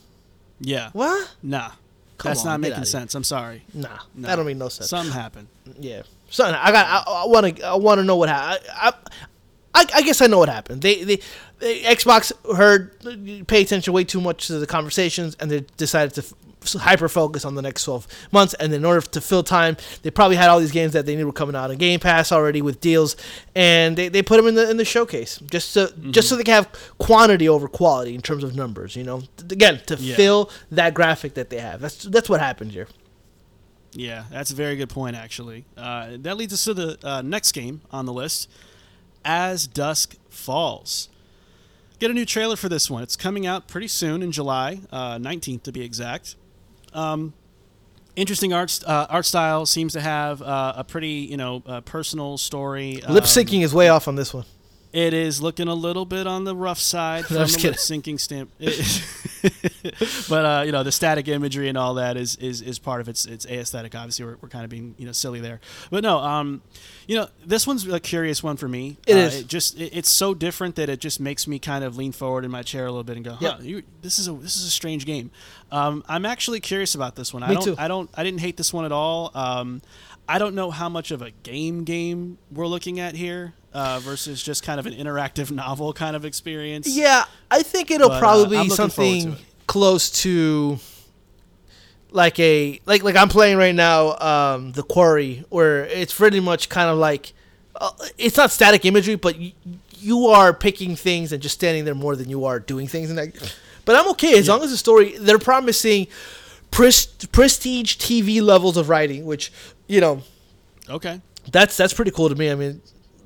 [0.61, 0.91] Yeah.
[0.93, 1.31] What?
[1.43, 1.73] Nah.
[2.16, 3.14] Come That's on, not making sense.
[3.14, 3.64] I'm sorry.
[3.73, 3.99] Nah.
[4.14, 4.29] No.
[4.29, 4.91] That don't make no sense.
[4.91, 5.49] Something happened.
[5.79, 6.03] Yeah.
[6.31, 8.66] Something I got I want to I want to know what happened.
[8.75, 8.93] I,
[9.75, 10.81] I I guess I know what happened.
[10.81, 11.21] They, they
[11.59, 16.35] they Xbox heard pay attention way too much to the conversations and they decided to
[16.78, 20.36] hyper focus on the next 12 months and in order to fill time they probably
[20.36, 22.80] had all these games that they knew were coming out on game pass already with
[22.80, 23.16] deals
[23.54, 26.44] and they, they put them in the in the showcase just so just so they
[26.44, 30.16] can have quantity over quality in terms of numbers you know again to Yeah.
[30.16, 32.88] fill that graphic that they have that's that's what happened here
[33.92, 35.64] Yeah, that's a very good point, actually.
[35.76, 38.48] Uh, that leads us to the uh, next game on the list
[39.24, 41.08] As Dusk Falls.
[41.98, 43.02] Get a new trailer for this one.
[43.02, 46.36] It's coming out pretty soon in July, uh, 19th to be exact.
[46.93, 47.32] Um,
[48.16, 52.38] interesting art, uh, art style, seems to have uh, a pretty, you know, uh, personal
[52.38, 53.03] story.
[53.09, 54.45] lip Um, syncing is way off on this one
[54.93, 57.86] It is looking a little bit on the rough side from a just
[58.18, 58.51] stamp.
[60.28, 63.09] but uh, you know, the static imagery and all that is is, is part of
[63.09, 63.95] its its aesthetic.
[63.95, 65.61] Obviously, we're, we're kind of being you know silly there.
[65.91, 66.62] But no, um,
[67.07, 68.99] you know, this one's a curious one for me.
[69.07, 69.41] It uh, is.
[69.41, 72.45] It just it, it's so different that it just makes me kind of lean forward
[72.45, 73.62] in my chair a little bit and go, huh, Yep.
[73.62, 75.30] you, this is a this is a strange game.
[75.70, 77.45] Um, I'm actually curious about this one.
[77.45, 77.74] I Me don't too.
[77.78, 79.30] I don't I didn't hate this one at all.
[79.34, 79.82] Um,
[80.28, 84.43] I don't know how much of a game game we're looking at here uh, versus
[84.43, 86.87] just kind of an interactive novel kind of experience.
[86.89, 90.79] Yeah, I think it'll But, uh, probably I'm be something to close to
[92.11, 96.68] like a like like I'm playing right now, um, the Quarry, where it's pretty much
[96.68, 97.33] kind of like
[97.77, 99.53] uh, it's not static imagery, but y-
[99.99, 103.11] you are picking things and just standing there more than you are doing things.
[103.11, 103.55] And that,
[103.85, 105.16] but I'm okay as long as the story.
[105.18, 106.09] They're promising
[106.73, 109.53] pres- prestige TV levels of writing, which
[109.87, 110.23] you know
[110.89, 111.21] Okay.
[111.53, 112.51] that's that's pretty cool to me.
[112.51, 112.81] I mean,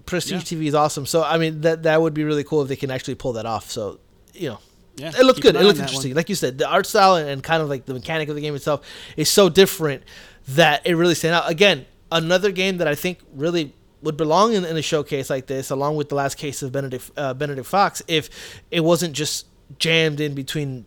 [0.07, 0.59] prestige Yeah.
[0.59, 1.07] TV is awesome.
[1.07, 3.47] So I mean that that would be really cool if they can actually pull that
[3.47, 3.71] off.
[3.71, 3.99] So
[4.35, 4.59] you know,
[4.97, 5.13] Yeah.
[5.19, 5.57] it looked good.
[5.57, 6.11] It looked interesting.
[6.11, 6.17] one.
[6.17, 8.41] Like you said, the art style and, and kind of like the mechanic of the
[8.41, 8.81] game itself
[9.17, 10.03] is so different
[10.49, 11.49] that it really stand out.
[11.51, 15.71] Again, another game that I think really would belong in, in a showcase like this,
[15.71, 18.29] along with the last case of Benedict uh, Benedict Fox, if
[18.71, 19.47] it wasn't just
[19.79, 20.85] jammed in between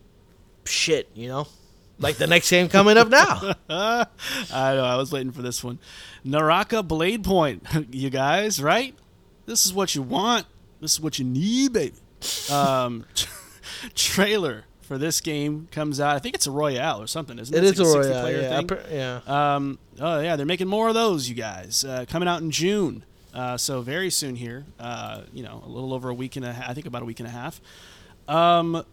[0.66, 1.10] shit.
[1.16, 1.48] You know,
[1.98, 3.56] like the next game coming up now.
[3.70, 4.06] I
[4.76, 4.84] know.
[4.86, 5.80] I was waiting for this one.
[6.24, 8.94] Naraka Blade Point, you guys, right?
[9.48, 10.46] This is what you want.
[10.80, 11.96] This is what you need, baby.
[12.52, 13.06] Um,
[13.96, 16.16] trailer for this game comes out.
[16.16, 17.64] I think it's a Royale or something, isn't it?
[17.64, 18.22] It It's is like a 60 Royale.
[18.22, 18.96] player Yeah, thing.
[19.28, 19.56] yeah.
[19.56, 21.84] Um, oh yeah, they're making more of those, you guys.
[21.84, 23.04] Uh, coming out in June,
[23.34, 24.66] uh, so very soon here.
[24.80, 26.70] Uh, you know, a little over a week and a half.
[26.70, 27.60] I think about a week and a half.
[28.28, 28.84] Um,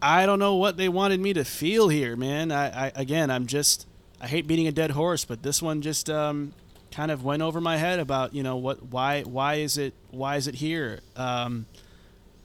[0.00, 2.52] I don't know what they wanted me to feel here, man.
[2.52, 3.86] I, I again, I'm just
[4.20, 6.52] I hate beating a dead horse, but this one just um,
[6.90, 10.36] kind of went over my head about you know what why why is it why
[10.36, 11.00] is it here?
[11.16, 11.66] Um,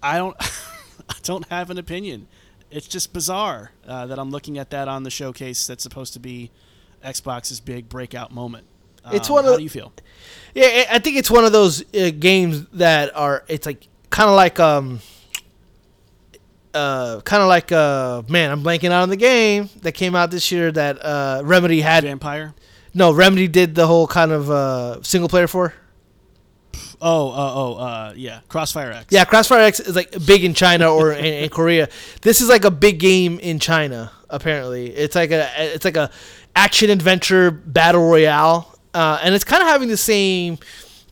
[0.02, 0.36] I don't
[1.10, 2.28] I don't have an opinion.
[2.72, 6.20] It's just bizarre uh, that I'm looking at that on the showcase that's supposed to
[6.20, 6.50] be
[7.04, 8.66] Xbox's big breakout moment.
[9.12, 9.92] It's Um, one of how do you feel?
[10.56, 13.44] Yeah, I I think it's one of those uh, games that are.
[13.48, 15.02] It's like kind of like um
[16.74, 20.32] uh, kind of like uh, man, I'm blanking out on the game that came out
[20.32, 22.04] this year that uh, Remedy had.
[22.04, 22.54] Vampire.
[22.94, 25.74] No, Remedy did the whole kind of uh, single player for.
[27.02, 28.40] Oh, uh, oh, uh, yeah.
[28.48, 29.08] Crossfire X.
[29.10, 31.90] Yeah, Crossfire X is like big in China or in, in Korea.
[32.22, 34.12] This is like a big game in China.
[34.30, 36.10] Apparently, it's like a it's like a
[36.56, 40.58] action adventure battle royale, uh, and it's kind of having the same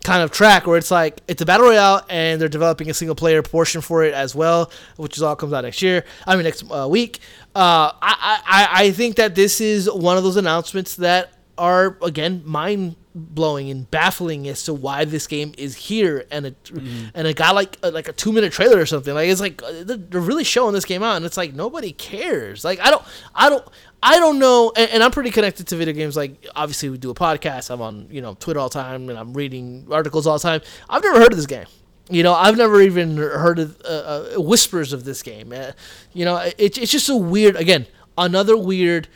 [0.03, 3.13] kind of track where it's like it's a battle royale and they're developing a single
[3.13, 6.05] player portion for it as well, which is all comes out next year.
[6.25, 7.19] I mean next uh, week.
[7.53, 12.41] Uh, I, I I think that this is one of those announcements that are again
[12.45, 16.25] mind blowing and baffling as to why this game is here.
[16.31, 17.07] And it Mm-hmm.
[17.13, 19.13] and it got like a, like a two minute trailer or something.
[19.13, 21.91] Like it's like uh, they're they're really showing this game out and it's like nobody
[21.91, 22.63] cares.
[22.65, 23.03] Like I don't
[23.35, 23.65] I don't
[24.01, 24.71] I don't know.
[24.75, 26.15] And, and I'm pretty connected to video games.
[26.15, 27.69] Like obviously we do a podcast.
[27.69, 30.61] I'm on you know Twitter all the time and I'm reading articles all the time.
[30.89, 31.65] I've never heard of this game.
[32.09, 35.53] You know, I've never even heard of uh, uh, whispers of this game.
[35.53, 35.71] Uh,
[36.13, 37.55] you know, it, it's just a weird.
[37.55, 39.07] Again, another weird,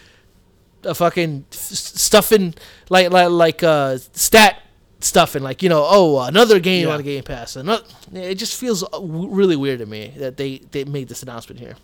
[0.86, 2.54] uh, fucking stuffing
[2.90, 4.62] like like like uh stat
[5.00, 6.94] stuffing like you know oh another game Yeah.
[6.94, 7.56] on the Game Pass.
[7.56, 7.84] Another,
[8.14, 11.76] it just feels really weird to me that they they made this announcement here.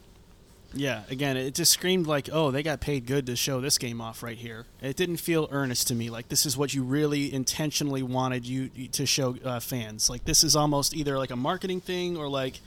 [0.74, 4.00] Yeah, again, it just screamed like, oh, they got paid good to show this game
[4.00, 4.68] off right here.
[4.82, 6.10] It didn't feel earnest to me.
[6.10, 10.10] Like this is what you really intentionally wanted you you to show uh, fans.
[10.10, 12.62] Like this is almost either like a marketing thing or like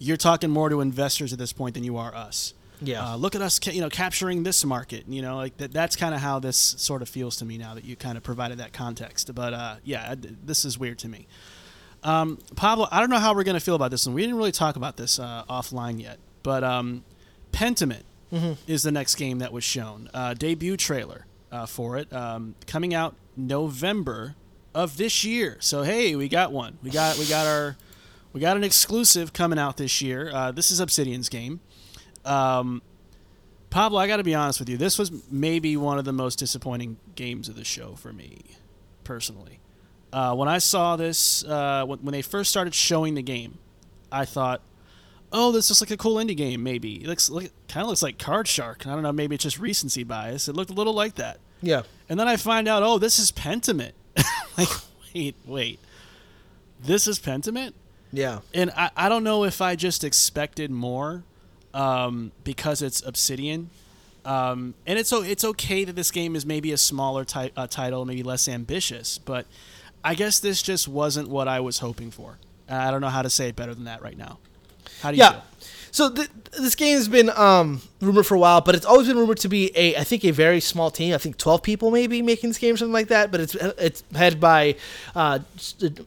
[0.00, 2.54] you're talking more to investors at this point than you are us.
[2.80, 3.12] Yeah.
[3.12, 5.04] Uh, look at us, ca- you know, capturing this market.
[5.08, 5.72] You know, like that.
[5.72, 8.22] That's kind of how this sort of feels to me now that you kind of
[8.22, 9.34] provided that context.
[9.34, 11.26] But uh, yeah, I- this is weird to me.
[12.04, 14.14] Um, Pablo, I don't know how we're gonna feel about this one.
[14.14, 17.02] We didn't really talk about this uh, offline yet, but um,
[17.52, 18.02] Pentiment
[18.66, 20.08] is the next game that was shown.
[20.14, 24.34] Uh, debut trailer uh, for it um, coming out November
[24.74, 25.56] of this year.
[25.60, 26.78] So hey, we got one.
[26.82, 27.76] We got we got our
[28.32, 30.30] we got an exclusive coming out this year.
[30.32, 31.60] Uh, this is Obsidian's game.
[32.24, 32.82] Um,
[33.70, 34.76] Pablo, I got to be honest with you.
[34.76, 38.40] This was maybe one of the most disappointing games of the show for me,
[39.04, 39.60] personally.
[40.12, 43.58] Uh, when I saw this, uh, when, when they first started showing the game,
[44.10, 44.62] I thought,
[45.32, 46.62] "Oh, this looks like a cool indie game.
[46.62, 48.86] Maybe it looks look, kind of looks like Card Shark.
[48.86, 49.12] I don't know.
[49.12, 50.48] Maybe it's just recency bias.
[50.48, 51.82] It looked a little like that." Yeah.
[52.08, 53.92] And then I find out, oh, this is Pentiment.
[54.56, 54.68] like,
[55.14, 55.80] wait, wait,
[56.80, 57.72] this is Pentiment
[58.12, 58.38] Yeah.
[58.54, 61.24] and I, I don't know if I just expected more
[61.78, 63.70] um, because it's Obsidian.
[64.24, 68.04] Um, and it's it's okay that this game is maybe a smaller ti- uh, title,
[68.04, 69.46] maybe less ambitious, but
[70.04, 72.38] I guess this just wasn't what I was hoping for.
[72.68, 74.38] I don't know how to say it better than that right now.
[75.00, 75.30] How do you Yeah.
[75.32, 75.42] feel?
[75.90, 76.28] So th-
[76.58, 79.48] this game has been um, rumored for a while, but it's always been rumored to
[79.48, 81.14] be a, I think, a very small team.
[81.14, 83.30] I think twelve people maybe making this game, something like that.
[83.30, 84.76] But it's it's headed by
[85.14, 85.40] uh,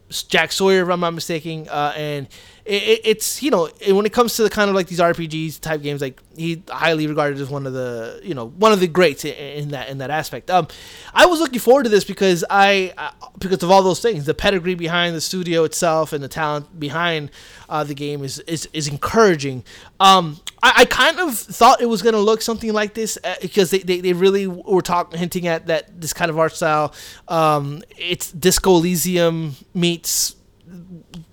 [0.09, 2.27] Josh Sawyer, if I'm not mistaken, uh, and
[2.65, 5.81] it, it's you know when it comes to the kind of like these RPGs type
[5.81, 9.25] games, like he highly regarded as one of the you know one of the greats
[9.25, 10.49] in, in that in that aspect.
[10.49, 10.67] Um,
[11.13, 14.33] I was looking forward to this because I uh, because of all those things, the
[14.33, 17.31] pedigree behind the studio itself and the talent behind
[17.69, 19.63] uh, the game is is, is encouraging.
[19.99, 23.35] Um, I, I kind of thought it was going to look something like this uh,
[23.41, 26.93] because they, they, they really were talking hinting at that this kind of art style.
[27.27, 30.35] Um, it's Disco Elysium meets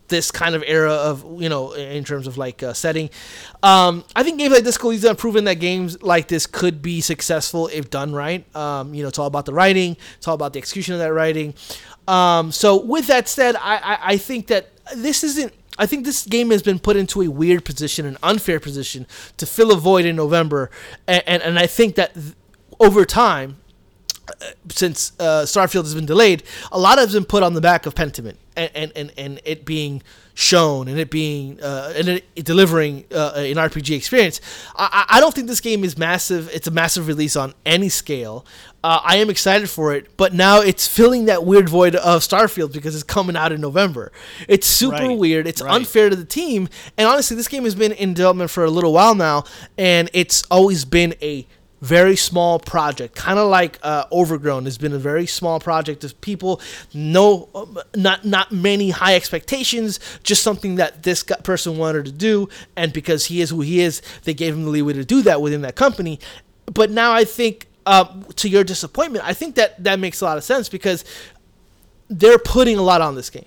[0.08, 3.10] this kind of era of you know in terms of like uh, setting.
[3.62, 7.00] Um, I think games like Disco Elysium have proven that games like this could be
[7.00, 8.44] successful if done right.
[8.56, 11.12] Um, you know, it's all about the writing, it's all about the execution of that
[11.12, 11.54] writing.
[12.06, 15.52] Um, so with that said, I, I, I think that this isn't.
[15.78, 19.06] I think this game has been put into a weird position, an unfair position
[19.36, 20.70] to fill a void in November,
[21.06, 22.34] and and, and I think that th-
[22.80, 23.58] over time,
[24.68, 26.42] since uh, Starfield has been delayed,
[26.72, 29.64] a lot has been put on the back of Pentiment and, and, and, and it
[29.64, 30.02] being
[30.34, 34.40] shown and it being uh, and it delivering uh, an RPG experience.
[34.76, 36.48] I, I don't think this game is massive.
[36.52, 38.46] It's a massive release on any scale.
[38.84, 42.72] Uh, I am excited for it, but now it's filling that weird void of Starfield
[42.72, 44.12] because it's coming out in November.
[44.46, 45.48] It's super Right, weird.
[45.48, 45.74] It's right.
[45.74, 48.92] unfair to the team, and honestly, this game has been in development for a little
[48.92, 49.42] while now,
[49.76, 51.48] and it's always been a
[51.80, 56.20] very small project, kind of like uh, Overgrown has been a very small project of
[56.20, 56.60] people,
[56.92, 57.48] no,
[57.94, 63.26] not not many high expectations, just something that this person wanted to do, and because
[63.26, 65.76] he is who he is, they gave him the leeway to do that within that
[65.76, 66.18] company.
[66.66, 70.36] But now I think, uh, to your disappointment, I think that that makes a lot
[70.36, 71.04] of sense because
[72.08, 73.46] they're putting a lot on this game.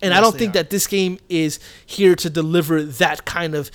[0.00, 0.62] And I don't think are.
[0.62, 3.70] that this game is here to deliver that kind of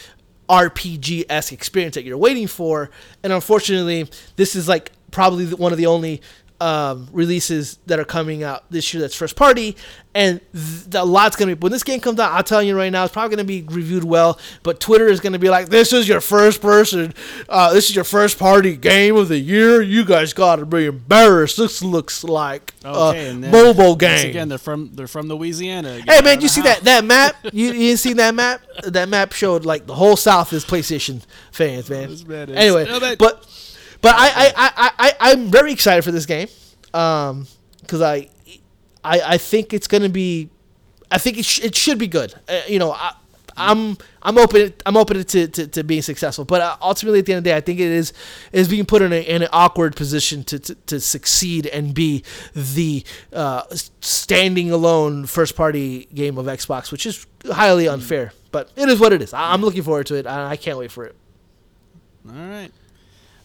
[0.49, 2.89] RPG esque experience that you're waiting for.
[3.23, 6.21] And unfortunately, this is like probably one of the only
[6.63, 9.75] um, releases that are coming out this year that's first party,
[10.15, 11.59] and th- a lot's gonna be.
[11.59, 14.03] When this game comes out, I'll tell you right now, it's probably gonna be reviewed
[14.05, 14.39] well.
[14.63, 17.13] But Twitter is gonna be like, "This is your first person,
[17.49, 19.81] uh, this is your first party game of the year.
[19.81, 21.57] You guys gotta be embarrassed.
[21.57, 25.27] This looks like Okay, a and then- mobile once game." Again, they're from they're from
[25.27, 25.95] Louisiana.
[25.95, 26.07] again.
[26.07, 26.67] Hey man, you see how.
[26.67, 27.35] that that map?
[27.51, 28.61] You you see that map?
[28.83, 31.21] That map showed like the whole South is PlayStation
[31.51, 32.15] fans, man.
[32.55, 33.45] Anyway, No, but-
[34.03, 36.47] but I I, I, I I'm very excited for this game,
[36.93, 37.47] um,
[37.81, 38.29] because I,
[39.03, 40.49] I I think it's gonna be,
[41.09, 42.35] I think it, sh- it should be good.
[42.47, 43.15] Uh, you know, I,
[43.55, 47.33] I'm I'm open I'm open to, to, to being successful, but uh, ultimately at the
[47.33, 48.13] end of the day, I think it is
[48.51, 52.23] is being put in, a, in an awkward position to, to, to succeed and be
[52.55, 53.63] the uh,
[54.01, 58.33] standing alone first party game of Xbox, which is highly unfair.
[58.51, 59.33] But it is what it is.
[59.33, 60.25] I, I'm looking forward to it.
[60.27, 61.15] I can't wait for it.
[62.27, 62.71] All right.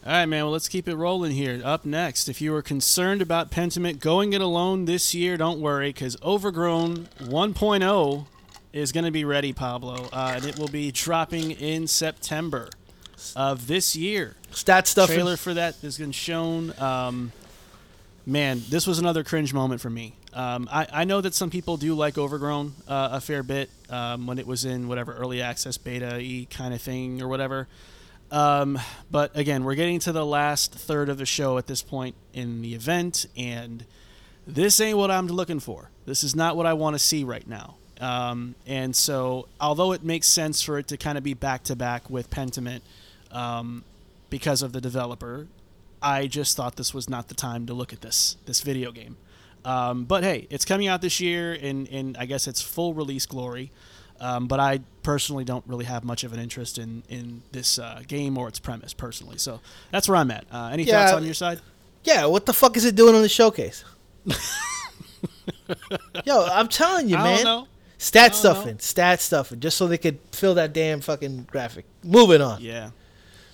[0.07, 0.45] All right, man.
[0.45, 1.61] Well, let's keep it rolling here.
[1.65, 5.91] Up next, if you were concerned about Pentiment going it alone this year, don't worry,
[5.91, 8.27] because Overgrown 1.0
[8.73, 12.71] is going to be ready, Pablo, uh, and it will be dropping in September
[13.35, 14.37] of this year.
[14.51, 15.09] Stat stuff.
[15.09, 16.73] Trailer for that has been shown.
[16.79, 17.33] Um,
[18.25, 20.15] man, this was another cringe moment for me.
[20.33, 24.27] Um, I, I know that some people do like Overgrown uh, a fair bit um,
[24.27, 27.67] when it was in whatever early access beta e kind of thing or whatever.
[28.31, 28.79] Um,
[29.11, 32.61] but again, we're getting to the last third of the show at this point in
[32.61, 33.85] the event, and
[34.47, 35.91] this ain't what I'm looking for.
[36.05, 37.77] This is not what I want to see right now.
[38.01, 41.77] Um, and so, although it makes sense for it to kind of be back to
[41.77, 42.81] back with Pentiment
[43.33, 43.83] um,
[44.31, 45.47] because of the developer,
[46.01, 49.17] I just thought this was not the time to look at this this video game.
[49.65, 53.27] Um, but hey, it's coming out this year in, in I guess it's full release
[53.27, 53.73] glory.
[54.21, 58.03] Um, but I personally don't really have much of an interest in in this uh,
[58.07, 59.39] game or its premise personally.
[59.39, 59.61] So
[59.93, 60.45] that's where I'm at.
[60.51, 61.05] Uh, any Yeah.
[61.05, 61.61] thoughts on your side?
[62.05, 63.85] Yeah, what the fuck is it doing on the showcase?
[66.25, 67.37] Yo, I'm telling you, I man.
[67.37, 67.69] don't know.
[67.99, 68.53] Stat don't know.
[68.55, 71.85] stuffing, stat stuffing, just so they could fill that damn fucking graphic.
[72.05, 72.61] Moving on.
[72.61, 72.91] Yeah.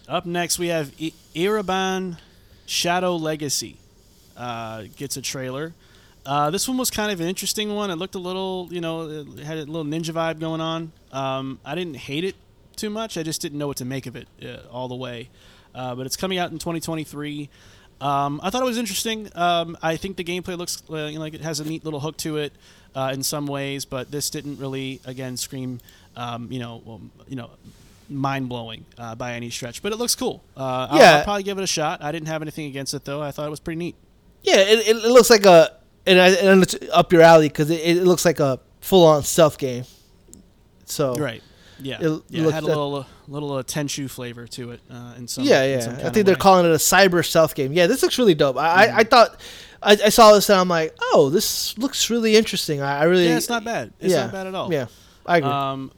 [0.08, 2.18] Up next, we have I- Ereban
[2.66, 3.78] Shadow Legacy.
[4.36, 5.72] Uh, gets a trailer.
[6.26, 7.90] Uh, this one was kind of an interesting one.
[7.90, 10.92] It looked a little, you know, it had a little ninja vibe going on.
[11.12, 12.34] Um, I didn't hate it
[12.76, 13.18] too much.
[13.18, 15.28] I just didn't know what to make of it uh, all the way.
[15.74, 17.50] Uh, but it's coming out in 2023.
[18.00, 19.28] Um, I thought it was interesting.
[19.34, 22.00] Um, I think the gameplay looks uh, you know, like it has a neat little
[22.00, 22.52] hook to it
[22.94, 25.80] uh, in some ways, but this didn't really, again, scream,
[26.16, 27.50] um, you know, well, you know,
[28.08, 29.82] mind blowing uh, by any stretch.
[29.82, 30.42] But it looks cool.
[30.56, 31.16] Uh, I'll, Yeah.
[31.18, 32.02] I'll probably give it a shot.
[32.02, 33.22] I didn't have anything against it though.
[33.22, 33.96] I thought it was pretty neat.
[34.42, 35.72] Yeah, it, it looks like a
[36.06, 39.22] and, I, and it's up your alley because it, it looks like a full on
[39.22, 39.84] stealth game.
[40.84, 41.42] So Right.
[41.80, 41.98] Yeah.
[42.00, 42.46] It yeah.
[42.46, 45.44] It had a little uh, little uh, Tenchu flavor to it uh, in some.
[45.44, 45.80] yeah, in yeah.
[45.80, 46.40] some I think they're way.
[46.40, 47.72] calling it a cyber stealth game.
[47.72, 48.56] Yeah, this looks really dope.
[48.56, 49.40] I I, I thought
[49.82, 52.80] I, I saw this and I'm like, oh, this looks really interesting.
[52.80, 53.92] I, I really Yeah, it's not bad.
[54.00, 54.72] It's yeah, not bad at all.
[54.72, 54.86] Yeah,
[55.26, 55.50] I agree.
[55.50, 55.92] Um,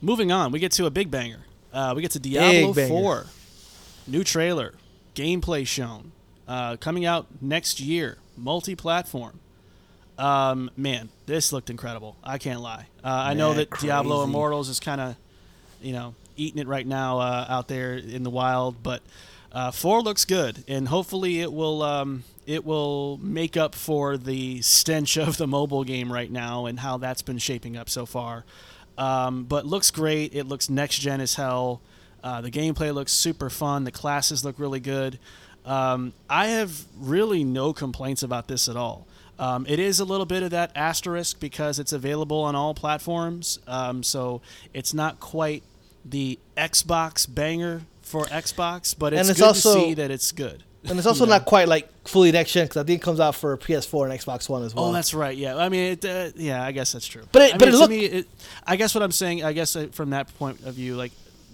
[0.00, 1.40] moving on, we get to a big banger.
[1.72, 3.26] Uh, we get to Diablo 4.
[4.06, 4.74] New trailer,
[5.14, 6.12] gameplay shown,
[6.46, 9.40] uh, coming out next year, multi platform.
[10.18, 12.16] Um, man, this looked incredible.
[12.24, 12.86] I can't lie.
[13.04, 14.24] Uh, I know that Diablo.
[14.24, 15.16] Immortals is kind of,
[15.82, 19.02] you know, eating it right now uh, out there in the wild, but
[19.52, 24.60] uh, four looks good, and hopefully it will um, it will make up for the
[24.62, 28.44] stench of the mobile game right now and how that's been shaping up so far.
[28.98, 30.34] Um, but looks great.
[30.34, 31.80] It looks next gen as hell.
[32.24, 33.84] Uh, the gameplay looks super fun.
[33.84, 35.18] The classes look really good.
[35.64, 39.06] Um, I have really no complaints about this at all.
[39.38, 43.58] Um, it is a little bit of that asterisk because it's available on all platforms.
[43.66, 44.40] Um, so
[44.72, 45.62] it's not quite
[46.04, 50.32] the Xbox banger for Xbox, but it's, And it's good also- to see that it's
[50.32, 50.62] good.
[50.84, 51.36] and it's also you know.
[51.38, 54.18] not quite like fully next gen because I think it comes out for PS4 and
[54.20, 54.86] Xbox One as well.
[54.86, 55.36] Oh, that's right.
[55.36, 57.24] Yeah, I mean, it, uh, yeah, I guess that's true.
[57.32, 58.28] But it- I but mean, it to look- me, it,
[58.66, 61.10] I guess what I'm saying, I guess uh, from that point of view, like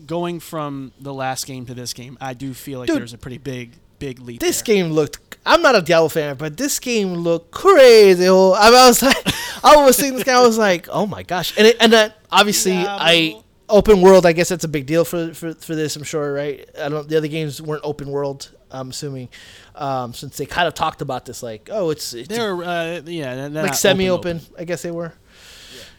[0.07, 3.19] going from the last game to this game, I do feel like Dude, there's a
[3.19, 4.41] pretty big, big leap.
[4.41, 4.77] This there.
[4.77, 5.32] game looked.
[5.44, 8.27] I'm not a Diablo fan, but this game looked crazy.
[8.28, 9.27] Oh, I was like,
[9.64, 10.35] I was seeing this guy.
[10.39, 11.56] I was like, oh my gosh!
[11.59, 14.27] And it, and then obviously, I open world.
[14.27, 15.97] I guess that's a big deal for for, for this.
[15.97, 16.69] I'm sure, right?
[16.81, 17.09] I don't.
[17.09, 18.52] The other games weren't open world.
[18.73, 19.28] I'm assuming,
[19.74, 23.48] um, since they kind of talked about this, like, oh, it's, it's They're, uh, yeah,
[23.48, 24.40] they're like semi-open.
[24.59, 25.12] I guess they were.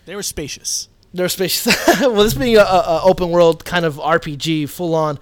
[0.05, 0.89] They were spacious.
[1.13, 1.67] They're spacious.
[2.01, 5.19] well, this being a, a open world kind of RPG, full on.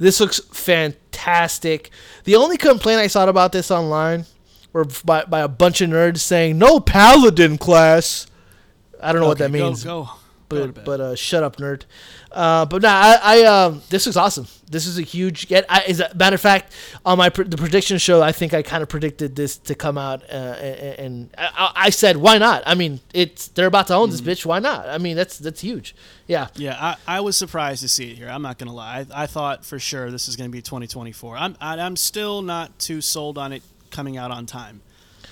[0.00, 1.90] This looks fantastic.
[2.24, 4.24] The only complaint I saw about this online
[4.72, 8.26] were by, by a bunch of nerds saying no paladin class.
[9.00, 9.84] I don't know what that means.
[9.84, 10.10] Go, Go
[10.48, 10.84] but bed.
[10.84, 11.82] but uh, shut up, nerd.
[12.32, 14.46] Uh, but nah, I, I um, this is awesome.
[14.70, 15.64] This is a huge get.
[15.68, 16.72] I, as a matter of fact,
[17.04, 19.98] on my pr- the prediction show, I think I kind of predicted this to come
[19.98, 22.62] out, uh, and, and I, I said, why not?
[22.66, 24.24] I mean, it's they're about to own Mm-hmm.
[24.24, 24.46] this bitch.
[24.46, 24.88] Why not?
[24.88, 25.96] I mean, that's that's huge.
[26.28, 26.46] Yeah.
[26.54, 28.28] Yeah, I, I was surprised to see it here.
[28.28, 29.06] I'm not gonna lie.
[29.12, 31.36] I, I thought for sure this is gonna be 2024.
[31.36, 34.82] I'm I, I'm still not too sold on it coming out on time.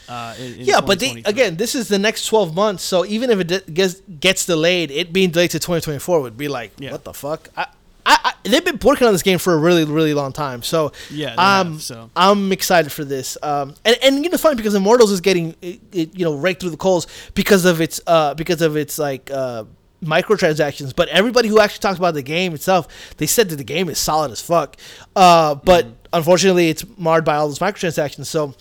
[0.08, 2.82] Uh, in, in Yeah, but they, again, this is the next 12 months.
[2.82, 6.48] So even if it de- gets, gets delayed, it being delayed to 2024 would be
[6.48, 6.92] like, Yeah.
[6.92, 7.48] what the fuck?
[7.56, 7.66] I,
[8.06, 10.62] I, I, they've been working on this game for a really, really long time.
[10.62, 12.10] So Yeah, um, have, so.
[12.16, 13.36] I'm excited for this.
[13.42, 16.60] Um, and and you know, funny because Immortals is getting it, it, you know raked
[16.62, 19.64] through the coals because of its uh because of its like uh
[20.02, 20.94] microtransactions.
[20.96, 23.98] But everybody who actually talks about the game itself, they said that the game is
[23.98, 24.76] solid as fuck.
[25.14, 25.94] Uh, but Mm-hmm.
[26.14, 28.26] unfortunately, it's marred by all those microtransactions.
[28.26, 28.54] So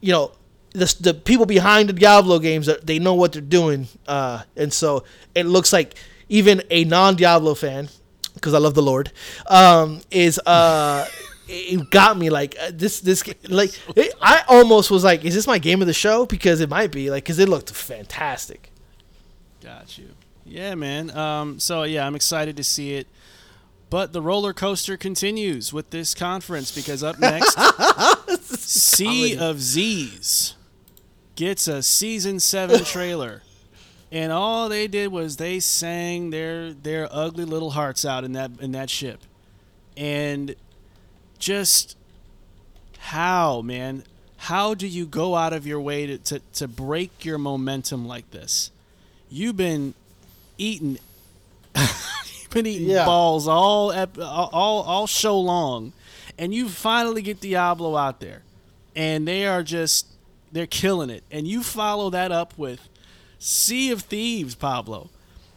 [0.00, 0.30] you know
[0.76, 5.04] the, the people behind the Diablo games they know what they're doing, uh, and so
[5.34, 5.94] it looks like
[6.28, 7.88] even a non-Diablo fan,
[8.34, 9.10] because I love the Lord,
[9.46, 11.06] um, is uh,
[11.48, 15.46] it got me like uh, this this like it, I almost was like, is this
[15.46, 16.26] my game of the show?
[16.26, 18.70] Because it might be like because it looked fantastic.
[19.62, 20.10] Got you.
[20.44, 21.10] Yeah, man.
[21.16, 23.08] Um, so yeah, I'm excited to see it.
[23.88, 27.56] But the roller coaster continues with this conference because up next,
[28.40, 30.55] Sea of Thieves
[31.36, 33.42] gets a season seven trailer,
[34.10, 38.50] and all they did was they sang their their ugly little hearts out in that
[38.60, 39.20] in that ship,
[39.96, 40.54] and
[41.38, 41.96] just
[42.98, 44.02] how man,
[44.38, 48.30] how do you go out of your way to to, to break your momentum like
[48.32, 48.70] this?
[49.28, 49.94] You've been
[50.58, 50.98] eating
[51.76, 53.04] you've been eating Yeah.
[53.04, 55.92] balls all, all all show long
[56.38, 58.42] and you finally get Diablo out there
[58.94, 60.06] and they are just
[60.56, 61.22] they're killing it.
[61.30, 62.88] And you follow that up with
[63.38, 65.10] Sea of Thieves Pablo.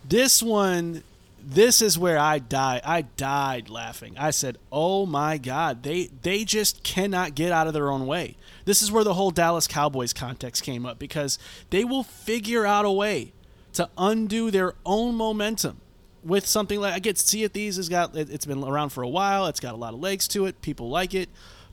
[0.07, 1.03] This one
[1.41, 2.81] this is where I died.
[2.83, 4.15] I died laughing.
[4.17, 8.35] I said oh my god they they just cannot get out of their own way.
[8.65, 11.39] This is where the whole Dallas Cowboys context came up because
[11.69, 13.31] they will figure out a way
[13.73, 15.79] to undo their own momentum
[16.23, 19.03] with something like I get Sea of Thieves has got it, it's been around for
[19.03, 19.45] a while.
[19.45, 20.61] It's got a lot of legs to it.
[20.61, 21.29] People like it,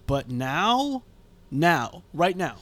[0.06, 1.02] but now,
[1.50, 2.56] now, right now,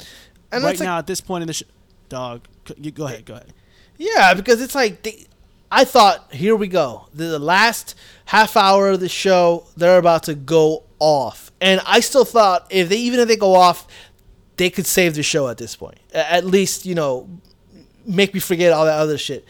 [0.53, 1.63] And right that's like- now at this point in the sh-
[2.09, 2.47] dog,
[2.79, 3.53] you go ahead, go ahead.
[3.99, 5.27] Yeah, because it's like they,
[5.71, 7.07] I thought, here we go.
[7.15, 7.95] The, the last
[8.27, 12.89] half hour of the show, they're about to go off, and I still thought if
[12.89, 13.87] they even if they go off,
[14.57, 15.99] they could save the show at this point.
[16.13, 17.29] At least you know,
[18.07, 19.45] make me forget all that other shit.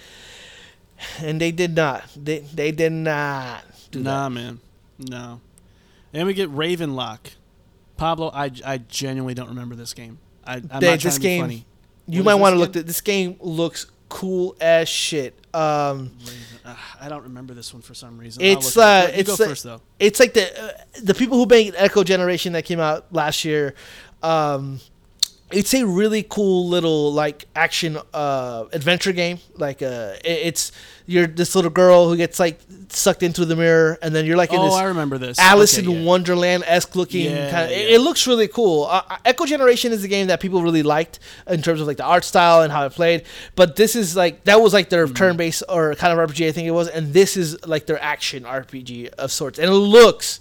[1.21, 2.05] And they did not.
[2.17, 4.35] They they did not do Nah, that.
[4.35, 4.61] man,
[4.99, 5.41] no.
[6.13, 7.19] And we get Ravenlock.
[7.97, 10.19] Pablo, I, I genuinely don't remember this game.
[10.47, 11.67] I, I'm They- not this game- funny.
[12.07, 13.37] You What might want to look at this game.
[13.41, 15.39] Looks cool as shit.
[15.55, 16.11] Um,
[17.01, 18.43] I don't remember this one for some reason.
[18.45, 19.07] It's it uh.
[19.09, 19.67] You it's like- first.
[19.99, 20.73] It's like the uh,
[21.03, 23.75] the people who made Echo Generation that came out last year.
[24.23, 24.81] Um,
[25.55, 29.39] it's a really cool little like action uh, adventure game.
[29.57, 30.73] Like uh, it's
[31.07, 32.59] you're this little girl who gets like
[32.89, 35.39] sucked into the mirror, and then you're like in Oh, this I remember this.
[35.39, 36.05] Alice Okay, in yeah.
[36.05, 37.71] Wonderland esque looking Yeah, kind of.
[37.73, 37.97] It, yeah.
[37.97, 38.85] it looks really cool.
[38.85, 41.97] Uh, uh, Echo Generation is a game that people really liked in terms of like
[41.99, 43.25] the art style and how it played.
[43.55, 45.15] But this is like that was like their Mm-hmm.
[45.15, 48.03] turn based or kind of RPG I think it was, and this is like their
[48.03, 50.41] action RPG of sorts, and it looks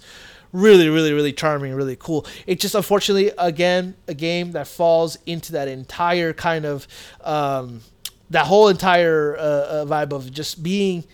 [0.54, 2.24] really, really, really charming, really cool.
[2.46, 6.86] It just unfortunately again a game that falls into that entire kind of
[7.22, 7.80] um,
[8.30, 11.04] that whole entire uh, uh, vibe of just being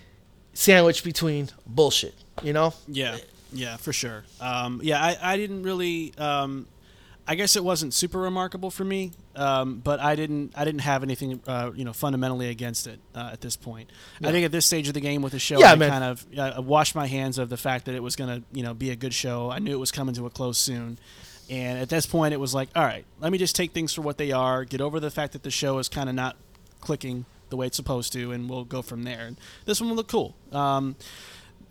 [0.53, 2.15] sandwiched between bullshit.
[2.43, 2.75] You know.
[2.87, 3.17] Yeah,
[3.53, 4.25] yeah, for sure.
[4.41, 6.15] Um, yeah, I, I didn't really.
[6.17, 6.67] Um,
[7.31, 11.05] I guess it wasn't super remarkable for me, um, but I didn't I didn't have
[11.05, 13.89] anything uh, you know fundamentally against it uh, at this point.
[14.21, 15.91] I think at this stage of the game with the show, Yeah, I man.
[15.91, 18.65] kind of uh, washed my hands of the fact that it was going to you
[18.65, 19.49] know be a good show.
[19.49, 20.99] I knew it was coming to a close soon.
[21.49, 24.03] And at this point, it was like, all right, let me just take things for
[24.03, 26.37] what they are, get over the fact that the show is kind of not
[26.81, 29.27] clicking the way it's supposed to, and we'll go from there.
[29.27, 29.37] And
[29.67, 30.35] this one will look cool.
[30.53, 30.97] Um,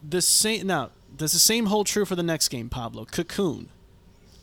[0.07, 3.67] the same now does the same hold true for the next game pablo cocoon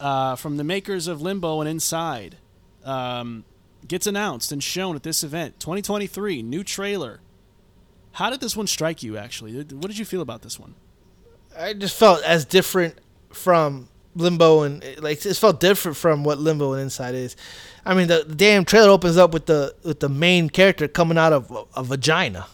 [0.00, 2.36] uh, from the makers of limbo and inside
[2.84, 3.44] um,
[3.86, 7.20] gets announced and shown at this event 2023 new trailer
[8.12, 10.74] how did this one strike you actually what did you feel about this one
[11.58, 12.98] I just felt as different
[13.30, 17.36] from Limbo and like it felt different from what Limbo and Inside is.
[17.84, 21.32] I mean, the, damn trailer opens up with the with the main character coming out
[21.32, 22.46] of a, a vagina.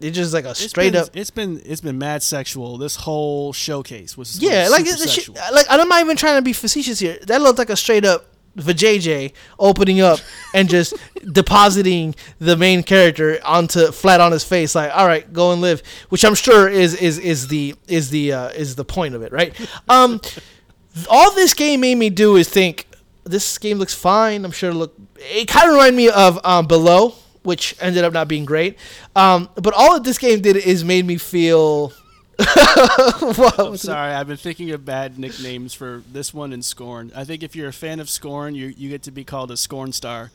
[0.00, 1.08] It's just like a It's straight been, up.
[1.16, 5.08] it's been it's been mad sexual this whole showcase was Yeah, like super it's, the
[5.08, 7.18] shit, like I'm not even trying to be facetious here.
[7.26, 10.18] That looked like a straight up Vijay opening up
[10.54, 10.94] and just
[11.32, 15.82] depositing the main character onto flat on his face, like, all right, go and live,
[16.08, 19.30] which I'm sure is is is the is the uh, is the point of it,
[19.32, 19.54] right?
[19.88, 20.20] Um,
[21.10, 22.86] all this game made me do is think
[23.24, 24.44] this game looks fine.
[24.44, 24.94] I'm sure it look.
[25.16, 27.14] It kind of reminded me of um, Below,
[27.46, 28.76] which ended up not being great.
[29.14, 31.92] Um, but all that this game did is made me feel.
[32.38, 37.10] I'm sorry, I've been thinking of bad nicknames for this one and Scorn.
[37.16, 39.56] I think if you're a fan of Scorn, you you get to be called a
[39.56, 40.30] Scorn star.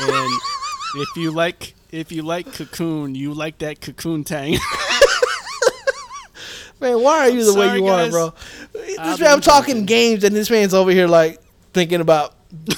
[0.00, 0.40] and
[0.96, 4.56] if you like if you like Cocoon, you like that Cocoon tang.
[6.80, 8.08] Man, why are you the way you guys.
[8.08, 8.34] are, bro?
[8.72, 11.40] This I've man, I'm talking games, and this man's over here like
[11.72, 12.34] thinking about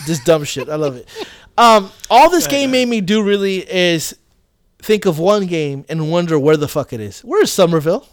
[0.06, 0.70] this dumb shit.
[0.70, 1.06] I love it.
[1.60, 4.16] Um, all this game made me do really is
[4.82, 7.20] think of one game and wonder where the fuck it is.
[7.20, 8.08] Where is Somerville?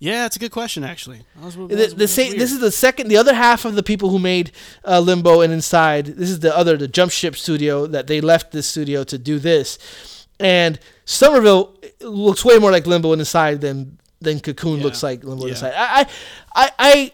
[0.00, 1.20] yeah, it's a good question actually.
[1.42, 2.36] Was- The, was- the same.
[2.38, 3.08] This is the second.
[3.08, 4.50] The other half of the people who made
[4.84, 6.06] uh, Limbo and Inside.
[6.06, 9.38] This is the other, the Jump Ship studio that they left this studio to do
[9.38, 9.78] this,
[10.40, 14.84] and Somerville looks way more like Limbo and Inside than than Cocoon Yeah.
[14.84, 15.66] looks like Limbo and Yeah.
[15.68, 15.74] Inside.
[15.76, 16.06] I,
[16.54, 17.12] I, I,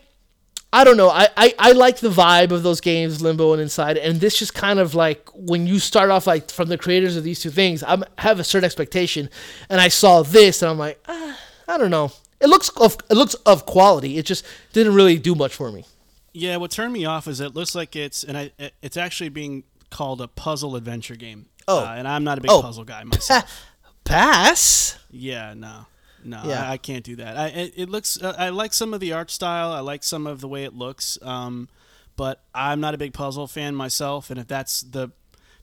[0.80, 1.08] I, don't know.
[1.08, 4.54] I, I, I like the vibe of those games, Limbo and Inside, and this just
[4.54, 7.82] kind of like when you start off like from the creators of these two things,
[7.82, 9.30] I have a certain expectation,
[9.68, 11.38] and I saw this, and I'm like, ah,
[11.68, 12.12] I don't know.
[12.40, 14.18] It looks of it looks of quality.
[14.18, 15.84] It just didn't really do much for me.
[16.32, 18.50] Yeah, what turned me off is it looks like it's and I
[18.82, 21.46] it's actually being called a puzzle adventure game.
[21.68, 21.84] Oh.
[21.84, 22.60] uh, and I'm not a big Oh.
[22.60, 23.64] puzzle guy myself.
[24.04, 24.98] Pass.
[25.10, 25.86] yeah, no,
[26.24, 26.68] no, Yeah.
[26.68, 27.36] I, I can't do that.
[27.36, 29.70] I it, it looks uh, I like some of the art style.
[29.72, 31.18] I like some of the way it looks.
[31.22, 31.68] Um,
[32.16, 35.10] but I'm not a big puzzle fan myself, and if that's the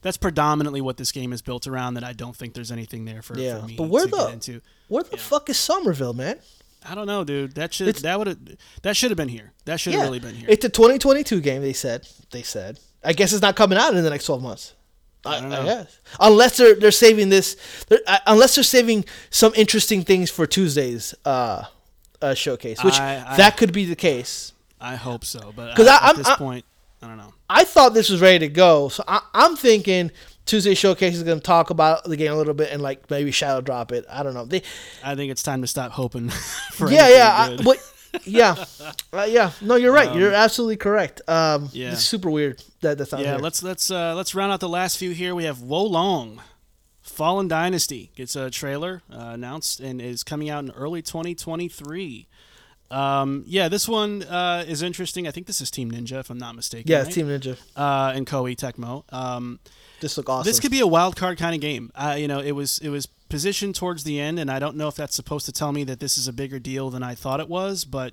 [0.02, 3.22] that's predominantly what this game is built around, then I don't think there's anything there
[3.22, 4.60] for, Yeah, for me but where to the- get into.
[4.88, 6.38] Where the fuck is Somerville, man?
[6.84, 7.54] I don't know, dude.
[7.54, 9.52] That should It's- that would that should have been here.
[9.64, 10.46] That should have really been here.
[10.50, 11.62] It's a 2022 game.
[11.62, 12.08] They said.
[12.32, 12.80] They said.
[13.04, 14.74] I guess it's not coming out in the next 12 months.
[15.24, 15.98] I I guess.
[16.20, 17.56] Unless they're they're saving this,
[17.88, 21.64] they're, uh, unless they're saving some interesting things for Tuesday's uh,
[22.20, 24.52] uh, showcase, which I- that could be the case.
[24.80, 26.64] I hope so, but 'Cause I- I- at I'm- this point,
[27.02, 27.32] I don't know.
[27.48, 30.10] I thought this was ready to go, so I, I'm thinking
[30.46, 33.30] Tuesday showcase is going to talk about the game a little bit and like maybe
[33.30, 34.04] shadow drop it.
[34.10, 34.44] I don't know.
[34.44, 34.62] They,
[35.04, 36.30] I think it's time to stop hoping
[36.72, 37.28] for yeah, yeah,
[37.58, 37.76] I, but
[38.24, 38.64] yeah,
[39.12, 39.52] uh, yeah.
[39.60, 40.14] No, you're right.
[40.14, 41.20] you're absolutely correct.
[41.28, 41.92] Um, yeah.
[41.92, 43.38] it's super weird that that's not yeah, here.
[43.38, 45.34] let's let's uh, let's round out the last few here.
[45.34, 46.38] We have Wolong,
[47.00, 52.28] Fallen Dynasty gets a trailer uh, announced and is coming out in early 2023.
[52.90, 55.26] Um, yeah, this one uh, is interesting.
[55.26, 56.90] I think this is Team Ninja, if I'm not mistaken.
[56.90, 57.12] yeah, right?
[57.12, 57.58] Team Ninja.
[57.74, 59.10] uh, and Koei Tecmo.
[59.12, 59.60] Um,
[60.00, 60.48] This look awesome.
[60.48, 61.90] This could be a wild card kind of game.
[61.94, 64.88] Uh, you know, it was it was positioned towards the end, and I don't know
[64.88, 67.40] if that's supposed to tell me that this is a bigger deal than I thought
[67.40, 67.84] it was.
[67.86, 68.12] But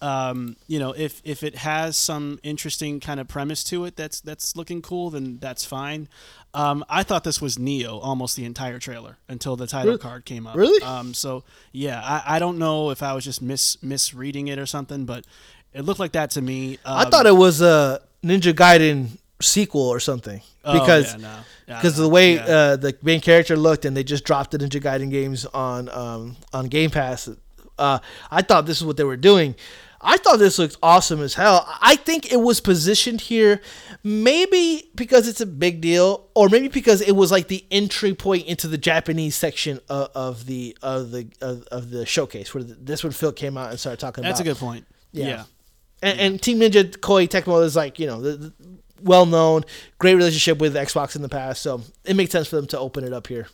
[0.00, 4.20] um, you know, if if it has some interesting kind of premise to it, that's
[4.20, 6.08] that's looking cool, then that's fine.
[6.54, 9.98] Um, I thought this was Nioh almost the entire trailer until the title Really?
[9.98, 10.54] card came up.
[10.56, 10.82] Really?
[10.82, 14.66] Um, so yeah, I, I don't know if I was just mis misreading it or
[14.66, 15.24] something, but
[15.72, 16.78] it looked like that to me.
[16.84, 21.36] I Um, thought it was a Ninja Gaiden sequel or something oh, because yeah, no.
[21.68, 22.44] Yeah, because no, the way yeah.
[22.44, 26.36] uh, the main character looked and they just dropped the Ninja Gaiden games on um,
[26.52, 27.28] on Game Pass.
[27.78, 27.98] Uh,
[28.30, 29.54] I thought this is what they were doing.
[30.00, 31.66] I thought this looked awesome as hell.
[31.80, 33.60] I think it was positioned here,
[34.04, 38.46] maybe because it's a big deal, or maybe because it was like the entry point
[38.46, 43.02] into the Japanese section of, of the of the of, of the showcase, where this
[43.02, 44.86] when Phil came out and started talking that's a good point.
[45.10, 45.26] Yeah.
[45.26, 45.44] yeah.
[46.00, 48.52] And, and Team Ninja Koei Tecmo is like you know the, the
[49.02, 49.62] well known,
[49.98, 53.04] great relationship with Xbox in the past, so it makes sense for them to open
[53.04, 53.48] it up here.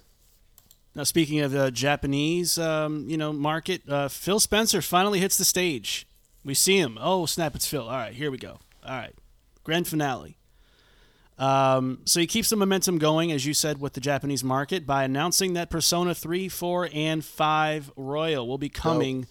[0.94, 5.44] Now, speaking of the Japanese, um, you know, market, uh, Phil Spencer finally hits the
[5.44, 6.06] stage.
[6.44, 6.98] We see him.
[7.00, 7.54] Oh, snap!
[7.54, 7.82] It's Phil.
[7.82, 8.60] All right, here we go.
[8.86, 9.14] All right,
[9.64, 10.36] grand finale.
[11.36, 15.02] Um, so he keeps the momentum going, as you said, with the Japanese market by
[15.02, 19.26] announcing that Persona 3, 4, and 5 Royal will be coming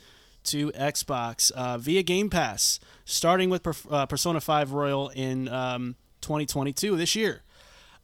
[0.46, 5.96] to Xbox uh, via Game Pass, starting with per- uh, Persona 5 Royal in um,
[6.24, 7.44] 2022 this year.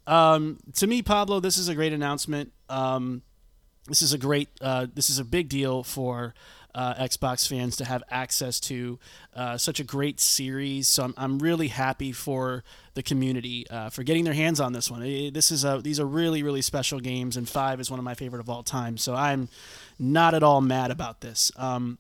[0.06, 2.52] Um, to me, Pablo, this is a great announcement.
[2.70, 3.22] Um,
[3.88, 6.34] this is a great uh, this is a big deal for
[6.76, 9.00] uh, Xbox fans to have access to
[9.36, 10.88] uh, such a great series.
[10.88, 12.64] So I'm, I'm really happy for
[12.94, 15.02] the community uh, for getting their hands on this one.
[15.34, 18.14] This is a these are really really special games, and five is one of my
[18.14, 18.98] favorite of all time.
[18.98, 19.50] So I'm
[19.98, 21.52] not at all mad about this.
[21.58, 21.98] Um,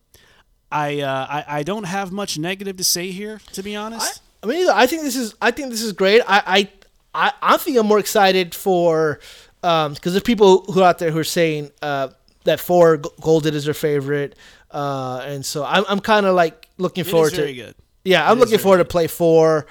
[0.71, 4.21] I, uh, I I don't have much negative to say here, to be honest.
[4.43, 6.21] I mean, I think this is I think this is great.
[6.27, 6.69] I I
[7.13, 9.19] I, I think I'm more excited for
[9.61, 12.09] because there's people who are out there who are saying uh,
[12.45, 14.37] that four G- Golden is their favorite,
[14.71, 17.75] uh, and so I'm I'm kind of like looking It is forward to very good.
[18.05, 19.65] Yeah, I'm It looking forward to play four.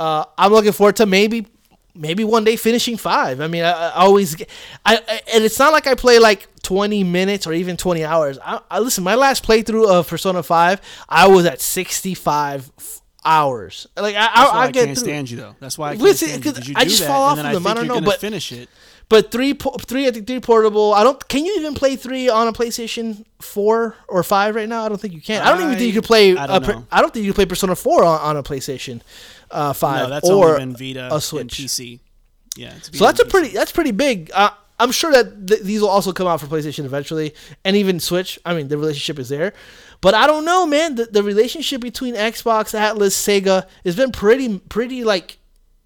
[0.00, 1.46] Uh, I'm looking forward to maybe
[1.94, 3.40] maybe one day finishing five.
[3.40, 4.48] I mean, I, I always get,
[4.84, 8.38] I, I and it's not like I play like 20 minutes or even 20 hours.
[8.44, 9.04] I, I listen.
[9.04, 12.93] My last playthrough of Persona Five, I was at 65 f-
[13.24, 13.86] hours.
[13.96, 15.04] Like I, I, I I, get can't through.
[15.06, 15.56] stand you though.
[15.60, 17.38] That's why I can't Listen, stand you 'cause 'cause you I just that, fall off
[17.38, 17.66] of them.
[17.66, 18.68] I think don't know, but- finish it.
[19.10, 20.94] But three, three, I think three portable.
[20.94, 21.28] I don't.
[21.28, 24.86] Can you even play three on a PlayStation Four or Five right now?
[24.86, 25.42] I don't think you can.
[25.42, 26.36] I don't even think you I- could play.
[26.36, 26.86] I I don't don't.
[26.90, 29.02] I think you could play Persona Four on, on a PlayStation
[29.50, 31.48] uh, Five No, that's or only been Vita a and Switch.
[31.58, 32.00] PC.
[32.56, 33.48] Yeah, So that's a pretty.
[33.48, 34.30] That's pretty big.
[34.32, 37.34] Uh, I'm sure that th- these will also come out for PlayStation eventually,
[37.64, 38.38] and even Switch.
[38.44, 39.52] I mean, the relationship is there,
[40.00, 40.96] but I don't know, man.
[40.96, 45.38] The, the relationship between Xbox, Atlus, Sega has been pretty, pretty like,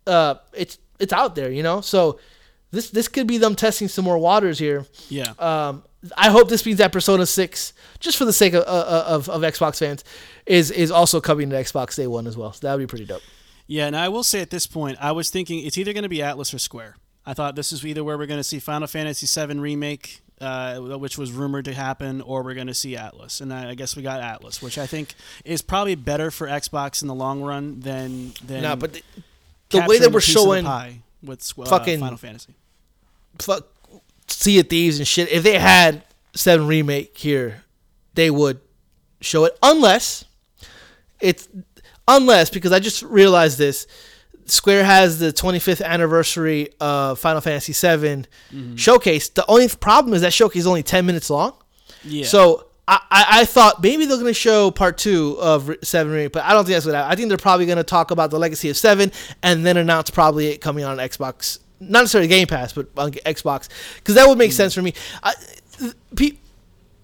[0.06, 1.80] uh, it's it's out there, you know.
[1.80, 2.18] So
[2.70, 4.86] this this could be them testing some more waters here.
[5.08, 5.32] Yeah.
[5.38, 5.84] Um,
[6.16, 9.42] I hope this means that Persona Six, just for the sake of, uh, of of
[9.42, 10.04] Xbox fans,
[10.46, 12.52] is is also coming to Xbox Day One as well.
[12.52, 13.22] So that would be pretty dope.
[13.66, 16.08] Yeah, and I will say at this point, I was thinking it's either going to
[16.08, 16.96] be Atlus or Square.
[17.28, 20.78] I thought this is either where we're going to see Final Fantasy VII remake, uh,
[20.78, 23.42] which was rumored to happen, or we're going to see Atlus.
[23.42, 25.14] And I, I guess we got Atlus, which I think
[25.44, 29.02] is probably better for Xbox in the long run than than No, but the,
[29.68, 32.54] the way that we're a piece of the showing with uh, fucking- Final Fantasy.
[33.38, 33.66] fuck
[34.28, 35.30] Sea of Thieves and shit.
[35.30, 37.62] If they had Seven remake here,
[38.14, 38.58] they would
[39.20, 40.24] show it unless
[41.20, 41.46] it's
[42.06, 43.86] unless because I just realized this.
[44.50, 48.76] Square has the 25th anniversary of Final Fantasy VII Mm-hmm.
[48.76, 49.28] showcase.
[49.28, 51.54] The only problem is that showcase is only 10 minutes long.
[52.04, 52.24] Yeah.
[52.24, 56.32] So I, I, I thought maybe they're going to show part two of Seven Remake,
[56.32, 58.30] but I don't think that's what I, I think they're probably going to talk about
[58.30, 59.12] the legacy of Seven
[59.42, 63.68] and then announce probably it coming on Xbox, not necessarily Game Pass, but on Xbox,
[63.96, 64.94] because that would make sense for me.
[65.22, 65.34] I,
[66.16, 66.38] pe-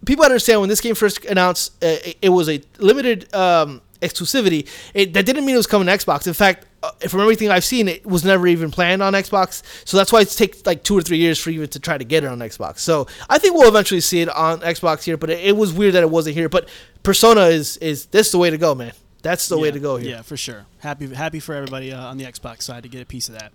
[0.07, 4.69] people understand when this game first announced, uh, it, it was a limited um, exclusivity.
[4.95, 6.27] It, that didn't mean it was coming to Xbox.
[6.27, 6.67] In fact,
[7.09, 9.63] from everything I've seen, it was never even planned on Xbox.
[9.85, 12.05] So that's why it takes like two or three years for even to try to
[12.05, 12.79] get it on Xbox.
[12.79, 15.17] So I think we'll eventually see it on Xbox here.
[15.17, 16.49] But it, it was weird that it wasn't here.
[16.49, 16.69] But
[17.03, 18.93] Persona is is this the way to go, man.
[19.23, 20.11] That's the way to go here.
[20.11, 20.67] Yeah, for sure.
[20.81, 23.53] Happy happy for everybody uh, on the Xbox side to get a piece of that.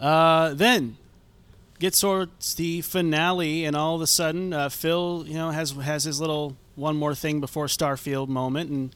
[0.00, 0.96] Uh, then
[1.78, 6.04] get towards the finale, and all of a sudden, uh, Phil, you know, has has
[6.04, 8.94] his little one more thing before Starfield moment, and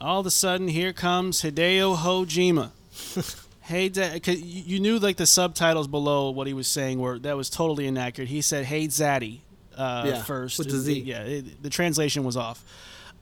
[0.00, 2.70] all of a sudden, here comes Hideo Hojima.
[3.62, 7.18] hey, da- 'cause you you knew like the subtitles below what he was saying were
[7.20, 8.28] that was totally inaccurate.
[8.28, 9.40] He said, "Hey, Zaddy."
[9.76, 11.00] Uh, Yeah, first, with the Z.
[11.00, 12.64] yeah, it, the translation was off.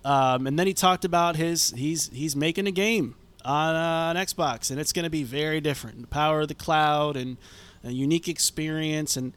[0.05, 4.25] Um, and then he talked about his he's he's making a game on uh, an
[4.25, 6.01] Xbox, and it's going to be very different.
[6.03, 7.37] The power of the cloud and
[7.83, 9.33] a unique experience, and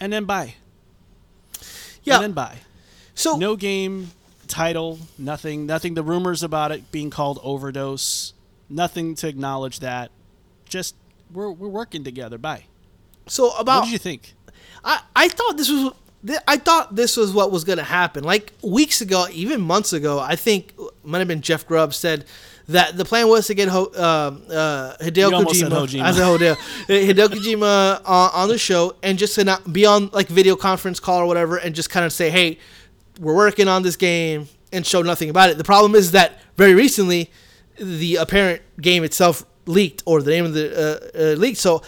[0.00, 0.54] and then buy,
[2.02, 2.14] Yeah.
[2.14, 2.58] and then buy.
[3.14, 4.10] So No game
[4.48, 5.94] title, nothing, nothing.
[5.94, 8.32] The rumors about it being called Overdose,
[8.74, 10.10] nothing to acknowledge that.
[10.68, 10.96] Just
[11.32, 12.38] we're we're working together.
[12.38, 12.64] Bye.
[13.26, 14.34] so about What did you think?
[14.84, 15.92] I, I thought this was
[16.48, 18.24] I thought this was what was going to happen.
[18.24, 22.24] Like weeks ago, even months ago, I think might have been Jeff Grubb said
[22.68, 26.02] that the plan was to get Ho, um uh, Hideo Kojima, Hojima.
[26.02, 26.54] I said Hideo,
[26.86, 30.98] Hideo Kojima on, on the show and just to not be on like video conference
[30.98, 32.58] call or whatever and just kind of say, hey,
[33.20, 35.58] we're working on this game and show nothing about it.
[35.58, 37.30] The problem is that very recently,
[37.76, 41.58] the apparent game itself leaked or the name of the uh, uh, leaked.
[41.58, 41.82] So,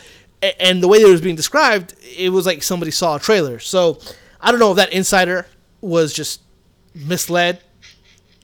[0.60, 3.58] and the way it was being described, it was like somebody saw a trailer.
[3.58, 3.98] So,
[4.40, 5.46] I don't know if that insider
[5.80, 6.40] was just
[6.94, 7.60] misled,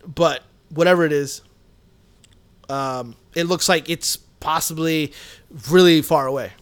[0.06, 1.43] but whatever it is,
[2.69, 5.12] um, it looks like it's possibly
[5.70, 6.52] really far away.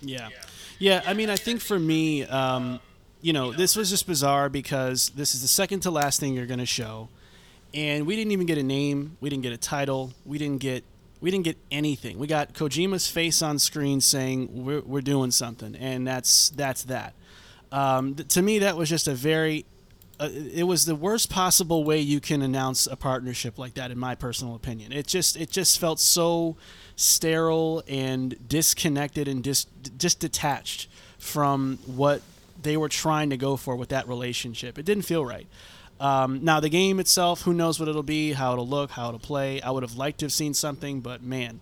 [0.00, 0.28] Yeah.
[0.78, 2.78] Yeah, I mean, I think for me, um,
[3.20, 6.46] you know, this was just bizarre because this is the second to last thing you're
[6.46, 7.08] going to show.
[7.74, 10.84] And we didn't even get a name, we didn't get a title, we didn't get
[11.20, 12.18] we didn't get anything.
[12.18, 17.14] We got Kojima's face on screen saying we're, we're doing something, and that's that's that.
[17.72, 19.66] Um, th- to me, that was just a very
[20.20, 23.98] uh, it was the worst possible way you can announce a partnership like that in
[23.98, 24.92] my personal opinion.
[24.92, 26.56] It just it just felt so
[26.96, 29.66] sterile and disconnected and dis,
[29.96, 30.88] just detached
[31.18, 32.22] from what
[32.60, 34.78] they were trying to go for with that relationship.
[34.78, 35.46] It didn't feel right
[36.00, 39.18] um, now the game itself who knows what it'll be how it'll look how it'll
[39.18, 39.60] play.
[39.62, 41.60] I would have liked to have seen something but man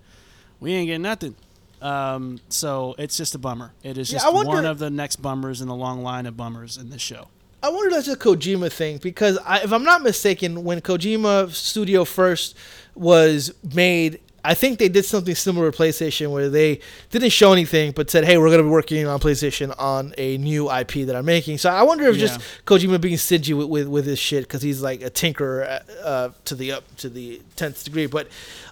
[0.61, 1.37] we ain't getting nothing.
[1.83, 3.73] Um, so it's just a bummer.
[3.83, 6.37] It is just I wonder- one of the next bummers in the long line of
[6.37, 7.29] bummers in this show.
[7.63, 11.51] I wonder if that's a Kojima thing because I, if I'm not mistaken, when Kojima
[11.53, 12.55] Studio first
[12.95, 17.90] was made, I think they did something similar to PlayStation where they didn't show anything
[17.93, 21.16] but said, "Hey, we're going to be working on PlayStation on a new IP that
[21.16, 24.44] I'm making." So I wonder if just Kojima being stingy with with, with his shit
[24.44, 28.06] because he's like a tinkerer uh, uh, to the up to the tenth degree.
[28.06, 28.28] But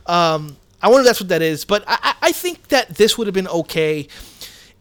[0.06, 1.64] um, I wonder if that's what that is.
[1.64, 4.06] But I, I I think that this would have been okay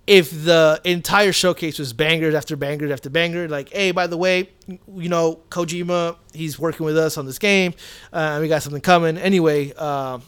[0.05, 3.47] if the entire showcase was bangers after bangers after banger.
[3.47, 7.73] Like, hey, by the way, you know Kojima, he's working with us on this game.
[8.11, 9.17] Uh, we got something coming.
[9.17, 10.19] Anyway, uh,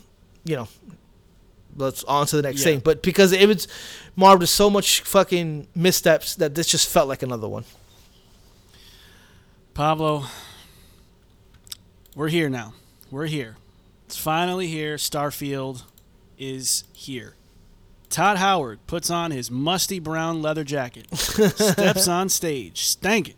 [0.45, 0.67] you know,
[1.75, 2.65] let's on to the next Yeah.
[2.65, 2.79] thing.
[2.79, 3.67] But because it was
[4.15, 7.65] marred with so much fucking missteps that this just felt like another one.
[9.73, 10.25] Pablo,
[12.15, 12.73] we're here now.
[13.11, 13.57] We're here.
[14.05, 14.95] It's finally here.
[14.95, 15.83] Starfield
[16.37, 17.35] is here.
[18.09, 23.35] Todd Howard puts on his musty brown leather jacket, steps on stage, stank it,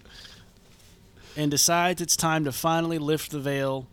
[1.36, 3.88] and decides it's time to finally lift the veil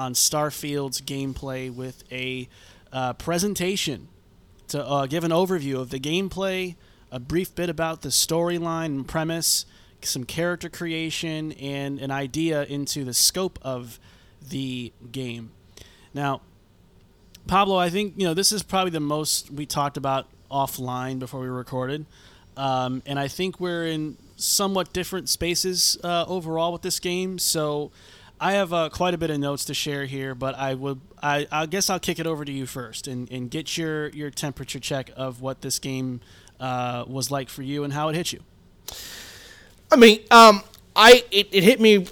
[0.00, 2.48] on Starfield's gameplay with a
[2.90, 4.08] uh, presentation
[4.68, 6.74] to uh, give an overview of the gameplay,
[7.12, 9.66] a brief bit about the storyline and premise,
[10.00, 14.00] some character creation, and an idea into the scope of
[14.48, 15.50] the game.
[16.14, 16.40] Now,
[17.46, 21.40] Pablo, I think you know this is probably the most we talked about offline before
[21.40, 22.06] we recorded,
[22.56, 27.38] um, and I think we're in somewhat different spaces uh, overall with this game.
[27.38, 27.90] So
[28.42, 31.46] I have uh, quite a bit of notes to share here, but I would I,
[31.52, 34.80] I guess I'll kick it over to you first and, and get your your temperature
[34.80, 36.22] check of what this game
[36.58, 38.40] uh, was like for you and how it hit you.
[39.92, 40.62] I mean, um,
[40.96, 42.06] I it, it hit me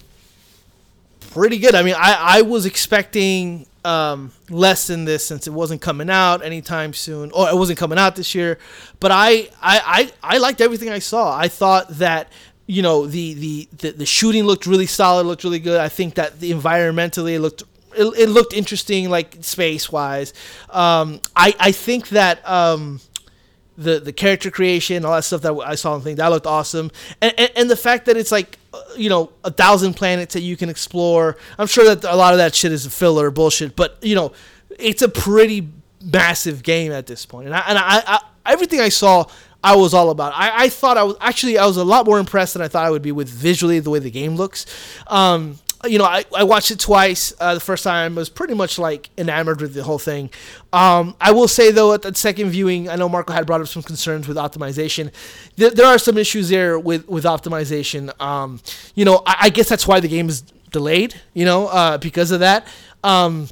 [1.31, 1.75] pretty good.
[1.75, 6.45] I mean, I, I was expecting um, less than this since it wasn't coming out
[6.45, 8.59] anytime soon, or it wasn't coming out this year.
[9.01, 11.35] But I I, I, I liked everything I saw.
[11.35, 12.31] I thought that
[12.69, 15.81] you know the, the, the, the shooting looked really solid, looked really good.
[15.81, 17.63] I think that the environmentally it looked
[17.97, 20.33] it, it looked interesting, like space wise.
[20.71, 22.49] Um, I I think that.
[22.49, 23.01] Um,
[23.79, 26.91] the the character creation, all that stuff that I saw and think that looked awesome,
[27.21, 30.41] and, and and the fact that it's like uh, you know a thousand planets that
[30.41, 31.37] you can explore.
[31.59, 34.33] I'm sure that a lot of that shit is filler bullshit, but you know
[34.81, 35.69] it's a pretty
[36.03, 39.27] massive game at this point, and I, and I, I everything I saw.
[39.69, 40.33] I was all about.
[40.35, 42.87] I, I thought I was actually I was a lot more impressed than I thought
[42.87, 44.65] I would be with visually the way the game looks.
[45.09, 47.35] Um, you know, I, I watched it twice.
[47.39, 50.31] Uh, the first time I was pretty much like enamored with the whole thing.
[50.73, 53.69] Um, I will say though, at the second viewing, I know Marco had brought up
[53.69, 55.13] some concerns with optimization.
[55.57, 58.19] There, there are some issues there with with optimization.
[58.21, 58.61] Um,
[58.95, 60.41] you know, I, I guess that's why the game is
[60.71, 61.15] delayed.
[61.35, 62.67] You know, uh, because of that.
[63.05, 63.49] Um,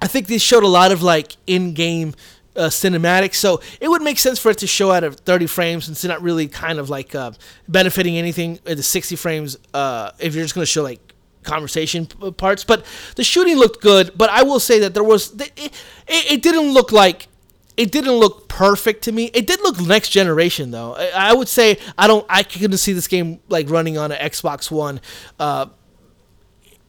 [0.00, 2.14] I think they showed a lot of like in-game
[2.56, 5.86] uh, cinematics, so it would make sense for it to show at a 30 frames
[5.86, 7.32] since it's not really kind of like uh,
[7.68, 9.56] benefiting anything at the 60 frames.
[9.72, 11.12] Uh, if you're just going to show like
[11.42, 12.84] conversation p- parts, but
[13.16, 14.12] the shooting looked good.
[14.16, 15.72] But I will say that there was it, it,
[16.06, 17.28] it didn't look like
[17.76, 19.30] it didn't look perfect to me.
[19.34, 20.94] It did look next generation though.
[20.94, 24.18] I, I would say I don't I couldn't see this game like running on an
[24.18, 25.00] Xbox One,
[25.38, 25.66] uh,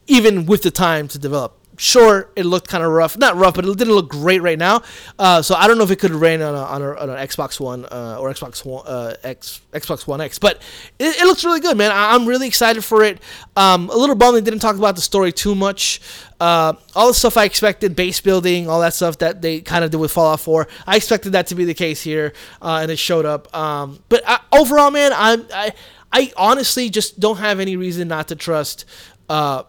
[0.06, 1.58] even with the time to develop.
[1.76, 3.18] Sure, it looked kind of rough.
[3.18, 4.82] Not rough, but it didn't look great right now.
[5.18, 7.16] Uh, so I don't know if it could rain on, a, on, a, on an
[7.16, 10.38] Xbox One uh, or Xbox One uh, X Xbox One X.
[10.38, 10.62] But
[10.98, 11.90] it, it looks really good, man.
[11.90, 13.20] I, I'm really excited for it.
[13.56, 16.00] Um, a little bummed they didn't talk about the story too much.
[16.38, 19.90] Uh, all the stuff I expected, base building, all that stuff that they kind of
[19.90, 20.68] did with Fallout 4.
[20.86, 23.54] I expected that to be the case here, uh, and it showed up.
[23.56, 25.72] Um, but I, overall, man, I'm I
[26.12, 28.84] I honestly just don't have any reason not to trust.
[29.28, 29.64] Uh,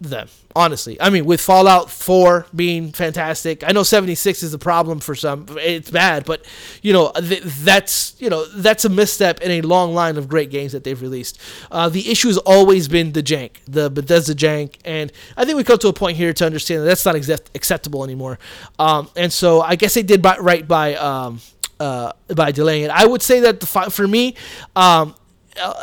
[0.00, 1.00] them honestly.
[1.00, 5.46] I mean with fallout 4 being fantastic i know 76 is a problem for some
[5.58, 6.44] it's bad but
[6.82, 10.50] you know th- that's you know that's a misstep in a long line of great
[10.50, 11.40] games that they've released.
[11.70, 15.64] Uh, the issue has always been the jank the bethesda jank and i think we
[15.64, 18.38] come to a point here to understand that that's not accept- acceptable anymore.
[18.78, 21.40] Um, and so i guess they did by, right by um,
[21.80, 22.90] uh, by delaying it.
[22.90, 24.36] I would say that the fi- for me
[24.76, 25.14] um,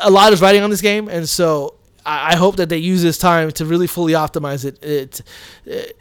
[0.02, 1.76] a lot is riding on this game and so
[2.06, 4.84] I hope that they use this time to really fully optimize it.
[4.84, 5.22] It,
[5.70, 5.92] uh,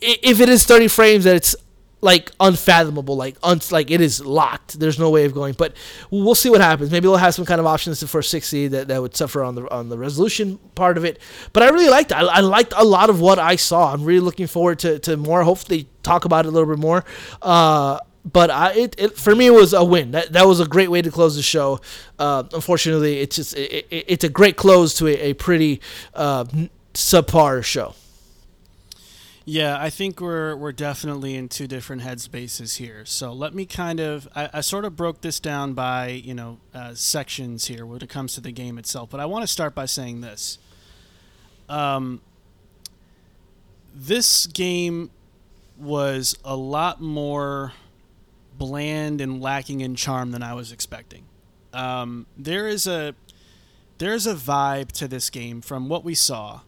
[0.00, 1.56] if it is 30 frames, that it's
[2.02, 4.78] like unfathomable, like un- like it is locked.
[4.78, 5.54] There's no way of going.
[5.54, 5.74] But
[6.10, 6.90] we'll see what happens.
[6.90, 9.70] Maybe they'll have some kind of options for 60 that, that would suffer on the
[9.72, 11.18] on the resolution part of it.
[11.52, 12.16] But I really liked it.
[12.16, 13.92] I, I liked a lot of what I saw.
[13.92, 15.42] I'm really looking forward to, to more.
[15.42, 17.04] Hopefully, talk about it a little bit more.
[17.40, 20.10] Uh, but I, it, it for me it was a win.
[20.10, 21.80] That that was a great way to close the show.
[22.18, 25.80] Uh, unfortunately, it's just it, it, it's a great close to a, a pretty
[26.14, 26.44] uh,
[26.92, 27.94] subpar show.
[29.44, 33.04] Yeah, I think we're we're definitely in two different headspaces here.
[33.04, 36.58] So let me kind of I, I sort of broke this down by you know
[36.74, 39.08] uh, sections here when it comes to the game itself.
[39.08, 40.58] But I want to start by saying this.
[41.68, 42.22] Um,
[43.94, 45.10] this game
[45.78, 47.72] was a lot more
[48.58, 51.24] bland and lacking in charm than I was expecting.
[51.72, 53.14] Um, there is a
[53.98, 56.60] there's a vibe to this game from what we saw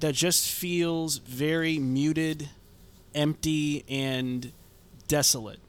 [0.00, 2.50] that just feels very muted,
[3.14, 4.52] empty, and
[5.08, 5.60] desolate.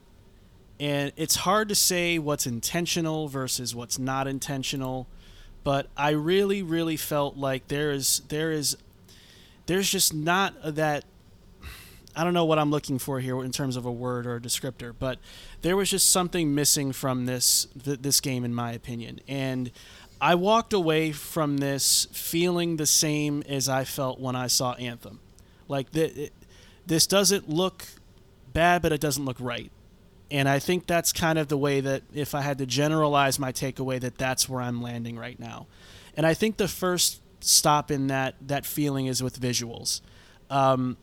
[0.78, 5.06] And it's hard to say what's intentional versus what's not intentional,
[5.64, 8.76] but I really really felt like there is there is
[9.66, 11.04] there's just not that
[12.14, 14.40] I don't know what I'm looking for here in terms of a word or a
[14.40, 15.18] descriptor, but
[15.66, 19.18] there was just something missing from this th- this game in my opinion.
[19.26, 19.72] And
[20.20, 25.18] I walked away from this feeling the same as I felt when I saw Anthem.
[25.66, 26.32] Like the, it,
[26.86, 27.84] this doesn't look
[28.52, 29.72] bad, but it doesn't look right.
[30.30, 33.50] And I think that's kind of the way that if I had to generalize my
[33.50, 35.66] takeaway that that's where I'm landing right now.
[36.16, 40.00] And I think the first stop in that that feeling is with visuals.
[40.48, 40.96] Um,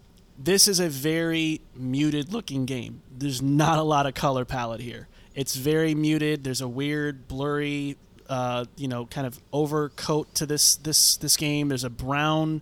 [0.44, 3.02] this is a very muted looking game.
[3.18, 5.08] There's not a lot of color palette here.
[5.36, 6.44] It's very muted.
[6.44, 7.98] There's a weird, blurry,
[8.28, 11.70] uh, you know, kind of overcoat to this this this game.
[11.70, 12.62] There's a brown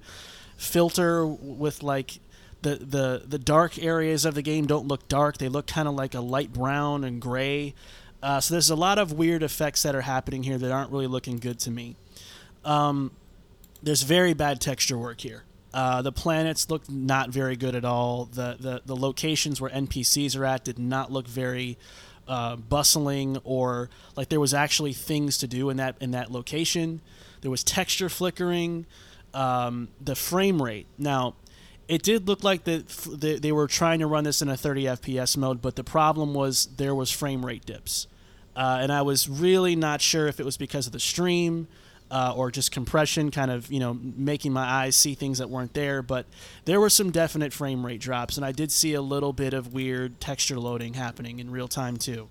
[0.57, 2.19] filter with like
[2.61, 5.37] the the the dark areas of the game don't look dark.
[5.37, 7.73] They look kind of like a light brown and gray.
[8.21, 11.07] Uh, so there's a lot of weird effects that are happening here that aren't really
[11.07, 11.95] looking good to me.
[12.63, 13.11] Um,
[13.81, 15.43] there's very bad texture work here.
[15.73, 18.26] Uh, the planets looked not very good at all.
[18.26, 21.77] The, the the locations where NPCs are at did not look very
[22.27, 27.02] uh, bustling or like there was actually things to do in that in that location.
[27.41, 28.85] There was texture flickering.
[29.34, 30.88] Um, the frame rate.
[30.98, 31.35] Now,
[31.88, 34.84] it did look like the, the, they were trying to run this in a 30
[34.84, 38.07] FPS mode, but the problem was there was frame rate dips,
[38.57, 41.69] uh, and I was really not sure if it was because of the stream
[42.11, 45.73] uh, or just compression, kind of you know making my eyes see things that weren't
[45.73, 46.01] there.
[46.01, 46.25] But
[46.65, 49.73] there were some definite frame rate drops, and I did see a little bit of
[49.73, 52.27] weird texture loading happening in real time too.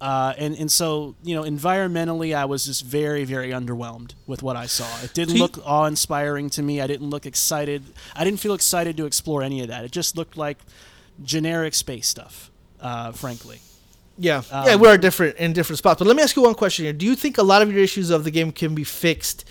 [0.00, 4.56] Uh, and and so you know environmentally, I was just very very underwhelmed with what
[4.56, 4.88] I saw.
[5.04, 6.80] It didn't look awe inspiring to me.
[6.80, 7.84] I didn't look excited.
[8.16, 9.84] I didn't feel excited to explore any of that.
[9.84, 10.58] It just looked like
[11.22, 12.50] generic space stuff,
[12.80, 13.60] uh, frankly.
[14.18, 15.98] Yeah, um, yeah, we are different in different spots.
[15.98, 17.82] But let me ask you one question here: Do you think a lot of your
[17.82, 19.44] issues of the game can be fixed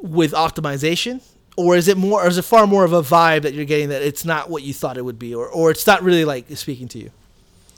[0.00, 1.22] with optimization,
[1.56, 3.90] or is it more, or is it far more of a vibe that you're getting
[3.90, 6.46] that it's not what you thought it would be, or or it's not really like
[6.56, 7.10] speaking to you?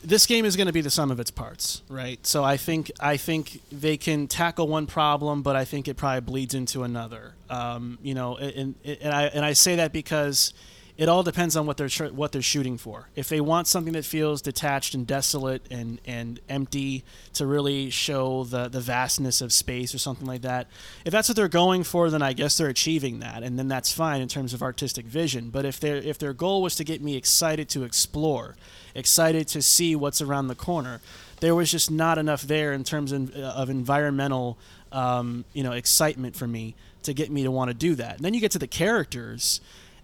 [0.02, 2.24] This game is going to be the sum of its parts, right?
[2.26, 6.20] So I think I think they can tackle one problem, but I think it probably
[6.20, 7.34] bleeds into another.
[7.48, 10.52] Um, you know, and, and I and I say that because
[10.96, 13.08] it all depends on what they're what they're shooting for.
[13.16, 18.44] If they want something that feels detached and desolate and, and empty to really show
[18.44, 20.68] the, the vastness of space or something like that,
[21.04, 23.92] if that's what they're going for, then I guess they're achieving that, and then that's
[23.92, 25.50] fine in terms of artistic vision.
[25.50, 28.54] But if their if their goal was to get me excited to explore,
[28.94, 31.00] excited to see what's around the corner,
[31.40, 34.58] there was just not enough there in terms of, of environmental
[34.92, 38.16] um, you know excitement for me to get me to want to do that.
[38.16, 39.60] And then you get to the characters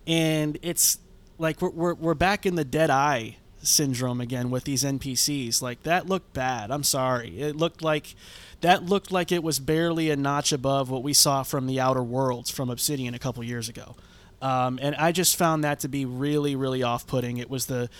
[0.07, 0.99] and it's
[1.39, 5.83] like we're, we're, we're back in the dead eye syndrome again with these npcs like
[5.83, 6.71] that looked bad.
[6.71, 7.41] I'm sorry.
[7.41, 8.15] It looked like
[8.63, 12.03] that looked like it was barely a notch above what we saw from the outer
[12.03, 13.97] worlds from obsidian a couple years ago.
[14.43, 17.37] Um, and i just found that to be really really off-putting.
[17.37, 17.91] It was the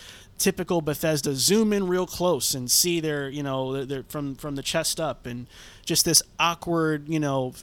[0.41, 4.63] typical Bethesda zoom in real close and see their you know their, from from the
[4.63, 5.47] chest up and
[5.85, 7.53] just this awkward you know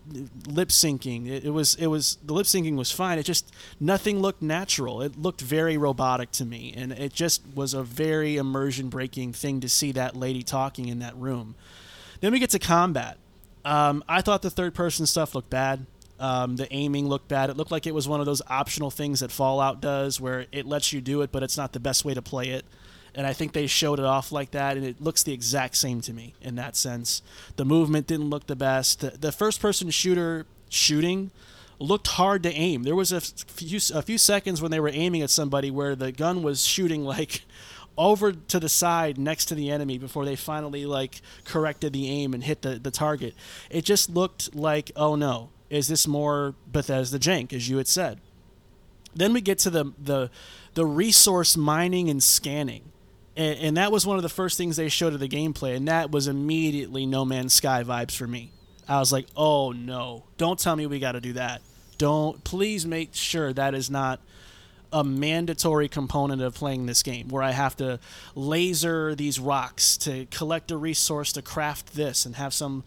[0.46, 1.26] lip syncing.
[1.26, 3.18] It, it, was it was the lip syncing was fine.
[3.18, 5.02] It just nothing looked natural.
[5.02, 6.72] It looked very robotic to me.
[6.76, 11.00] And it just was a very immersion breaking thing to see that lady talking in
[11.00, 11.54] that room.
[12.20, 13.18] Then we get to combat.
[13.64, 15.86] Um, I thought the third person stuff looked bad
[16.20, 17.50] um, the aiming looked bad.
[17.50, 20.66] It looked like it was one of those optional things that Fallout does, where it
[20.66, 22.64] lets you do it, but it's not the best way to play it.
[23.14, 26.00] And I think they showed it off like that, and it looks the exact same
[26.02, 27.22] to me in that sense.
[27.56, 29.00] The movement didn't look the best.
[29.00, 31.30] The, the first-person shooter shooting
[31.78, 32.82] looked hard to aim.
[32.82, 36.12] There was a few a few seconds when they were aiming at somebody where the
[36.12, 37.42] gun was shooting like
[37.98, 42.34] over to the side next to the enemy before they finally like corrected the aim
[42.34, 43.34] and hit the, the target.
[43.70, 48.20] It just looked like, oh no, is this more Bethesda jank, as you had said?
[49.14, 50.30] Then we get to the the
[50.74, 52.92] the resource mining and scanning.
[53.36, 55.88] And, and that was one of the first things they showed of the gameplay, and
[55.88, 58.52] that was immediately No Man's Sky vibes for me.
[58.88, 61.62] I was like, oh no, don't tell me we got to do that.
[61.98, 64.20] Don't, please make sure that is not
[64.92, 68.00] a mandatory component of playing this game where I have to
[68.34, 72.84] laser these rocks to collect a resource to craft this and have some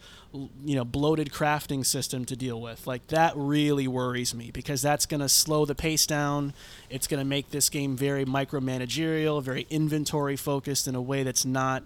[0.64, 2.86] you know bloated crafting system to deal with.
[2.86, 6.54] Like that really worries me because that's going to slow the pace down.
[6.90, 11.44] It's going to make this game very micromanagerial very inventory focused in a way that's
[11.44, 11.82] not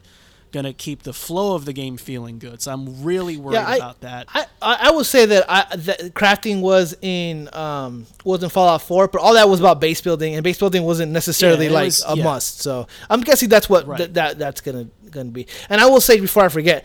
[0.56, 2.62] going to keep the flow of the game feeling good.
[2.62, 4.26] So I'm really worried I, about that.
[4.34, 8.82] I, I, I will say that I that crafting was in um was in Fallout
[8.82, 11.84] 4, but all that was about base building, and base building wasn't necessarily Yeah, like
[11.86, 12.24] was- a yeah.
[12.24, 12.60] must.
[12.60, 13.98] So I'm guessing that's what Right.
[13.98, 15.46] th- that that's gonna gonna be.
[15.68, 16.84] And I will say before I forget.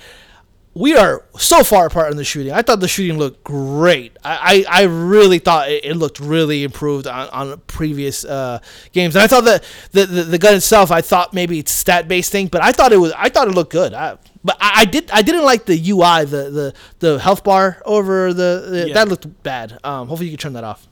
[0.73, 2.53] We are so far apart in the shooting.
[2.53, 4.15] I thought the shooting looked great.
[4.23, 8.59] I, I, I really thought it, it looked really improved on, on previous uh,
[8.93, 9.15] games.
[9.17, 12.31] And I thought that the, the, the gun itself, I thought maybe it's stat based
[12.31, 13.93] thing, but I thought it was I thought it looked good.
[13.93, 17.81] I, but I, I did I didn't like the UI, the, the, the health bar
[17.85, 18.93] over the, the Yeah.
[18.93, 19.77] that looked bad.
[19.83, 20.87] Um, hopefully you can turn that off.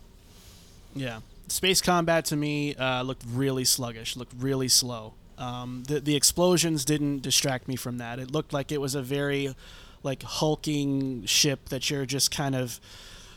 [0.94, 5.14] Yeah, space combat to me uh, looked really sluggish, looked really slow.
[5.40, 8.20] Um, the the explosions didn't distract me from that.
[8.20, 9.56] It looked like it was a very
[10.04, 12.80] like hulking ship that you're just kind of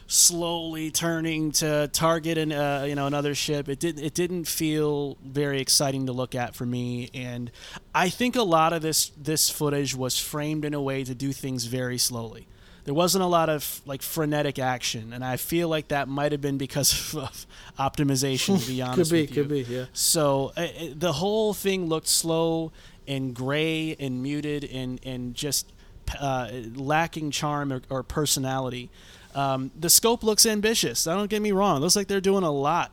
[0.09, 3.69] slowly turning to target an uh, you know another ship.
[3.69, 7.51] It didn't it didn't feel very exciting to look at for me, and
[7.95, 11.33] I think a lot of this this footage was framed in a way to do
[11.33, 12.47] things very slowly.
[12.85, 16.41] There wasn't a lot of like frenetic action, and I feel like that might have
[16.41, 17.47] been because of,
[17.79, 18.61] optimization.
[18.61, 19.43] To be honest, be, with you.
[19.43, 19.85] could be, yeah.
[19.93, 22.73] So uh, the whole thing looked slow
[23.07, 25.73] and gray and muted and and just
[26.21, 28.91] uh, lacking charm or, or personality.
[29.35, 31.07] Um, the scope looks ambitious.
[31.07, 32.91] I don't get me wrong; it looks like they're doing a lot,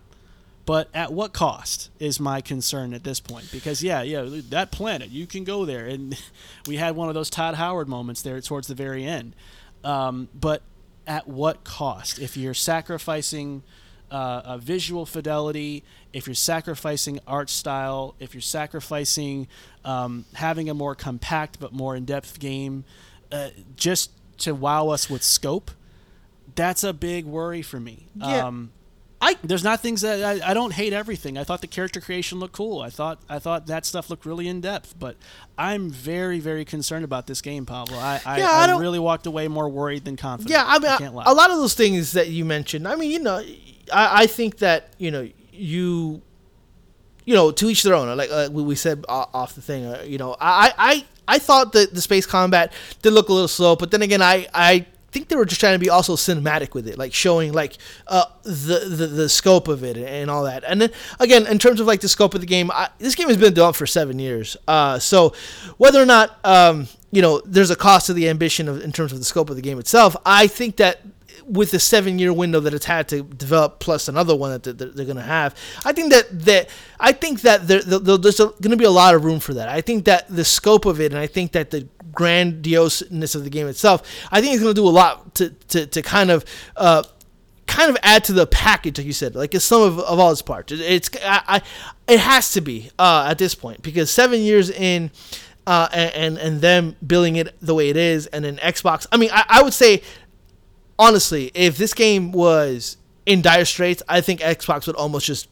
[0.65, 3.49] but at what cost is my concern at this point?
[3.51, 6.15] Because yeah, yeah, that planet you can go there, and
[6.67, 9.35] we had one of those Todd Howard moments there towards the very end.
[9.83, 10.61] Um, but
[11.07, 12.19] at what cost?
[12.19, 13.63] If you're sacrificing
[14.11, 15.83] uh, a visual fidelity,
[16.13, 19.47] if you're sacrificing art style, if you're sacrificing
[19.85, 22.83] um, having a more compact but more in-depth game,
[23.31, 25.71] uh, just to wow us with scope,
[26.55, 28.07] that's a big worry for me.
[28.15, 28.47] Yeah.
[28.47, 28.71] Um,
[29.21, 31.37] I there's not things that I, I don't hate everything.
[31.37, 32.81] I thought the character creation looked cool.
[32.81, 34.95] I thought I thought that stuff looked really in depth.
[34.97, 35.17] But
[35.57, 37.97] I'm very very concerned about this game, Pablo.
[37.97, 40.51] I I, Yeah, I I, really walked away more worried than confident.
[40.51, 41.25] Yeah, I mean, can't lie.
[41.27, 42.87] a lot of those things that you mentioned.
[42.87, 43.43] I mean, you know,
[43.93, 46.21] I, I think that you know you,
[47.25, 48.15] you know, to each their own.
[48.17, 49.85] Like uh, we we said off the thing.
[49.85, 52.71] Uh, you know, I, I I thought that the space combat
[53.01, 55.73] did look a little slow, but then again, I I think they were just trying
[55.75, 57.77] to be also cinematic with it, like showing like
[58.07, 60.63] uh, the, the the scope of it and all that.
[60.65, 63.27] And then again, in terms of like the scope of the game, I, this game
[63.27, 64.57] has been developed for seven years.
[64.67, 65.33] Uh, so
[65.77, 69.11] whether or not um, you know there's a cost to the ambition of in terms
[69.11, 71.01] of the scope of the game itself, I think that
[71.49, 75.05] with the seven year window that it's had to develop plus another one that they're,
[75.05, 76.69] going to have i think that that
[76.99, 79.67] i think that there, there, there's going to be a lot of room for that
[79.67, 83.49] i think that the scope of it and i think that the grandioseness of the
[83.49, 86.45] game itself i think it's going to do a lot to, to, to kind of
[86.77, 87.03] uh,
[87.67, 90.31] kind of add to the package, like you said, like it's some of, of all
[90.31, 90.71] its parts.
[90.71, 91.61] It- It's I, I
[92.11, 95.11] it has to be uh, at this point because seven years in,
[95.67, 99.05] uh, and, and and them billing it the way it is, and then Xbox.
[99.11, 100.01] I mean, I, I would say
[100.99, 105.47] honestly, if this game was in dire straits, I think Xbox would almost just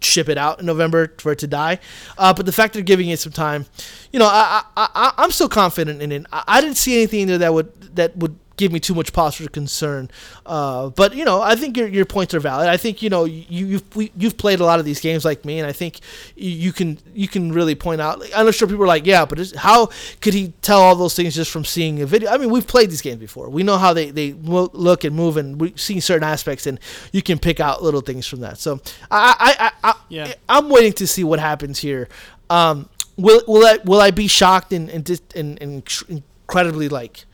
[0.00, 1.78] ship it out in November for it to die.
[2.16, 3.66] Uh, but the fact they're giving it some time,
[4.12, 6.26] you know, I, I, I I'm still confident in it.
[6.32, 9.34] I, I didn't see anything there that would that would give me too much pause
[9.34, 10.10] for concern.
[10.46, 12.68] Uh, but you know, I think your, your points are valid.
[12.68, 15.44] I think you know you you've we, you've played a lot of these games like
[15.44, 16.00] me, and I think
[16.36, 18.20] you, you can you can really point out.
[18.20, 19.88] Like, I'm sure people are like, yeah, but is- how
[20.20, 22.30] could he tell all those things just from seeing a video?
[22.30, 23.48] I mean, we've played these games before.
[23.48, 26.78] We know how they they look and move, and we've seen certain aspects, and
[27.12, 28.58] you can pick out little things from that.
[28.58, 28.80] So
[29.10, 30.32] I I I, I Yeah.
[30.48, 32.08] I'm waiting to see what happens here.
[32.50, 37.24] Um, will will I will I be shocked and and, and, and incredibly like,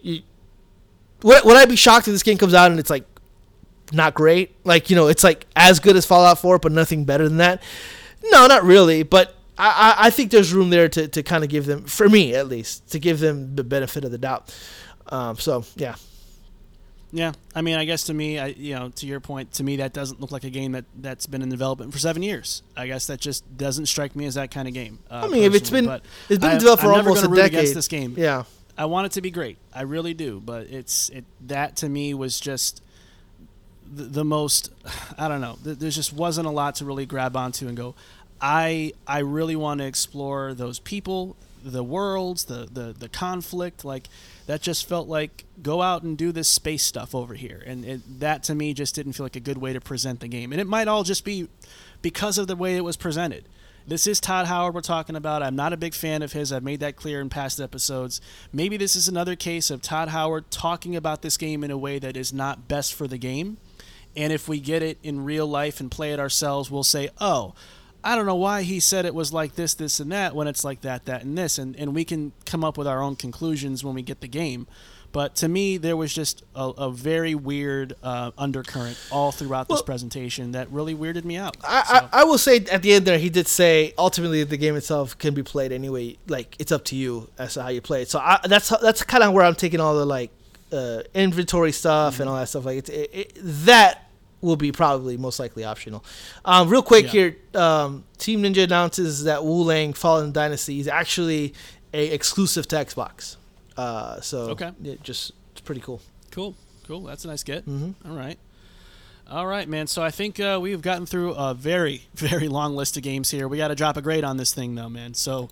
[0.00, 0.22] you,
[1.24, 3.04] would, would I be shocked if this game comes out and it's like
[3.92, 4.54] not great?
[4.64, 7.62] Like you know, it's like as good as Fallout 4, but nothing better than that.
[8.30, 9.02] No, not really.
[9.02, 12.08] But I, I, I think there's room there to, to kind of give them, for
[12.08, 14.54] me at least, to give them the benefit of the doubt.
[15.08, 15.94] Um, so yeah,
[17.12, 19.76] Yeah, I mean, I guess to me, I, you know, to your point, to me
[19.76, 22.62] that doesn't look like a game that that's been in development for seven years.
[22.76, 24.98] I guess that just doesn't strike me as that kind of game.
[25.10, 25.88] Uh, I mean, if it's been
[26.28, 27.44] it's been I- developed for I'm almost a decade.
[27.54, 28.14] against this game.
[28.16, 28.44] Yeah,
[28.76, 29.58] I want it to be great.
[29.74, 32.82] I really do, but it's it that to me was just
[33.86, 34.70] the, the most.
[35.18, 35.56] I don't know.
[35.62, 37.94] There just wasn't a lot to really grab onto and go.
[38.40, 43.84] I I really want to explore those people, the worlds, the the the conflict.
[43.84, 44.08] Like
[44.46, 48.20] that just felt like go out and do this space stuff over here, and it,
[48.20, 50.52] that to me just didn't feel like a good way to present the game.
[50.52, 51.48] And it might all just be
[52.02, 53.44] because of the way it was presented.
[53.86, 55.42] This is Todd Howard we're talking about.
[55.42, 56.54] I'm not a big fan of his.
[56.54, 58.18] I've made that clear in past episodes.
[58.50, 61.98] Maybe this is another case of Todd Howard talking about this game in a way
[61.98, 63.58] that is not best for the game.
[64.16, 67.54] And if we get it in real life and play it ourselves, we'll say, oh,
[68.02, 70.64] I don't know why he said it was like this, this, and that when it's
[70.64, 73.84] like that, that, and this, and and we can come up with our own conclusions
[73.84, 74.66] when we get the game.
[75.14, 79.80] But to me, there was just a, a very weird uh, undercurrent all throughout this
[79.80, 81.56] presentation that really weirded me out.
[81.62, 84.56] I, So- I, I will say at the end there, he did say ultimately the
[84.56, 86.18] game itself can be played anyway.
[86.26, 88.10] Like it's up to you as to how you play it.
[88.10, 90.32] So I, that's that's kind of where I'm taking all the like
[90.72, 92.64] uh, inventory stuff and all that stuff.
[92.64, 94.10] Like it's, it, it, that
[94.40, 96.04] will be probably most likely optional.
[96.44, 97.10] Um, real quick Yeah.
[97.12, 101.54] here, um, Team Ninja announces that Wo Long Fallen Dynasty is actually
[101.94, 103.36] a exclusive to Xbox.
[103.76, 104.70] Uh, so Okay.
[104.84, 106.00] it just it's pretty cool.
[106.30, 106.54] Cool,
[106.86, 107.00] cool.
[107.02, 107.66] That's a nice get.
[107.66, 107.94] Mhm.
[108.08, 108.38] All right,
[109.30, 109.86] all right, man.
[109.86, 113.48] So I think uh, we've gotten through a very, very long list of games here.
[113.48, 115.14] We got to drop a grade on this thing, though, man.
[115.14, 115.48] So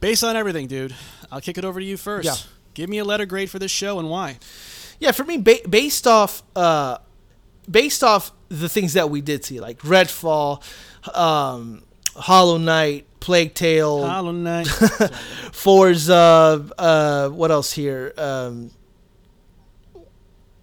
[0.00, 0.94] based on everything, dude,
[1.30, 2.26] I'll kick it over to you first.
[2.26, 2.34] Yeah.
[2.74, 4.38] Give me a letter grade for this show and why.
[5.00, 6.98] Yeah, for me, ba- based off, uh,
[7.70, 10.62] based off the things that we did see, like Redfall,
[11.16, 11.82] um,
[12.14, 14.66] Hollow Knight, Plague Tale, Hollow Knight.
[15.52, 18.12] Forza, uh, what else here?
[18.16, 18.70] Um,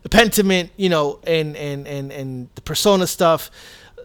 [0.10, 3.52] Pentiment, you know, and and and and the Persona stuff,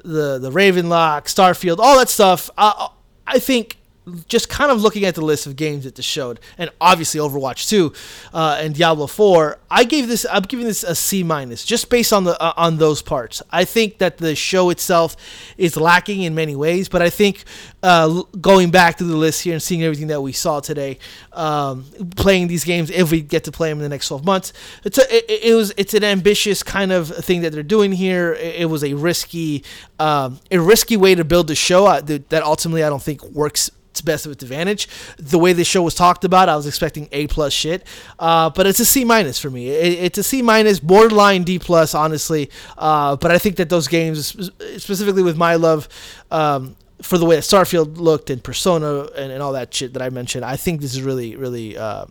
[0.04, 2.50] the the Ravenlok, Starfield, all that stuff.
[2.58, 2.88] I
[3.26, 3.78] I think
[4.26, 7.68] just kind of looking at the list of games that this showed, and obviously Overwatch
[7.68, 7.92] 2
[8.34, 10.26] uh, and Diablo 4, I gave this.
[10.30, 13.42] I'm giving this a C minus, just based on the uh, on those parts.
[13.50, 15.16] I think that the show itself
[15.56, 17.44] is lacking in many ways, but I think
[17.82, 20.98] uh, going back to the list here and seeing everything that we saw today,
[21.32, 21.84] um,
[22.16, 24.52] playing these games if we get to play them in the next 12 months,
[24.84, 28.32] it's a, it, it was it's an ambitious kind of thing that they're doing here.
[28.32, 29.62] It, it was a risky
[30.00, 33.22] um, a risky way to build the show uh, that that ultimately I don't think
[33.22, 34.88] works to best of its advantage.
[35.18, 37.86] The way the show was talked about, I was expecting A plus shit,
[38.18, 39.68] uh, but it's a C minus for me.
[39.68, 42.50] It, it's a C minus, borderline D plus, honestly.
[42.76, 45.88] Uh, but I think that those games, specifically with my love.
[46.30, 50.02] Um, for the way that Starfield looked and Persona and, and all that shit that
[50.02, 52.06] I mentioned, I think this is really, really, uh,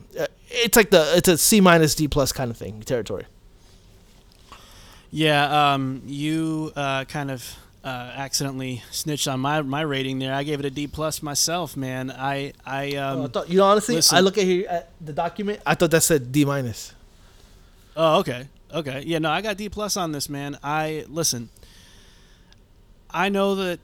[0.49, 3.25] it's like the it's a C minus D plus kind of thing territory.
[5.09, 10.33] Yeah, um, you uh, kind of uh, accidentally snitched on my, my rating there.
[10.33, 12.11] I gave it a D plus myself, man.
[12.11, 14.17] I I um, Oh, I thought, you know, honestly, listen.
[14.17, 15.61] I look at here at the document.
[15.65, 16.93] I thought that said D minus.
[17.95, 18.47] Oh, okay.
[18.73, 19.03] Okay.
[19.05, 20.57] Yeah, no, I got D plus on this, man.
[20.63, 21.49] I listen.
[23.13, 23.79] I know that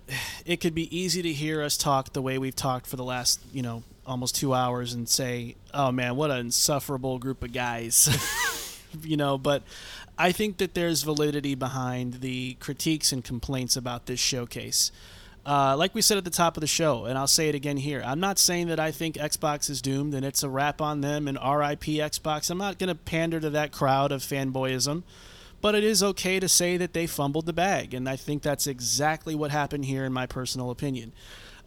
[0.46, 3.42] it could be easy to hear us talk the way we've talked for the last,
[3.52, 8.08] you know, almost two hours and say, "Oh man, what an insufferable group of guys,"
[9.04, 9.38] you know.
[9.38, 9.64] But
[10.18, 14.92] I think that there's validity behind the critiques and complaints about this showcase.
[15.46, 17.78] Uh, like we said at the top of the show, and I'll say it again
[17.78, 18.04] here.
[18.06, 21.28] I'm not saying that I think Xbox is doomed and it's a wrap on them
[21.28, 22.50] and RIP Xbox.
[22.50, 25.04] I'm not going to pander to that crowd of fanboyism,
[25.62, 28.68] but it is okay to say that they fumbled the bag, and I think that's
[28.68, 31.14] exactly what happened here, in my personal opinion.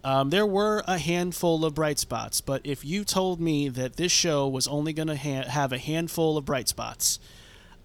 [0.05, 4.13] Um, there were a handful of bright spots, but if you told me that this
[4.13, 7.19] show was only going to ha- have a handful of bright spots,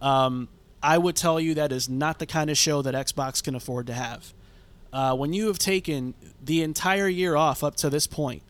[0.05, 0.47] um,
[0.83, 3.87] I would tell you that is not the kind of show that Xbox can afford
[3.87, 4.33] to have.
[4.93, 8.43] Uh, when you have taken the entire year off up to this point,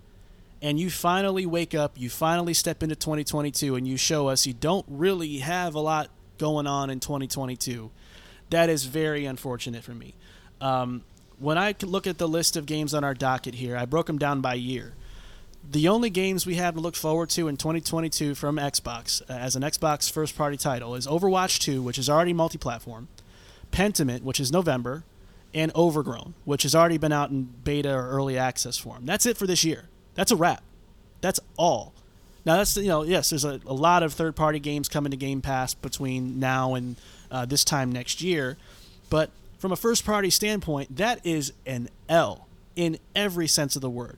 [0.62, 4.54] and you finally wake up, you finally step into 2022, and you show us you
[4.54, 7.90] don't really have a lot going on in 2022,
[8.50, 10.14] that is very unfortunate for me.
[10.60, 11.04] Um,
[11.40, 14.18] when I look at the list of games on our docket here, I broke them
[14.18, 14.94] down by year.
[15.70, 19.56] The only games we have to look forward to in 2022 from Xbox uh, as
[19.56, 23.08] an Xbox first party title is Overwatch 2, which is already multi platform,
[23.72, 25.04] Pentiment, which is November,
[25.54, 29.06] and Overgrown, which has already been out in beta or early access form.
[29.06, 29.86] That's it for this year.
[30.14, 30.64] That's a wrap.
[31.22, 31.94] That's all.
[32.46, 35.18] Now that's you know yes, there's a, a lot of third party games coming to
[35.18, 36.96] Game Pass between now and
[37.32, 38.58] uh, this time next year,
[39.10, 43.90] but from a first party standpoint, that is an L in every sense of the
[43.90, 44.18] word.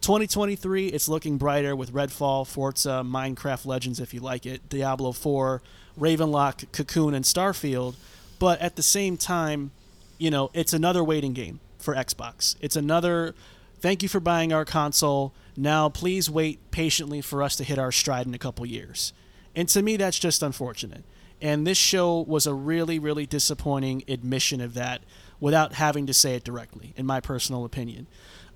[0.00, 5.60] 2023, it's looking brighter with Redfall, Forza, Minecraft Legends, if you like it, Diablo 4,
[5.98, 7.94] Ravenlok, Cocoon, and Starfield.
[8.38, 9.72] But at the same time,
[10.18, 12.56] you know, it's another waiting game for Xbox.
[12.60, 13.34] It's another
[13.80, 15.32] thank you for buying our console.
[15.56, 19.12] Now please wait patiently for us to hit our stride in a couple years.
[19.54, 21.04] And to me that's just unfortunate.
[21.40, 25.02] And this show was a really really disappointing admission of that
[25.40, 28.06] without having to say it directly in my personal opinion.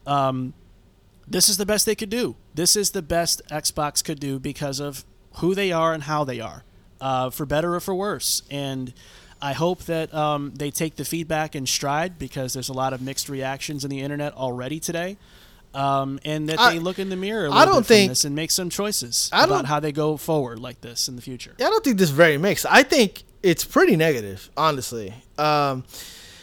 [0.07, 0.53] Um,
[1.33, 2.37] this is the best they could do.
[2.55, 5.05] This is the best Xbox could do because of
[5.37, 6.65] who they are and how they are,
[7.01, 8.43] uh, for better or for worse.
[8.51, 8.93] And
[9.41, 13.01] I hope that um, they take the feedback in stride because there's a lot of
[13.03, 15.17] mixed reactions in the internet already today.
[15.75, 18.37] Um, and that I- they look in the mirror a I don't think- this and
[18.37, 21.55] make some choices I about how they go forward like this in the future.
[21.59, 22.67] I don't think this is very mixed.
[22.69, 25.15] I think it's pretty negative, honestly.
[25.39, 25.85] Um,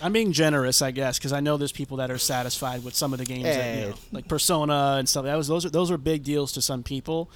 [0.02, 3.12] I'm being generous, I guess, because I know there's people that are satisfied with some
[3.14, 5.26] of the games, that, you know, like Persona and stuff.
[5.26, 7.30] That was those are those are big deals to some people,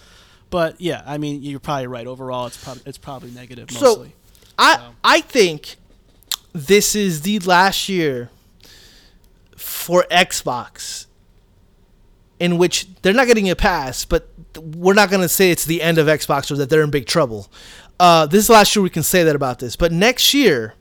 [0.50, 2.08] but yeah, I mean, you're probably right.
[2.08, 4.16] Overall, it's probably it's probably negative So- mostly.
[4.58, 5.76] I So- I think
[6.54, 8.30] this is the last year
[9.58, 11.06] for Xbox
[12.40, 14.28] in which they're not getting a pass, but
[14.58, 17.06] we're not going to say it's the end of Xbox or that they're in big
[17.06, 17.50] trouble.
[18.00, 20.74] Uh, this is the last year we can say that about this, but next year,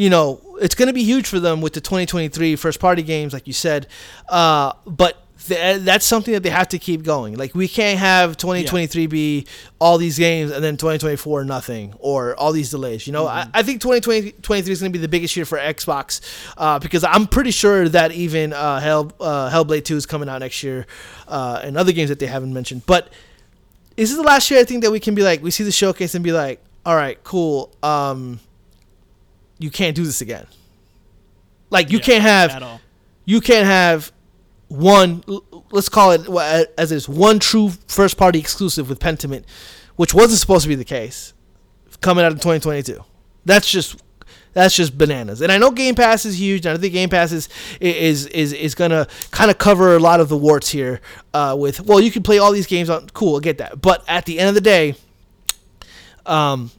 [0.00, 3.34] you know, it's going to be huge for them with the 2023 first party games,
[3.34, 3.86] like you said.
[4.30, 7.36] Uh, but th- that's something that they have to keep going.
[7.36, 9.46] Like we can't have 2023 be
[9.78, 13.06] all these games and then 2024 nothing or all these delays.
[13.06, 16.22] You know, I, I think 2023 is going to be the biggest year for Xbox
[16.56, 20.38] uh, because I'm pretty sure that even uh, Hell uh, Hellblade 2 is coming out
[20.38, 20.86] next year
[21.28, 22.86] uh, and other games that they haven't mentioned.
[22.86, 23.08] But
[23.98, 25.64] is this is the last year I think that we can be like we see
[25.64, 27.70] the showcase and be like, all right, cool.
[27.82, 28.40] Um,
[29.60, 30.46] you can't do this again.
[31.70, 32.80] Like you Yeah, can't have
[33.24, 34.10] you can't have
[34.68, 35.22] one
[35.70, 36.26] let's call it
[36.76, 39.44] as is one true first party exclusive with Pentiment,
[39.96, 41.32] which wasn't supposed to be the case,
[42.00, 43.04] coming out in 2022.
[43.44, 44.02] That's just
[44.52, 45.40] that's just bananas.
[45.42, 46.66] And I know Game Pass is huge.
[46.66, 47.48] and I think Game Pass is
[47.80, 51.00] is is, is gonna kind of cover a lot of the warts here.
[51.32, 53.08] Uh, with well, you can play all these games on.
[53.10, 53.80] Cool, I get that.
[53.80, 54.96] But at the end of the day,
[56.26, 56.70] um,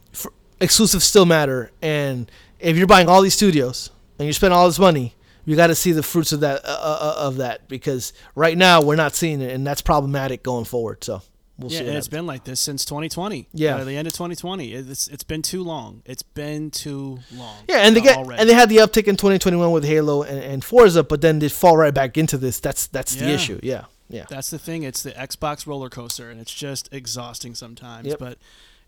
[0.60, 1.70] exclusives still matter.
[1.80, 2.30] And
[2.62, 5.14] if you're buying all these studios and you spend all this money,
[5.44, 8.80] you got to see the fruits of that uh, uh, of that because right now
[8.82, 11.02] we're not seeing it, and that's problematic going forward.
[11.02, 11.22] So
[11.58, 11.86] we'll Yeah, see.
[11.86, 12.08] and it's happens.
[12.08, 13.48] been like this since 2020.
[13.52, 13.76] Yeah.
[13.76, 14.72] uh, the end of 2020.
[14.72, 16.02] It's it's been too long.
[16.06, 17.56] It's been too long.
[17.68, 18.40] Yeah, and they uh, get already.
[18.40, 21.48] and they had the uptick in 2021 with Halo and, and Forza, but then they
[21.48, 22.60] fall right back into this.
[22.60, 23.58] That's that's the issue.
[23.64, 24.26] Yeah, yeah.
[24.28, 24.84] That's the thing.
[24.84, 28.06] It's the Xbox roller coaster, and it's just exhausting sometimes.
[28.06, 28.18] Yep.
[28.20, 28.38] But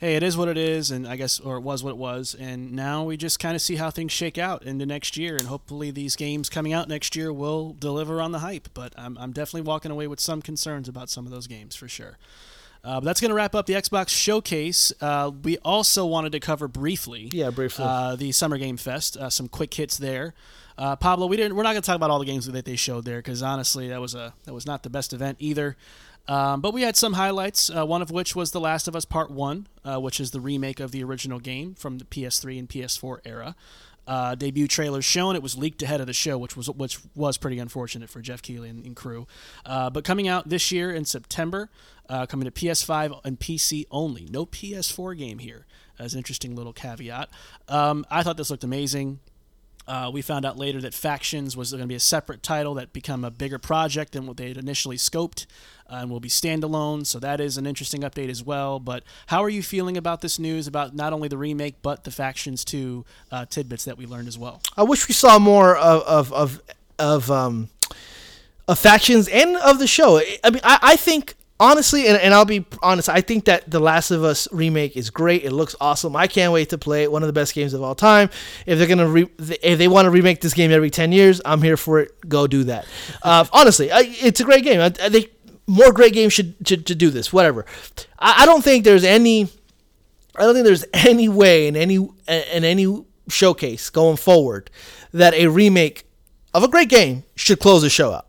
[0.04, 2.34] hey, it is what it is, and I guess, or it was what it was,
[2.38, 5.46] and now we just kind of see how things shake out into next year, and
[5.48, 8.68] hopefully these games coming out next year will deliver on the hype.
[8.74, 11.88] But I'm, I'm definitely walking away with some concerns about some of those games for
[11.88, 12.18] sure.
[12.84, 14.92] Uh, but that's going to wrap up the Xbox showcase.
[15.00, 17.86] Uh, we also wanted to cover briefly, Yeah, briefly.
[17.88, 19.16] uh, the Summer Game Fest.
[19.16, 20.34] Uh, some quick hits there.
[20.76, 21.56] Uh, Pablo, we didn't.
[21.56, 23.88] We're not going to talk about all the games that they showed there because honestly,
[23.88, 25.76] that was a that was not the best event either.
[26.26, 27.70] Um, but we had some highlights.
[27.70, 30.40] Uh, one of which was The Last of Us Part One, uh, which is the
[30.40, 33.54] remake of the original game from the PS3 and PS4 era.
[34.06, 35.34] Uh, debut trailer shown.
[35.34, 38.42] It was leaked ahead of the show, which was which was pretty unfortunate for Geoff
[38.42, 39.26] Keighley and, and crew.
[39.64, 41.70] Uh, but coming out this year in September,
[42.10, 44.28] uh, coming to PS5 and PC only.
[44.30, 45.66] No PS4 game here.
[45.96, 47.28] As an interesting little caveat.
[47.68, 49.20] Um, I thought this looked amazing.
[49.86, 52.92] Uh, we found out later that Factions was going to be a separate title that
[52.92, 55.44] become a bigger project than what they had initially scoped
[55.90, 57.04] uh, and will be standalone.
[57.06, 58.80] So that is an interesting update as well.
[58.80, 62.10] But how are you feeling about this news about not only the remake but the
[62.10, 64.62] Factions 2 uh, tidbits that we learned as well?
[64.76, 66.62] I wish we saw more of of of,
[66.98, 67.68] of um
[68.66, 70.18] of factions and of the show.
[70.18, 73.80] I- mean, I, I think honestly, and, and I'll be honest, I think that the
[73.80, 75.44] Last of Us remake is great.
[75.44, 76.16] It looks awesome.
[76.16, 77.12] I can't wait to play it.
[77.12, 78.30] One of the best games of all time.
[78.66, 81.62] If they're gonna re- if they want to remake this game every ten years, I'm
[81.62, 82.28] here for it.
[82.28, 82.86] Go do that.
[83.22, 84.80] Uh, honestly, I, it's a great game.
[84.80, 85.30] I, I think
[85.66, 87.32] more great games should, should should do this.
[87.32, 87.64] Whatever.
[88.18, 89.48] I, I don't think there's any.
[90.36, 94.70] I don't think there's any way in any in any showcase going forward
[95.12, 96.04] that a remake
[96.52, 98.26] of a great game should close the show out.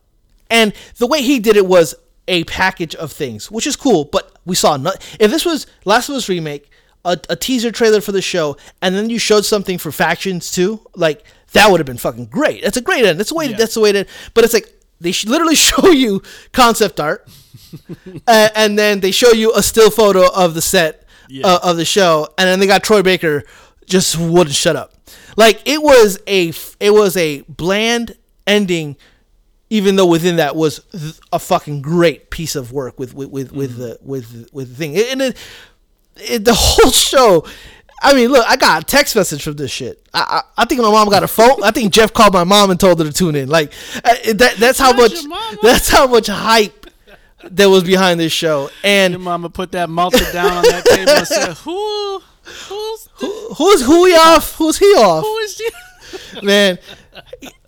[0.49, 1.95] And the way he did it was
[2.27, 4.05] a package of things, which is cool.
[4.05, 6.69] But we saw not if this was Last of Us remake,
[7.03, 10.81] a, a teaser trailer for the show, and then you showed something for factions too,
[10.95, 11.23] like
[11.53, 12.63] that would have been fucking great.
[12.63, 13.19] That's a great end.
[13.19, 13.45] That's the way.
[13.45, 13.57] To, Yeah.
[13.57, 14.05] that's the way to.
[14.33, 16.21] But it's like they should literally show you
[16.51, 17.27] concept art,
[18.27, 21.47] uh, and then they show you a still photo of the set Yeah.
[21.47, 23.43] uh, of the show, and then they got Troy Baker
[23.85, 24.93] just wouldn't shut up.
[25.37, 28.95] Like it was a it was a bland ending,
[29.75, 33.51] even though within that was th- a fucking great piece of work with with with,
[33.51, 35.37] with the with with the thing and it,
[36.17, 37.45] it, the whole show.
[38.01, 40.05] I mean, look, I got a text message from this shit.
[40.13, 41.63] I, I, I think my mom got a phone.
[41.63, 43.49] I think Jeff called my mom and told her to tune in.
[43.49, 43.73] Like
[44.03, 45.57] uh, that, that's how Where's much.
[45.61, 46.87] That's how much hype
[47.43, 48.69] that was behind this show.
[48.83, 53.09] And Your mama put that malta down on that table and said, "Who, who's,
[53.57, 54.55] who's who off?
[54.55, 55.23] Who's he off?
[55.23, 55.69] who is you?"
[56.43, 56.77] man.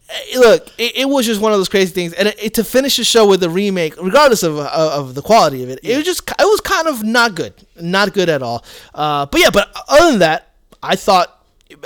[0.09, 2.63] Eh, look, it, it was just one of those crazy things, and it, it- to
[2.63, 5.97] finish the show with a remake, regardless of of, of the quality of it, it
[5.97, 8.63] was just it was kind of not good, not good at all.
[8.93, 11.33] Uh, but yeah, but uh, other than that, I thought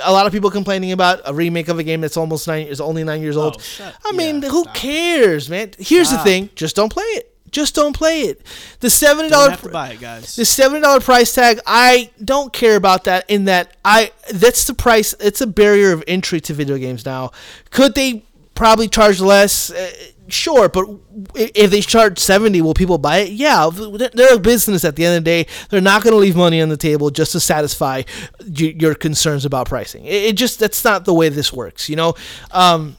[0.04, 2.80] a lot of people complaining about a remake of a game that's almost nine is
[2.80, 3.60] only nine years oh, old.
[3.60, 4.74] shut- I mean, yeah, who stop.
[4.76, 5.72] cares, man?
[5.78, 6.20] Here's Stop.
[6.20, 7.31] the thing: just don't play it.
[7.52, 8.40] Just don't play it.
[8.80, 10.34] The seventy Don't dollar have to buy it, guys.
[10.34, 13.24] the seventy dollar price tag, I don't care about that.
[13.28, 15.14] In that, I that's the price.
[15.20, 17.30] It's a barrier of entry to video games now.
[17.70, 18.24] Could they
[18.54, 19.70] probably charge less?
[19.70, 19.90] Uh,
[20.28, 20.86] sure, but
[21.34, 23.32] if they charge seventy, will people buy it?
[23.32, 25.46] Yeah, they're a business at the end of the day.
[25.68, 28.02] They're not going to leave money on the table just to satisfy
[28.46, 30.04] your concerns about pricing.
[30.06, 31.88] It, it just that's not the way this works.
[31.88, 32.14] You know.
[32.50, 32.96] Um,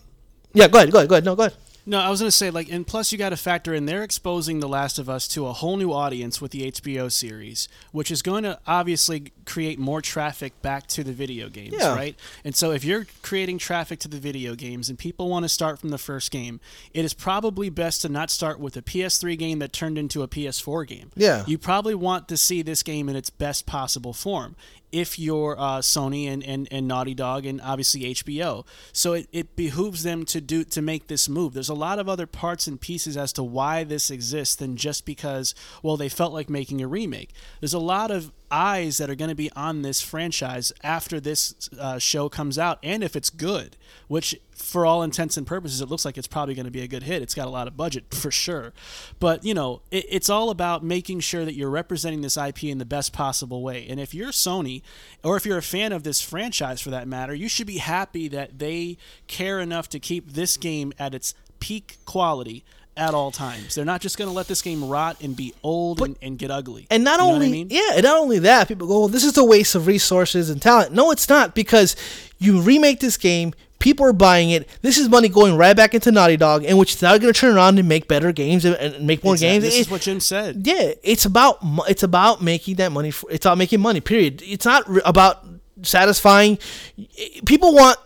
[0.54, 0.92] yeah, go ahead.
[0.92, 1.10] Go ahead.
[1.10, 1.26] Go ahead.
[1.26, 1.58] No, go ahead.
[1.86, 4.04] No, I was going to say, like, and plus you got to factor in they're
[4.04, 8.10] exposing The Last of Us to a whole new audience with the HBO series, which
[8.10, 11.94] is going to obviously create more traffic back to the video games, Yeah.
[11.94, 12.16] right?
[12.44, 15.78] And so if you're creating traffic to the video games and people want to start
[15.80, 16.60] from the first game,
[16.92, 20.28] it is probably best to not start with a PS3 game that turned into a
[20.28, 21.12] PS4 game.
[21.16, 21.44] Yeah.
[21.46, 24.56] You probably want to see this game in its best possible form
[24.92, 28.64] if you're uh, Sony and, and, and Naughty Dog and obviously HBO.
[28.92, 31.54] So it, it behooves them to do to make this move.
[31.54, 35.04] There's a lot of other parts and pieces as to why this exists than just
[35.06, 37.32] because well they felt like making a remake.
[37.60, 41.70] There's a lot of eyes that are going to be on this franchise after this
[41.80, 43.76] uh, show comes out and if it's good
[44.08, 46.88] which for all intents and purposes it looks like it's probably going to be a
[46.88, 47.22] good hit.
[47.22, 48.74] It's got a lot of budget for sure.
[49.20, 52.78] But you know it, it's all about making sure that you're representing this ip in
[52.78, 53.88] the best possible way.
[53.90, 54.82] And if you're sony
[55.24, 58.28] or if you're a fan of this franchise for that matter you should be happy
[58.30, 58.98] that they
[59.28, 62.64] care enough to keep this game at its peak quality
[62.96, 66.00] at all times they're not just going to let this game rot and be old
[66.02, 67.68] and, and get ugly And not You know only I mean?
[67.72, 70.62] yeah, and not only that, people go, "Well, this is a waste of resources and
[70.62, 71.96] talent." No, it's not because
[72.38, 74.68] you remake this game, people are buying it.
[74.82, 77.56] This is money going right back into Naughty Dog, in which they're going to turn
[77.56, 79.54] around and make better games and, and make more Exactly.
[79.60, 79.64] games.
[79.64, 81.58] this It- is what jim said yeah, it's about
[81.90, 83.10] it's about making that money.
[83.12, 84.02] For, it's about making money.
[84.02, 84.42] Period.
[84.46, 85.44] It's not re- about
[85.82, 86.60] satisfying.
[87.46, 87.98] People want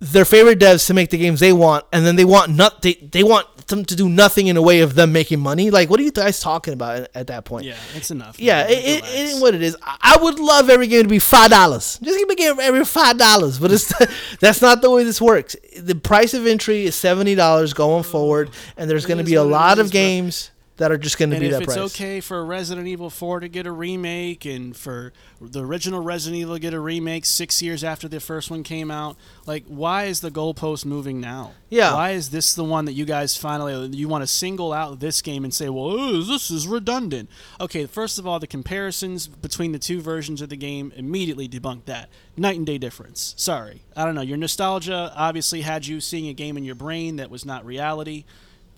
[0.00, 2.94] their favorite devs to make the games they want, and then they want not they,
[2.94, 5.70] they want them to do nothing in a way of them making money.
[5.70, 7.66] Like, what are you guys talking about at, at that point?
[7.66, 8.70] yeah it's enough Yeah, man.
[8.70, 9.76] it, it, it what it is.
[9.82, 11.98] I would love every game to be five dollars.
[12.02, 13.92] Just give me a game every five dollars, but it's
[14.40, 15.54] that's not the way this works.
[15.78, 19.44] The price of entry is seventy dollars going forward, and there's going to be a
[19.44, 20.50] lot is, of bro.
[20.80, 21.94] That are just going to be if that it's price.
[21.94, 26.54] okay for Resident Evil 4 to get a remake and for the original Resident Evil
[26.54, 30.22] to get a remake six years after the first one came out, like, why is
[30.22, 31.52] the goalpost moving now?
[31.68, 31.92] Yeah.
[31.92, 35.20] Why is this the one that you guys finally, you want to single out this
[35.20, 37.28] game and say, well, this is redundant?
[37.60, 41.84] Okay, first of all, the comparisons between the two versions of the game immediately debunk
[41.84, 42.08] that.
[42.38, 43.34] Night and day difference.
[43.36, 43.82] Sorry.
[43.94, 44.22] I don't know.
[44.22, 48.24] Your nostalgia obviously had you seeing a game in your brain that was not reality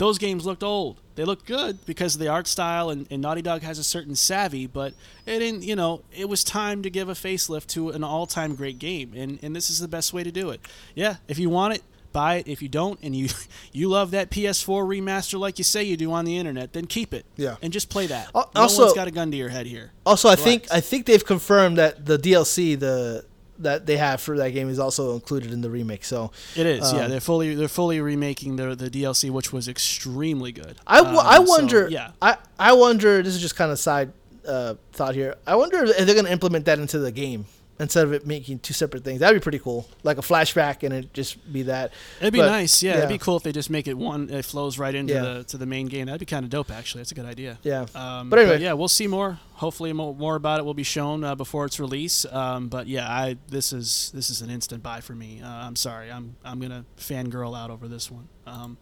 [0.02, 1.00] those games looked old.
[1.14, 4.16] They looked good because of the art style, and, and Naughty Dog has a certain
[4.16, 4.94] savvy, but
[5.26, 8.56] it didn't, you know, it was time to give a facelift to an all time
[8.56, 10.60] great game, and, and this is the best way to do it.
[10.96, 12.48] Yeah, if you want it, buy it.
[12.48, 13.28] If you don't, and you
[13.72, 17.14] you love that PS4 remaster like you say you do on the internet, then keep
[17.14, 17.24] it.
[17.36, 17.54] Yeah.
[17.62, 18.28] And just play that.
[18.34, 19.92] Al- no also- one's got a gun to your head here.
[20.04, 23.24] Also, I think I think they've confirmed that the DLC the
[23.62, 26.04] that they have for that game is also included in the remake.
[26.04, 27.04] So It is, yeah.
[27.04, 30.76] Um, They're fully they're fully remaking the the DLC, which was extremely good.
[30.86, 31.88] I, w- Um, I so, wonder.
[31.90, 32.10] yeah.
[32.20, 33.22] I, I wonder.
[33.22, 34.12] This is just kind of side
[34.46, 35.36] uh, thought here.
[35.46, 37.46] I wonder if they're going to implement that into the game
[37.82, 39.20] instead of it making two separate things.
[39.20, 41.92] That'd be pretty cool, like a flashback, and it just be that.
[42.20, 42.98] It'd be But, nice, yeah, yeah.
[42.98, 44.30] It'd be cool if they just make it one.
[44.30, 45.22] It flows right into Yeah.
[45.22, 46.06] the to the main game.
[46.06, 47.00] That'd be kind of dope, actually.
[47.00, 47.58] That's a good idea.
[47.62, 47.86] Yeah.
[47.94, 48.62] Um, But anyway.
[48.62, 49.38] yeah, we'll see more.
[49.54, 52.24] Hopefully, more, more about it will be shown uh, before its release.
[52.32, 55.40] Um, but yeah, I this is this is an instant buy for me.
[55.42, 58.28] Uh, I'm sorry, I'm I'm gonna fangirl out over this one.
[58.46, 58.78] Um,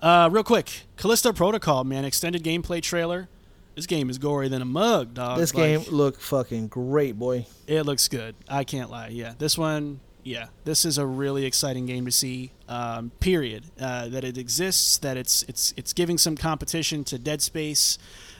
[0.00, 3.28] uh, real quick, Callisto Protocol, man, extended gameplay trailer.
[3.74, 5.38] This game is gory than a mug, dog.
[5.38, 7.46] This Like, game look fucking great, boy.
[7.66, 8.34] it looks good.
[8.48, 9.08] I can't lie.
[9.08, 10.00] Yeah, this one.
[10.24, 12.52] Yeah, this is a really exciting game to see.
[12.68, 13.64] Um, period.
[13.80, 14.98] Uh, that it exists.
[14.98, 17.98] That it's it's it's giving some competition to Dead Space.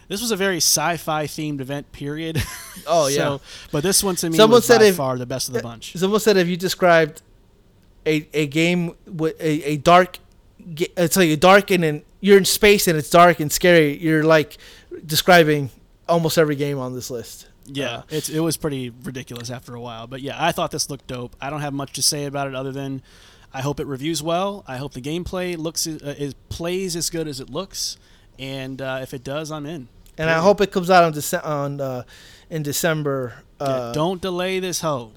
[0.08, 1.90] This was a very sci-fi themed event.
[1.92, 2.42] Period.
[2.86, 3.16] Oh, yeah.
[3.16, 3.40] So,
[3.70, 5.62] but this one to me Someone was said by if- far the best of the
[5.62, 5.96] bunch.
[5.96, 7.22] Someone said if you described
[8.04, 10.18] a, a game with a, a dark,
[10.76, 13.96] it's like a dark and then you're in space and it's dark and scary.
[13.98, 14.56] You're like
[15.06, 15.70] describing
[16.08, 17.48] almost every game on this list.
[17.66, 20.06] Yeah, Uh, it's it was pretty ridiculous after a while.
[20.08, 21.36] But yeah, I thought this looked dope.
[21.40, 23.02] I don't have much to say about it other than
[23.54, 24.64] I hope it reviews well.
[24.66, 27.96] I hope the gameplay looks uh, is plays as good as it looks,
[28.38, 29.86] and uh, if it does, I'm in.
[30.18, 32.02] and I hope it comes out on Dece- on uh,
[32.50, 33.34] in December.
[33.60, 35.12] Yeah, Uh, don't delay this hoe.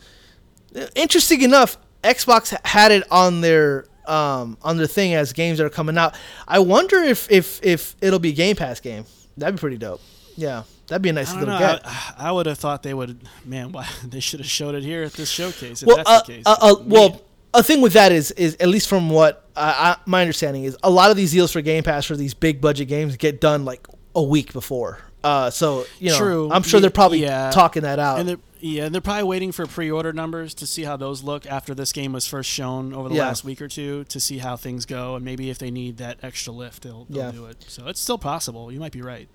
[0.95, 5.69] interesting enough, Xbox had it on their um, on their thing as games that are
[5.72, 6.15] coming out.
[6.47, 9.06] I wonder if if if it'll be Game Pass game.
[9.38, 10.02] That'd be pretty dope.
[10.36, 11.60] Yeah, that'd be a nice little know.
[11.60, 11.82] get.
[11.86, 13.28] I, I would have thought they would.
[13.45, 15.82] Man, why they should have showed it here at this showcase.
[15.82, 16.44] If well, that's uh, the case.
[16.45, 17.22] uh, uh, well,
[17.53, 20.78] a thing with that is is at least from what I, I, my understanding is,
[20.84, 23.66] a lot of these deals for Game Pass for these big budget games get done
[23.66, 24.99] like a week before.
[25.24, 26.52] Uh, so you know, True.
[26.52, 27.49] I'm sure they're probably yeah.
[27.52, 28.20] talking that out.
[28.20, 31.45] And they're, yeah, and they're probably waiting for pre-order numbers to see how those look
[31.45, 33.27] after this game was first shown over the Yeah.
[33.27, 36.17] last week or two to see how things go, and maybe if they need that
[36.23, 37.31] extra lift, they'll, they'll Yeah.
[37.31, 37.63] do it.
[37.67, 38.71] So it's still possible.
[38.71, 39.27] You might be right.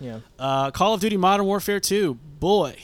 [0.00, 2.76] yeah, Uh, Call of Duty Modern Warfare 2, boy,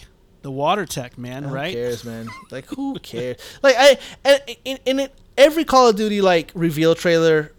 [0.43, 1.73] the water tech man, who right?
[1.73, 2.29] cares, man?
[2.51, 3.37] Like who cares?
[3.63, 7.53] like I and in, in it, every Call of Duty like reveal trailer.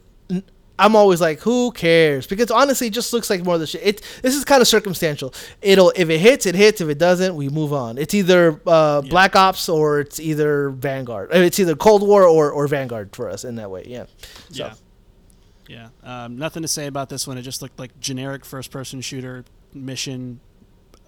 [0.77, 2.27] I'm always like, who cares?
[2.27, 3.81] Because honestly, it just looks like more of the shit.
[3.83, 5.33] It this is kind of circumstantial.
[5.61, 6.81] It'll if it hits, it hits.
[6.81, 7.97] If it doesn't, we move on.
[7.97, 11.31] It's either uh, Black Ops or it's either Vanguard.
[11.33, 13.83] Uh, It's either Cold War or, or Vanguard for us in that way.
[13.87, 14.05] Yeah.
[14.51, 14.73] So, Yeah.
[15.67, 15.87] Yeah.
[16.25, 17.37] Um, nothing to say about this one.
[17.37, 20.39] It just looked like generic first-person shooter mission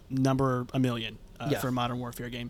[0.10, 1.60] number a million uh, Yeah.
[1.60, 2.50] for a Modern Warfare game.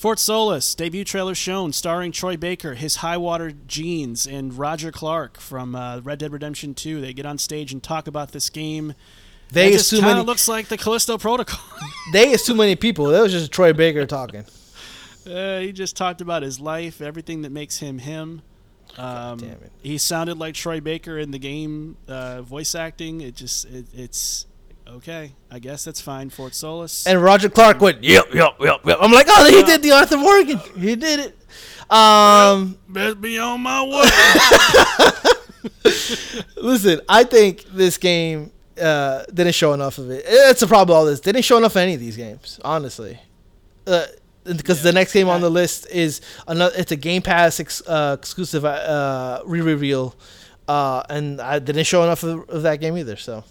[0.00, 5.38] Fort Solis debut trailer shown, starring Troy Baker, his high water jeans, and Roger Clark
[5.38, 7.02] from uh, Red Dead Redemption 2.
[7.02, 8.94] They get on stage and talk about this game.
[9.52, 11.60] They it just kind of looks like the Callisto Protocol.
[12.14, 13.08] they is too many people.
[13.08, 14.46] That was just Troy Baker talking.
[15.26, 18.40] Uh, he just talked about his life, everything that makes him him.
[18.96, 19.70] Um, damn it.
[19.82, 23.20] He sounded like Troy Baker in the game, uh, voice acting.
[23.20, 24.46] It just, it, it's
[24.96, 25.32] okay.
[25.50, 26.30] I guess that's fine.
[26.30, 27.06] Fort Solis.
[27.06, 28.98] And Roger Clark went, yep, yep, yep, yep.
[29.00, 30.58] I'm like, oh, he did the Arthur Morgan.
[30.76, 31.36] He did it.
[31.92, 34.04] Um, Best be on my way.
[36.56, 40.24] listen, I think this game uh, didn't show enough of it.
[40.26, 40.94] It's a problem.
[40.94, 43.18] with All this didn't show enough of any of these games, honestly.
[43.86, 44.06] Uh,
[44.44, 44.84] because Yeah.
[44.84, 46.74] the next game on the list is another.
[46.76, 50.14] It's a Game Pass ex, uh, exclusive uh, re-reveal,
[50.68, 53.16] uh, and I didn't show enough of, of that game either.
[53.16, 53.44] So,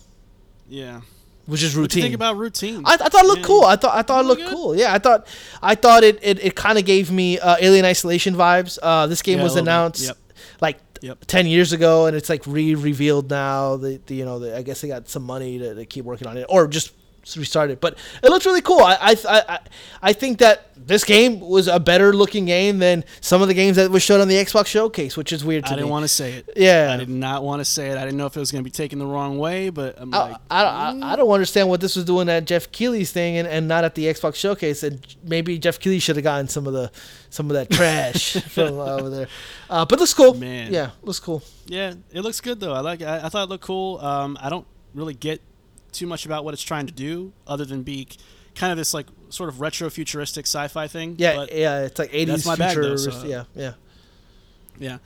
[0.68, 1.02] yeah.
[1.50, 1.98] Which is What do routine.
[2.00, 2.84] you think about routine?
[2.86, 3.46] I, I thought it looked Yeah.
[3.48, 3.64] cool.
[3.66, 4.54] I thought I thought it looked good?
[4.54, 4.76] cool.
[4.76, 5.28] Yeah, I thought
[5.62, 8.78] I thought it it, it kind of gave me uh, Alien Isolation vibes.
[8.82, 10.18] Uh, this game Yeah, was announced Yep.
[10.62, 11.18] like Yep.
[11.28, 13.78] ten years ago, and it's like re-revealed now.
[13.78, 16.28] The, the you know the, I guess they got some money to, to keep working
[16.28, 16.92] on it, or just
[17.36, 17.80] restart it.
[17.82, 18.80] But it looks really cool.
[18.80, 19.16] I, I
[19.56, 19.60] I
[20.02, 23.78] I think that this game was a better looking game than some of the games
[23.78, 26.07] that was shown on the Xbox Showcase, which is weird to I didn't want to
[26.07, 26.49] say it.
[26.56, 26.91] Yeah.
[26.91, 27.98] I did not want to say it.
[27.98, 30.14] I didn't know if it was going to be taken the wrong way, but I'm
[30.14, 33.38] I, like, I, I, I don't understand what this was doing at Geoff Keighley's thing
[33.38, 34.82] and, and not at the Xbox Showcase.
[34.82, 36.91] And maybe Geoff Keighley should have gotten some of the
[37.30, 39.28] some of that trash from over there.
[39.70, 40.34] Uh, but looks cool.
[40.34, 40.74] Man.
[40.74, 41.44] Yeah, looks cool.
[41.68, 42.74] yeah, it looks good though.
[42.74, 43.02] I like.
[43.02, 43.99] I, I thought it looked cool.
[43.99, 45.41] Um, I don't really get
[45.91, 48.07] too much about what it's trying to do, other than be
[48.56, 51.15] kind of this like sort of retro futuristic sci-fi thing.
[51.18, 51.81] Yeah, yeah.
[51.84, 53.73] It's like 80s that's my bag, though, so- yeah, yeah.
[54.80, 54.97] Yeah.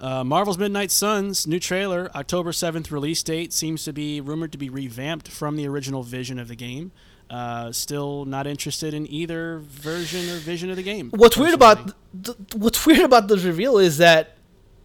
[0.00, 4.58] Uh, Marvel's Midnight Suns new trailer, October 7th release date, seems to be rumored to
[4.58, 6.90] be revamped from the original vision of the game.
[7.30, 11.10] Uh, still not interested in either version or vision of the game.
[11.14, 11.94] What's weird about personally.
[12.24, 14.36] th- what's weird about this reveal is that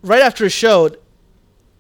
[0.03, 0.97] right after it showed,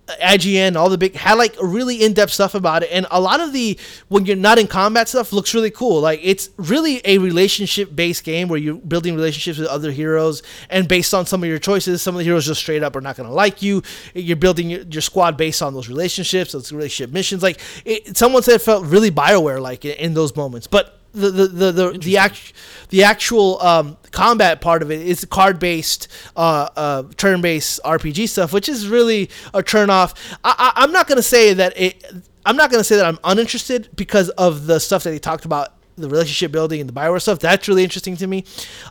[0.07, 3.39] IGN, all the big had like really in depth stuff about it, and a lot
[3.39, 3.77] of the
[4.07, 6.01] when you're not in combat stuff looks really cool.
[6.01, 10.87] Like it's really a relationship based game where you're building relationships with other heroes, and
[10.87, 13.17] based on some of your choices, some of the heroes just straight up are not
[13.17, 13.83] going to like you.
[14.13, 17.43] You're building your, your squad based on those relationships, those relationship missions.
[17.43, 21.47] Like it, someone said, it felt really Bioware like in those moments, but the the
[21.47, 22.53] the the, the, act,
[22.89, 28.29] the actual um, combat part of it is card based, uh, uh, turn based RPG
[28.29, 30.13] stuff, which is really a turn off.
[30.43, 32.03] I, I, I'm not gonna say that it.
[32.45, 35.73] I'm not gonna say that I'm uninterested because of the stuff that he talked about.
[35.99, 38.45] The relationship building and the Bioware stuff that's really interesting to me.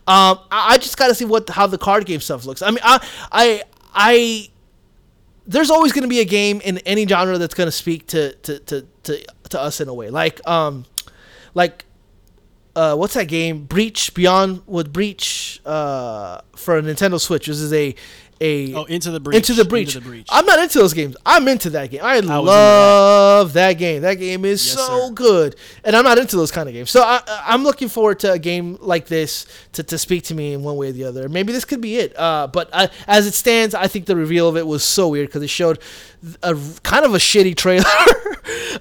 [0.09, 2.63] Um, I, I just got to see what how the card game stuff looks.
[2.63, 3.63] I mean, I I
[3.95, 4.49] I
[5.47, 8.35] there's always going to be a game in any genre that's going to speak to
[8.35, 10.11] to, to, to to us in a way.
[10.11, 10.85] Like um
[11.55, 11.86] like
[12.77, 13.65] uh what's that game?
[13.65, 17.47] Breach Beyond with Breach uh for a Nintendo Switch.
[17.47, 17.95] This is a
[18.39, 19.37] a Oh, Into the Breach.
[19.37, 19.89] into the breach.
[19.95, 20.27] Into the breach.
[20.29, 21.17] I'm not into those games.
[21.25, 22.03] I'm into that game.
[22.05, 22.27] I, that.
[22.43, 23.73] love that.
[23.79, 24.03] game.
[24.03, 25.13] That game is Yes, so sir.
[25.15, 26.91] good, and I'm not into those kind of games.
[26.91, 30.53] So I, I'm looking forward to a game like this to, to speak to me
[30.53, 31.31] in one way or the other.
[31.31, 32.15] Maybe this could be it.
[32.19, 35.29] Uh, but I, as it stands, I think the reveal of it was so weird
[35.29, 35.79] because it showed
[36.43, 37.87] a kind of a shitty trailer.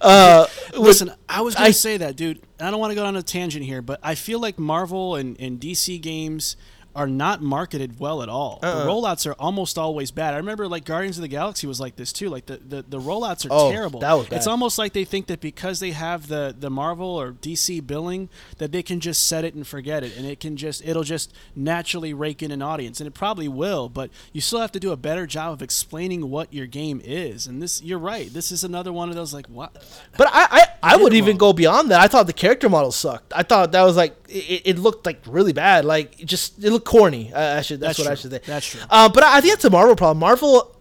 [0.01, 0.47] uh,
[0.77, 2.41] Listen, I was going to say that, dude.
[2.59, 5.39] I don't want to go on a tangent here, but I feel like Marvel and,
[5.39, 6.57] and DC games
[6.95, 8.59] are not marketed well at all.
[8.63, 8.84] Uh-uh.
[8.84, 10.34] The rollouts are almost always bad.
[10.34, 12.30] I remember like Guardians of the Galaxy was like this too.
[12.30, 13.99] Like the, the, the rollouts are Oh, terrible.
[13.99, 17.34] that was It's almost like they think that because they have the, the Marvel or
[17.34, 20.84] DC billing that they can just set it and forget it and it can just
[20.85, 24.72] it'll just naturally rake in an audience and it probably will, but you still have
[24.72, 27.47] to do a better job of explaining what your game is.
[27.47, 28.31] And this you're right.
[28.31, 29.73] This is another one of those like what
[30.17, 31.99] But I, I, I would even go beyond that.
[31.99, 33.34] I thought the character model sucked.
[33.35, 35.85] I thought that was like it, it looked like really bad.
[35.85, 37.33] Like it just it looked corny.
[37.33, 38.39] I, I should that's, That's what I should say.
[38.45, 38.81] That's true.
[38.89, 40.19] Um, but I, I think it's a Marvel problem.
[40.19, 40.71] Marvel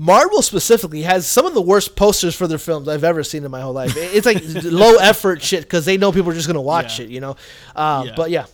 [0.00, 3.50] Marvel specifically has some of the worst posters for their films I've ever seen in
[3.50, 3.94] my whole life.
[3.96, 7.04] It's like low effort shit because they know people are just gonna watch Yeah.
[7.06, 7.36] it, you know.
[7.76, 8.12] Uh, Yeah.
[8.16, 8.46] But yeah,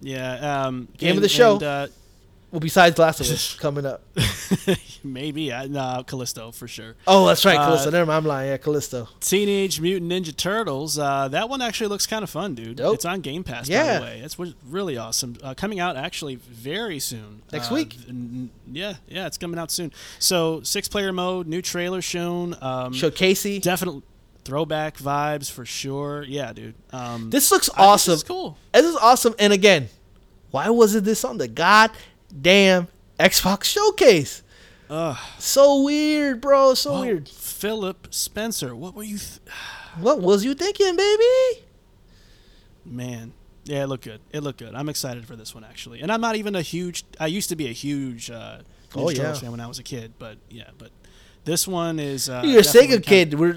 [0.00, 0.64] Yeah.
[0.66, 1.54] Um, Game of the show.
[1.54, 1.86] and, uh,
[2.52, 4.02] well, besides Last of Us coming up.
[5.04, 5.50] maybe.
[5.52, 6.94] Uh, no, Callisto for sure.
[7.06, 7.90] Oh, that's right, Uh, Callisto.
[7.90, 8.50] Never mind, I'm lying.
[8.50, 9.08] Yeah, Callisto.
[9.20, 10.98] Teenage Mutant Ninja Turtles.
[10.98, 12.76] Uh, that one actually looks kind of fun, dude.
[12.76, 12.94] Dope.
[12.94, 14.20] It's on Game Pass, by the way.
[14.24, 15.36] It's wa- really awesome.
[15.42, 17.42] Uh, coming out actually very soon.
[17.52, 17.96] Next Uh, week?
[18.70, 19.92] yeah, yeah, it's coming out soon.
[20.18, 22.56] So six player mode, new trailer shown.
[22.60, 23.58] Um, Show Casey.
[23.58, 24.02] definitely
[24.44, 26.22] throwback vibes for sure.
[26.24, 26.74] Yeah, dude.
[26.92, 28.12] Um, This looks awesome.
[28.12, 28.58] This is cool.
[28.74, 29.34] This is awesome.
[29.38, 29.88] And again,
[30.50, 31.48] why wasn't this on the
[32.32, 32.88] goddamn
[33.18, 34.42] Xbox showcase?
[34.90, 35.16] Ugh.
[35.38, 36.74] So weird, bro.
[36.74, 37.28] So Well, weird.
[37.28, 38.74] Philip Spencer.
[38.76, 39.18] What were you?
[39.18, 39.40] Th-
[40.00, 41.64] What was you thinking, baby?
[42.86, 43.34] Man,
[43.64, 44.22] yeah, it looked good.
[44.32, 44.74] It looked good.
[44.74, 47.04] I'm excited for this one actually, and I'm not even a huge.
[47.20, 48.60] I used to be a huge uh,
[48.92, 49.34] Ninja Oh, yeah.
[49.34, 50.90] Fan when I was a kid, but yeah, but
[51.44, 52.28] this one is.
[52.28, 53.34] Uh, You're a Sega kid.
[53.34, 53.50] We're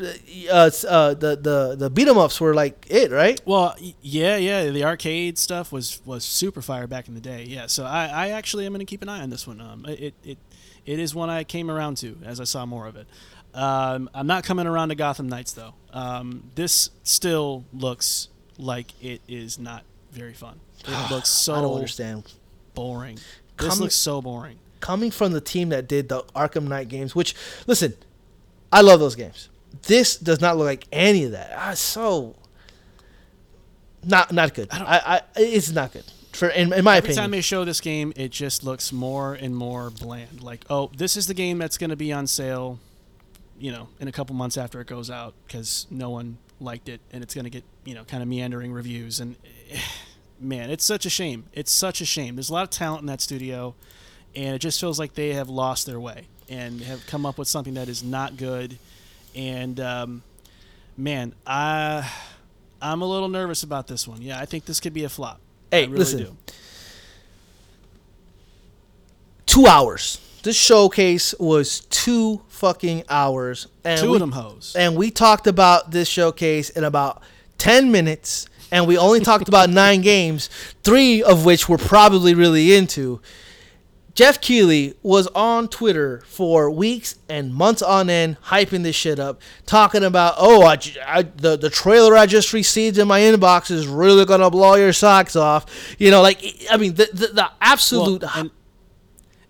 [0.52, 3.40] uh, uh, the the the beat 'em ups were like it, right?
[3.45, 7.44] Well, yeah, yeah, the arcade stuff was was super fire back in the day.
[7.44, 9.62] Yeah, so I, I actually am gonna keep an eye on this one.
[9.62, 10.38] Um, it it
[10.86, 13.07] it is one I came around to as I saw more of it.
[13.53, 15.76] Um, I'm not coming around to Gotham Knights though.
[15.94, 20.60] Um, this still looks like it is not very fun.
[20.88, 22.34] It looks so I don't understand.
[22.74, 23.20] boring.
[23.57, 24.57] This looks so boring.
[24.86, 27.34] Coming from the team that did the Arkham Knight games, which
[27.66, 27.95] listen,
[28.72, 29.49] I love those games.
[29.88, 31.52] This does not look like any of that.
[31.57, 32.36] Ah, so
[34.03, 34.68] not not good.
[34.72, 36.03] I I, I it's not good
[36.36, 37.06] for in, in my Every opinion.
[37.06, 40.44] Every time they show this game, it just looks more and more bland.
[40.44, 42.78] Like, oh, this is the game that's going to be on sale,
[43.57, 47.02] you know, in a couple months after it goes out because no one liked it,
[47.12, 49.20] and it's going to get, you know, kind of meandering reviews.
[49.20, 49.36] And
[50.40, 51.45] man, it's such a shame.
[51.53, 52.36] It's such a shame.
[52.36, 53.74] There's a lot of talent in that studio,
[54.36, 57.48] and it just feels like they have lost their way and have come up with
[57.48, 58.78] something that is not good.
[59.36, 60.24] And um,
[60.98, 62.10] man, I
[62.82, 64.22] I'm a little nervous about this one.
[64.22, 65.40] Yeah, I think this could be a flop.
[65.72, 66.20] Hey, I really listen.
[66.20, 66.38] do.
[69.45, 70.20] two hours.
[70.44, 74.76] This showcase was two fucking hours, and Two we, of them hoes.
[74.78, 77.24] and we talked about this showcase in about
[77.57, 80.49] ten minutes, and we only talked about nine games,
[80.84, 83.22] three of which we're probably really into.
[84.16, 89.42] Geoff Keighley was on Twitter for weeks and months on end, hyping this shit up,
[89.66, 93.88] talking about, oh, I, I- the the trailer I just received in my inbox is
[93.88, 95.66] really gonna blow your socks off.
[96.00, 98.22] You know, like I mean, the the, the absolute.
[98.24, 98.52] Well, and,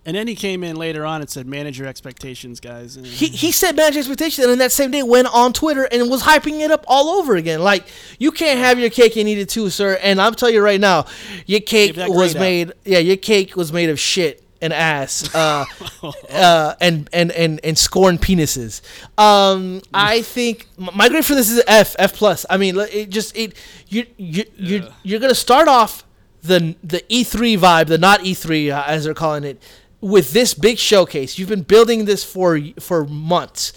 [0.04, 3.26] and then he came in later on and said, "Manage your expectations, guys." And he,
[3.26, 4.44] he said manage expectations.
[4.44, 7.36] and then that same day went on Twitter and was hyping it up all over
[7.36, 7.60] again.
[7.62, 7.86] Like
[8.18, 9.96] you can't have your cake and eat it too, sir.
[10.02, 11.06] And I'm telling you right now,
[11.46, 12.40] your cake was grade out.
[12.40, 15.34] made yeah, your cake was made of shit and ass.
[15.34, 15.64] Uh,
[16.30, 18.80] uh, and, and, and, and scorn penises.
[19.18, 22.46] Um, I think my grade for this is F F plus.
[22.48, 23.54] I mean, it just it
[23.88, 24.88] you you you Yeah.
[25.02, 26.04] you're gonna start off
[26.42, 29.62] the the E3 vibe, the not E3 uh, as they're calling it,
[30.00, 31.38] with this big showcase.
[31.38, 33.72] You've been building this for for months.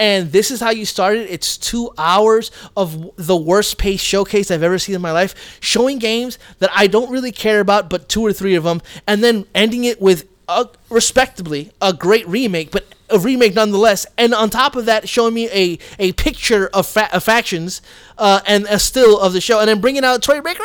[0.00, 1.30] And this is how you started.
[1.30, 5.98] It's two hours of the worst paced showcase I've ever seen in my life, showing
[5.98, 9.44] games that I don't really care about, but two or three of them, and then
[9.54, 14.06] ending it with, a, respectably, a great remake, but a remake nonetheless.
[14.16, 17.82] And on top of that, showing me a, a picture of, fa- of factions
[18.16, 20.64] uh, and a still of the show, and then bringing out Troy Baker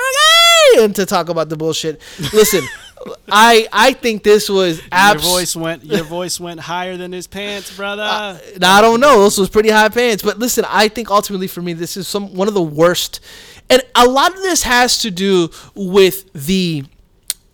[0.78, 2.02] again to talk about the bullshit.
[2.34, 2.66] Listen,
[3.30, 7.76] I I think this was your voice went your voice went higher than his pants,
[7.76, 8.40] brother.
[8.60, 9.24] now I don't know.
[9.24, 12.34] This was pretty high pants, but listen, I think ultimately for me, this is some
[12.34, 13.20] one of the worst,
[13.70, 16.84] and a lot of this has to do with the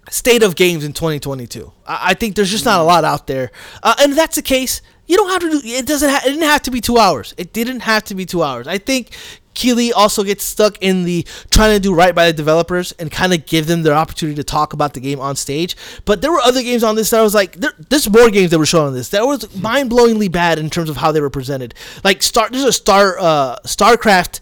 [0.09, 1.71] state of games in 2022.
[1.85, 3.51] I, I think there's just not a lot out there,
[3.83, 4.81] uh, and if that's the case.
[5.07, 5.61] You don't have to do.
[5.67, 6.09] It doesn't.
[6.09, 7.33] Ha- it didn't have to be two hours.
[7.37, 8.65] It didn't have to be two hours.
[8.65, 9.09] I think
[9.53, 13.33] Keighley also gets stuck in the trying to do right by the developers and kind
[13.33, 15.75] of give them their opportunity to talk about the game on stage.
[16.05, 18.51] But there were other games on this that I was like, there, there's more games
[18.51, 21.19] that were shown on this that was mind blowingly bad in terms of how they
[21.21, 21.73] were presented.
[22.03, 24.39] Like Star, there's a Star, uh, StarCraft.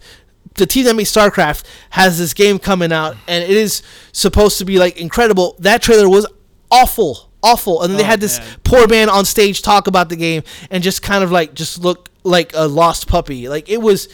[0.54, 3.82] The team that made StarCraft has this game coming out, and it is
[4.12, 5.56] supposed to be like incredible.
[5.60, 6.26] That trailer was
[6.70, 8.48] awful, awful, and then they Oh, had this man.
[8.64, 12.10] poor man on stage talk about the game and just kind of like just look
[12.24, 13.48] like a lost puppy.
[13.48, 14.08] Like it was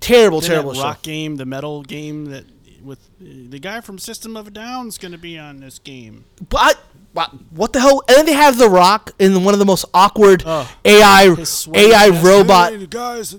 [0.00, 0.82] terrible, Then terrible that show.
[0.84, 2.44] rock game, the metal game that
[2.82, 6.24] with the guy from System of a Down is going to be on this game.
[6.48, 6.78] But
[7.12, 8.02] what, what the hell?
[8.08, 10.70] And then they have The Rock in one of the most awkward Oh.
[10.84, 11.34] AI
[11.74, 12.24] AI chest.
[12.24, 13.36] robot Hey, guys,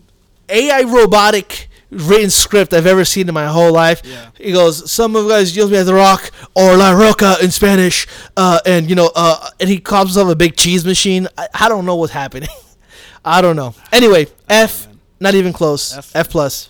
[0.49, 4.01] AI robotic written script I've ever seen in my whole life.
[4.03, 4.29] Yeah.
[4.37, 7.49] He goes, "Some of you guys use me as the Rock or La Roca in
[7.51, 8.05] Spanish,"
[8.35, 11.27] uh, and you know, uh, and he calls himself a big cheese machine.
[11.37, 12.49] I, I don't know what's happening.
[13.25, 13.73] I don't know.
[13.93, 14.86] Anyway, F,
[15.19, 15.95] not even close.
[15.97, 16.11] F.
[16.15, 16.69] F plus.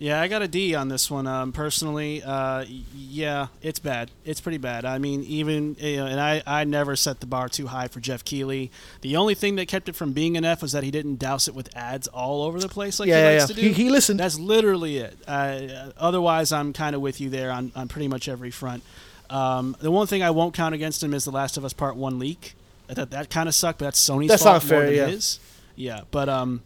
[0.00, 1.26] Yeah, I got a D on this one.
[1.26, 4.12] Um, personally, uh, yeah, it's bad.
[4.24, 4.84] It's pretty bad.
[4.84, 7.98] I mean, even you know, and I, I never set the bar too high for
[7.98, 8.70] Geoff Keighley.
[9.00, 11.48] The only thing that kept it from being an F was that he didn't douse
[11.48, 13.56] it with ads all over the place like Yeah, he yeah, likes yeah.
[13.56, 13.68] to do.
[13.68, 14.20] He- he listened.
[14.20, 15.18] That's literally it.
[15.26, 18.84] Uh, otherwise, I'm kind of with you there on, on pretty much every front.
[19.30, 21.96] Um, the one thing I won't count against him is The Last of Us Part
[21.96, 22.54] One leak.
[22.86, 25.06] That that kind of sucked, but that's Sony's That's fault not fair, more than yeah.
[25.08, 25.40] his.
[25.74, 26.62] Yeah, but um,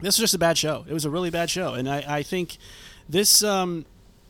[0.00, 0.84] this was just a bad show.
[0.88, 2.58] It was a really bad show, and I, I think
[3.08, 3.84] this um,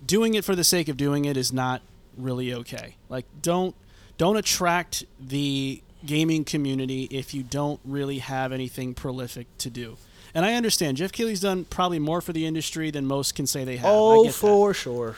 [0.05, 1.82] doing it for the sake of doing it is not
[2.16, 2.97] really okay.
[3.09, 3.74] Like, don't
[4.19, 9.97] don't attract the gaming community if you don't really have anything prolific to do.
[10.35, 13.65] And I understand Geoff Keighley's done probably more for the industry than most can say
[13.65, 13.86] they have.
[13.86, 14.39] I Oh, get that.
[14.39, 15.16] for sure.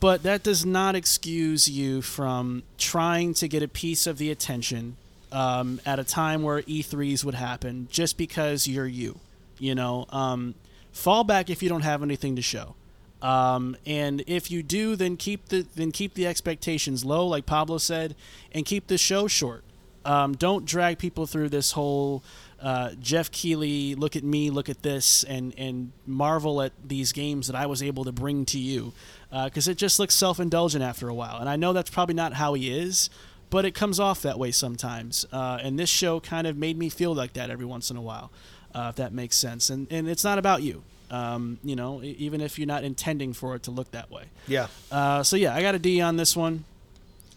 [0.00, 4.96] But that does not excuse you from trying to get a piece of the attention
[5.30, 9.18] um, at a time where E3s would happen just because you're you.
[9.58, 10.54] You know, um,
[10.92, 12.74] fall back if you don't have anything to show.
[13.20, 17.78] Um, and if you do, then keep the then keep the expectations low, like Pablo
[17.78, 18.16] said,
[18.52, 19.62] and keep the show short.
[20.04, 22.24] Um, don't drag people through this whole
[22.60, 27.46] uh, Geoff Keighley, look at me, look at this, and and marvel at these games
[27.46, 28.92] that I was able to bring to you,
[29.30, 31.38] because it just looks self-indulgent after a while.
[31.38, 33.10] And I know that's probably not how he is,
[33.50, 35.24] but it comes off that way sometimes.
[35.30, 38.02] Uh, and this show kind of made me feel like that every once in a
[38.02, 38.32] while,
[38.74, 39.70] uh, if that makes sense.
[39.70, 40.82] And and it's not about you.
[41.10, 44.24] Um, you know, even if you're not intending for it to look that way.
[44.46, 44.68] Yeah.
[44.90, 46.64] Uh, so yeah, I got a D on this one.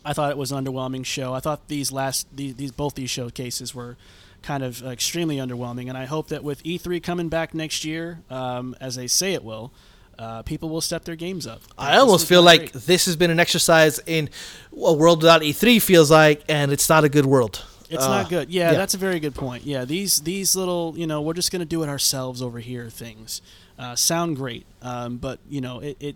[0.05, 1.33] I thought it was an underwhelming show.
[1.33, 3.97] I thought these last these, these both these showcases were
[4.43, 8.75] kind of extremely underwhelming, and I hope that with E3 coming back next year, um,
[8.79, 9.73] as they say it will,
[10.19, 11.61] uh, people will step their games up.
[11.77, 12.83] I almost feel like great.
[12.85, 14.29] this has been an exercise in
[14.71, 17.65] a world without E3 feels like, and it's not a good world.
[17.89, 18.49] It's Uh, not good.
[18.49, 18.77] Yeah, yeah.
[18.77, 19.63] that's a very good point.
[19.65, 23.41] Yeah, these these little you know we're just gonna do it ourselves over here things
[23.77, 26.15] uh, sound great, um, but you know it it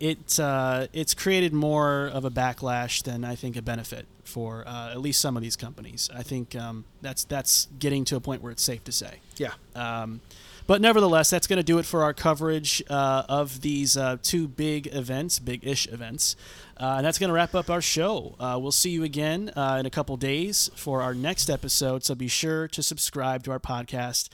[0.00, 4.90] it uh, it's created more of a backlash than I think a benefit for uh,
[4.90, 6.10] at least some of these companies.
[6.14, 9.20] I think um, that's that's getting to a point where it's safe to say.
[9.36, 9.52] Yeah.
[9.74, 10.20] Um,
[10.66, 14.48] but nevertheless, that's going to do it for our coverage uh, of these uh, two
[14.48, 16.34] big events, big-ish events.
[16.78, 18.36] Uh, and that's going to wrap up our show.
[18.38, 22.04] Uh, we'll see you again uh, in a couple days for our next episode.
[22.04, 24.28] So be sure to subscribe to our podcast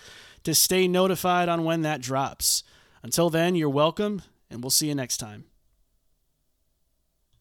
[0.44, 2.64] to stay notified on when that drops.
[3.02, 5.51] Until then, you're welcome, and we'll see you next time.